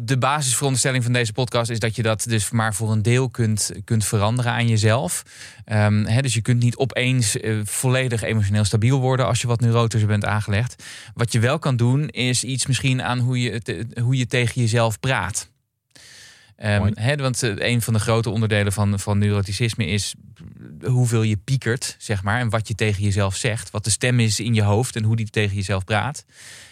De 0.01 0.19
basisveronderstelling 0.19 1.03
van 1.05 1.13
deze 1.13 1.33
podcast 1.33 1.71
is 1.71 1.79
dat 1.79 1.97
je 1.97 2.03
dat 2.03 2.25
dus 2.29 2.51
maar 2.51 2.75
voor 2.75 2.91
een 2.93 3.03
deel 3.03 3.31
kunt, 3.31 3.73
kunt 3.85 4.05
veranderen 4.05 4.53
aan 4.53 4.69
jezelf. 4.69 5.23
Ehm, 5.65 6.05
hè, 6.05 6.21
dus 6.23 6.35
je 6.35 6.43
kunt 6.43 6.63
niet 6.63 6.77
opeens 6.77 7.37
volledig 7.65 8.23
emotioneel 8.23 8.65
stabiel 8.65 9.01
worden 9.01 9.27
als 9.27 9.41
je 9.41 9.47
wat 9.47 9.61
neurotischer 9.61 10.09
bent 10.09 10.25
aangelegd. 10.25 10.85
Wat 11.15 11.33
je 11.33 11.39
wel 11.41 11.59
kan 11.59 11.77
doen, 11.77 12.09
is 12.09 12.45
iets 12.45 12.67
misschien 12.67 13.03
aan 13.03 13.19
hoe 13.19 13.41
je, 13.41 13.61
te- 13.63 13.87
hoe 14.03 14.17
je 14.17 14.27
tegen 14.27 14.61
jezelf 14.61 15.01
praat. 15.01 15.49
Ehm, 16.59 17.17
want 17.17 17.43
eh, 17.43 17.53
een 17.57 17.83
van 17.83 17.93
de 17.93 17.99
grote 17.99 18.31
onderdelen 18.31 18.73
van, 18.73 18.99
van 18.99 19.19
neuroticisme 19.19 19.87
is 19.87 20.15
hoeveel 20.85 21.23
je 21.23 21.37
piekert, 21.37 21.97
zeg 21.99 22.23
maar. 22.23 22.41
En 22.41 22.49
wat 22.49 22.69
je 22.69 22.75
tegen 22.75 23.03
jezelf 23.03 23.37
zegt. 23.37 23.71
Wat 23.71 23.85
de 23.85 23.91
stem 23.91 24.21
is 24.21 24.41
in 24.41 24.55
je 24.55 24.63
hoofd 24.63 24.97
en 24.97 25.05
hoe 25.05 25.17
die 25.17 25.31
tegen 25.31 25.57
jezelf 25.57 25.85
praat. 25.85 26.25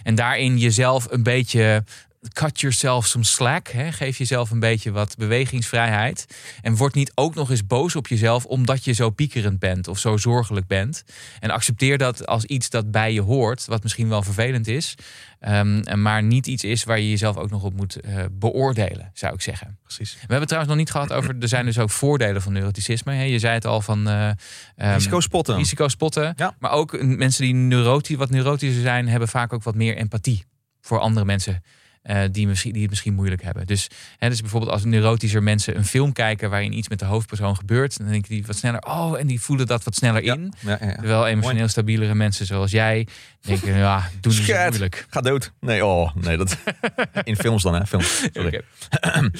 En 0.03 0.14
daarin 0.14 0.59
jezelf 0.59 1.07
een 1.11 1.22
beetje. 1.22 1.85
Cut 2.33 2.61
yourself 2.61 3.07
some 3.07 3.25
slack. 3.25 3.69
Hè? 3.69 3.93
Geef 3.93 4.19
jezelf 4.19 4.51
een 4.51 4.61
beetje 4.61 4.91
wat 4.93 5.17
bewegingsvrijheid. 5.17 6.27
En 6.62 6.77
word 6.77 6.95
niet 6.95 7.12
ook 7.15 7.35
nog 7.35 7.51
eens 7.51 7.67
boos 7.67 7.97
op 7.97 8.07
jezelf 8.07 8.45
omdat 8.45 8.85
je 8.85 8.93
zo 8.93 9.11
piekerend 9.11 9.59
bent 9.59 9.89
of 9.89 9.99
zo 9.99 10.17
zorgelijk 10.17 10.67
bent. 10.67 11.05
En 11.41 11.51
accepteer 11.51 11.99
dat 11.99 12.27
als 12.27 12.45
iets 12.45 12.71
dat 12.71 12.91
bij 12.91 13.12
je 13.12 13.21
hoort, 13.21 13.67
wat 13.67 13.83
misschien 13.83 14.09
wel 14.09 14.23
vervelend 14.23 14.67
is. 14.69 14.95
ehm, 15.41 16.03
maar 16.03 16.23
niet 16.23 16.47
iets 16.47 16.65
is 16.65 16.85
waar 16.85 16.99
je 17.01 17.11
jezelf 17.11 17.37
ook 17.37 17.51
nog 17.51 17.62
op 17.62 17.75
moet 17.77 18.01
eh, 18.01 18.25
beoordelen, 18.33 19.11
zou 19.15 19.35
ik 19.35 19.41
zeggen. 19.41 19.79
precies. 19.83 20.12
We 20.12 20.19
hebben 20.19 20.39
het 20.39 20.49
trouwens 20.49 20.73
nog 20.75 20.83
niet 20.83 20.91
gehad 20.91 21.12
over. 21.12 21.37
Er 21.41 21.49
zijn 21.49 21.65
dus 21.65 21.79
ook 21.79 21.91
voordelen 21.91 22.43
van 22.43 22.53
neuroticisme. 22.53 23.15
Hè? 23.15 23.23
Je 23.23 23.39
zei 23.39 23.55
het 23.55 23.65
al 23.65 23.81
van. 23.81 24.09
eh 24.09 24.29
ehm, 24.77 24.95
Risico 24.95 25.21
spotten. 25.21 25.57
risico 25.57 25.89
spotten. 25.89 26.33
Ja. 26.37 26.55
Maar 26.59 26.71
ook 26.71 27.03
mensen 27.03 27.45
die 27.45 27.55
neurotisch, 27.55 28.17
wat 28.17 28.31
neurotischer 28.31 28.83
zijn, 28.83 29.09
hebben 29.09 29.29
vaak 29.29 29.53
ook 29.53 29.62
wat 29.62 29.75
meer 29.75 29.97
empathie 29.97 30.45
voor 30.81 30.99
andere 30.99 31.27
mensen. 31.27 31.62
Eh, 32.07 32.23
die, 32.31 32.47
misschien, 32.47 32.73
die 32.73 32.81
het 32.81 32.90
misschien 32.90 33.14
moeilijk 33.14 33.42
hebben. 33.42 33.66
Dus, 33.66 33.88
hè, 34.19 34.29
dus 34.29 34.40
bijvoorbeeld 34.40 34.73
als 34.73 34.85
neurotischer 34.85 35.42
mensen 35.42 35.77
een 35.77 35.85
film 35.85 36.12
kijken 36.12 36.51
waarin 36.51 36.73
iets 36.79 36.88
met 36.88 36.99
de 36.99 37.05
hoofdpersoon 37.05 37.57
gebeurt, 37.57 37.99
dan 37.99 38.09
denken 38.09 38.31
die 38.31 38.47
wat 38.47 38.57
sneller. 38.57 38.83
Oh, 38.83 39.19
en 39.19 39.27
die 39.27 39.40
voelen 39.40 39.66
dat 39.66 39.85
wat 39.85 39.95
sneller 39.95 40.25
Ja. 40.25 40.35
in. 40.35 40.53
Ja. 40.61 40.77
Terwijl 40.77 41.27
emotioneel 41.27 41.69
stabielere 41.69 42.14
mensen 42.14 42.47
zoals 42.47 42.71
jij 42.71 43.07
denken, 43.40 43.77
ja, 43.77 44.11
doe 44.21 44.33
niet 44.33 44.45
zo 44.45 44.55
moeilijk. 44.69 45.07
Ga 45.11 45.21
dood. 45.21 45.53
Nee, 45.61 45.85
oh, 45.85 46.14
nee, 46.14 46.37
dat... 46.37 46.57
In 47.25 47.37
films 47.37 47.62
dan, 47.62 47.75
hè? 47.75 47.87
Films. 47.87 48.23
Sorry. 48.33 48.62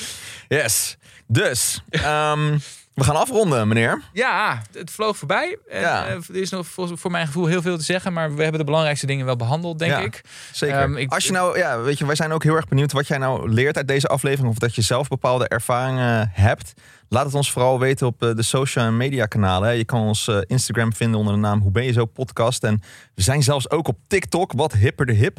Yes. 0.49 0.97
Dus, 1.27 1.83
ehm, 1.91 2.59
we 2.97 3.05
gaan 3.05 3.17
afronden, 3.17 3.69
meneer. 3.69 4.03
Ja, 4.13 4.63
het 4.73 4.91
vloog 4.91 5.17
voorbij. 5.17 5.59
Ja. 5.71 6.07
eh, 6.07 6.13
er 6.13 6.35
is 6.37 6.51
nog 6.51 6.67
voor, 6.67 7.11
mijn 7.11 7.27
gevoel 7.27 7.47
heel 7.47 7.63
veel 7.63 7.77
te 7.79 7.85
zeggen, 7.85 8.13
maar 8.13 8.35
we 8.35 8.43
hebben 8.43 8.59
de 8.61 8.67
belangrijkste 8.67 9.07
dingen 9.07 9.27
wel 9.27 9.37
behandeld, 9.37 9.79
denk 9.79 9.91
Ja. 9.93 9.99
ik. 9.99 10.21
Zeker. 10.53 10.99
Ik- 10.99 11.13
Als 11.13 11.25
je 11.27 11.33
nou, 11.33 11.59
ja, 11.59 11.81
weet 11.81 11.99
je, 11.99 12.07
wij 12.07 12.15
zijn 12.15 12.33
ook 12.33 12.43
heel 12.43 12.55
erg 12.57 12.69
benieuwd 12.69 12.93
wat 12.93 13.07
jij 13.07 13.19
nou 13.19 13.49
leert 13.53 13.77
uit 13.77 13.89
deze 13.89 14.07
aflevering. 14.09 14.49
Of 14.53 14.59
dat 14.59 14.75
je 14.75 14.83
zelf 14.83 15.09
bepaalde 15.09 15.49
ervaringen 15.49 16.31
hebt. 16.33 16.73
Laat 17.09 17.25
het 17.25 17.35
ons 17.35 17.53
vooral 17.53 17.79
weten 17.79 18.07
op 18.07 18.23
eh, 18.23 18.35
de 18.35 18.43
social 18.43 18.93
media 18.93 19.27
kanalen. 19.27 19.77
Je 19.77 19.85
kan 19.85 20.01
ons 20.01 20.29
eh, 20.29 20.39
Instagram 20.47 20.93
vinden 20.95 21.19
onder 21.19 21.35
de 21.35 21.41
naam 21.41 21.61
Hoe 21.61 21.71
ben 21.71 21.85
je 21.85 21.93
zo 21.93 22.05
podcast. 22.05 22.65
En 22.65 22.83
we 23.15 23.23
zijn 23.23 23.43
zelfs 23.43 23.71
ook 23.71 23.89
op 23.89 23.99
TikTok, 24.07 24.53
wat 24.53 24.73
hipper 24.73 25.07
de 25.07 25.13
hip. 25.13 25.39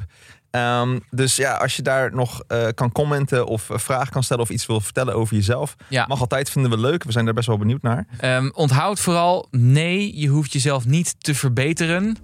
Ehm, 0.52 1.00
dus 1.10 1.36
ja, 1.36 1.54
als 1.54 1.76
je 1.76 1.82
daar 1.82 2.14
nog 2.16 2.44
eh, 2.48 2.68
kan 2.74 2.92
commenten 2.92 3.46
of 3.46 3.70
eh, 3.70 3.78
vragen 3.78 4.12
kan 4.12 4.24
stellen 4.24 4.44
of 4.44 4.50
iets 4.50 4.66
wil 4.66 4.82
vertellen 4.82 5.16
over 5.16 5.36
jezelf. 5.36 5.76
Ja. 5.88 6.06
Mag 6.08 6.20
altijd, 6.20 6.50
vinden 6.50 6.72
we 6.72 6.78
leuk. 6.78 7.04
We 7.04 7.12
zijn 7.12 7.26
daar 7.26 7.34
best 7.34 7.48
wel 7.48 7.58
benieuwd 7.58 7.82
naar. 7.82 8.08
Ehm, 8.20 8.50
onthoud 8.54 9.00
vooral, 9.00 9.48
nee, 9.52 10.20
je 10.20 10.28
hoeft 10.28 10.54
jezelf 10.54 10.86
niet 10.86 11.16
te 11.24 11.36
verbeteren. 11.36 12.18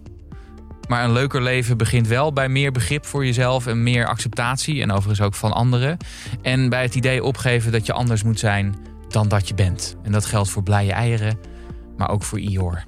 Maar 0.88 1.04
een 1.04 1.12
leuker 1.12 1.42
leven 1.42 1.78
begint 1.78 2.08
wel 2.08 2.34
bij 2.34 2.50
meer 2.50 2.72
begrip 2.72 3.06
voor 3.06 3.26
jezelf 3.26 3.68
en 3.68 3.84
meer 3.84 4.08
acceptatie. 4.08 4.82
En 4.82 4.92
overigens 4.92 5.22
ook 5.22 5.36
van 5.36 5.52
anderen. 5.52 5.98
En 6.42 6.70
bij 6.70 6.82
het 6.82 6.96
idee 6.96 7.24
opgeven 7.24 7.72
dat 7.72 7.86
je 7.86 7.94
anders 7.94 8.24
moet 8.24 8.40
zijn 8.40 8.76
dan 9.08 9.28
dat 9.28 9.48
je 9.48 9.54
bent. 9.54 9.96
En 10.04 10.12
dat 10.12 10.26
geldt 10.26 10.50
voor 10.50 10.64
blije 10.64 10.92
eieren, 10.92 11.40
maar 11.98 12.10
ook 12.10 12.24
voor 12.24 12.40
Ior. 12.40 12.84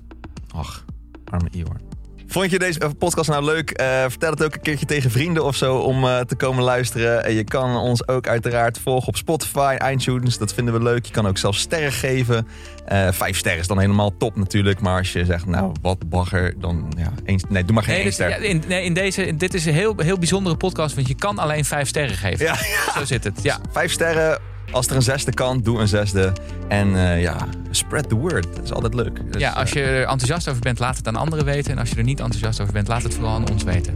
Ach, 0.56 0.86
arme 1.26 1.50
Ior. 1.52 1.95
Vond 2.28 2.52
je 2.52 2.60
deze 2.60 2.80
podcast 2.98 3.30
nou 3.30 3.44
leuk? 3.44 3.82
Uh, 3.82 4.02
vertel 4.02 4.32
het 4.32 4.44
ook 4.44 4.54
een 4.54 4.62
keertje 4.62 4.86
tegen 4.86 5.12
vrienden 5.12 5.44
of 5.44 5.56
zo 5.56 5.78
om 5.78 6.04
uh, 6.04 6.20
te 6.20 6.36
komen 6.36 6.64
luisteren. 6.64 7.26
En 7.26 7.34
je 7.34 7.44
kan 7.44 7.78
ons 7.78 8.08
ook 8.08 8.28
uiteraard 8.28 8.80
volgen 8.80 9.08
op 9.08 9.16
Spotify, 9.16 9.78
iTunes. 9.92 10.38
Dat 10.38 10.54
vinden 10.54 10.74
we 10.74 10.84
leuk. 10.84 11.06
Je 11.06 11.12
kan 11.12 11.28
ook 11.28 11.38
zelfs 11.38 11.60
sterren 11.60 11.92
geven. 11.92 12.48
Uh, 12.92 13.12
vijf 13.12 13.38
sterren 13.38 13.62
is 13.62 13.68
dan 13.68 13.80
helemaal 13.80 14.18
top 14.18 14.36
natuurlijk. 14.36 14.80
Maar 14.80 14.98
als 14.98 15.14
je 15.14 15.26
zegt, 15.26 15.46
nou, 15.46 15.72
wat 15.82 16.10
bagger, 16.10 16.54
dan 16.60 16.94
ja, 16.98 17.12
één, 17.26 17.40
nee, 17.50 17.64
doe 17.64 17.74
maar 17.74 17.84
geen 17.84 17.94
nee, 17.94 18.04
één 18.04 18.14
ster. 18.14 18.30
Ja, 18.30 18.36
in, 18.36 18.64
nee, 18.68 18.84
in 18.84 18.94
deze, 18.94 19.36
dit 19.36 19.54
is 19.54 19.66
een 19.66 19.74
heel, 19.74 19.94
heel 19.98 20.18
bijzondere 20.18 20.56
podcast, 20.56 20.96
want 20.96 21.08
je 21.08 21.16
kan 21.16 21.40
alleen 21.40 21.66
vijf 21.66 21.88
sterren 21.88 22.18
geven. 22.18 22.46
Ja. 22.46 22.56
Zo 22.98 23.06
zit 23.06 23.24
het, 23.24 23.44
ja. 23.44 23.60
Vijf 23.72 23.92
sterren. 23.92 24.55
Als 24.72 24.88
er 24.88 24.96
een 24.96 25.02
zesde 25.02 25.34
kan, 25.34 25.62
doe 25.62 25.80
een 25.80 25.88
zesde. 25.88 26.34
En 26.68 26.88
uh, 26.88 27.22
ja, 27.22 27.36
spread 27.72 28.10
the 28.10 28.16
word. 28.16 28.56
Dat 28.56 28.64
is 28.64 28.74
altijd 28.74 28.94
leuk. 28.94 29.32
Dus, 29.32 29.42
ja, 29.42 29.52
als 29.52 29.72
je 29.72 29.82
er 29.82 30.02
enthousiast 30.02 30.50
over 30.50 30.62
bent, 30.62 30.80
laat 30.80 30.98
het 30.98 31.08
aan 31.08 31.16
anderen 31.16 31.46
weten. 31.46 31.72
En 31.72 31.78
als 31.78 31.90
je 31.90 31.96
er 31.96 32.04
niet 32.04 32.20
enthousiast 32.20 32.60
over 32.60 32.74
bent, 32.74 32.88
laat 32.88 33.04
het 33.04 33.14
vooral 33.14 33.34
aan 33.34 33.50
ons 33.50 33.64
weten. 33.64 33.96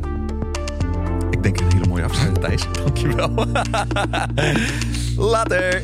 Ik 1.32 1.44
denk 1.44 1.60
een 1.60 1.72
hele 1.74 1.88
mooie 1.88 2.04
afsluiting, 2.04 2.46
Thijs. 2.46 2.64
Dankjewel. 2.84 3.48
Later. 5.32 5.82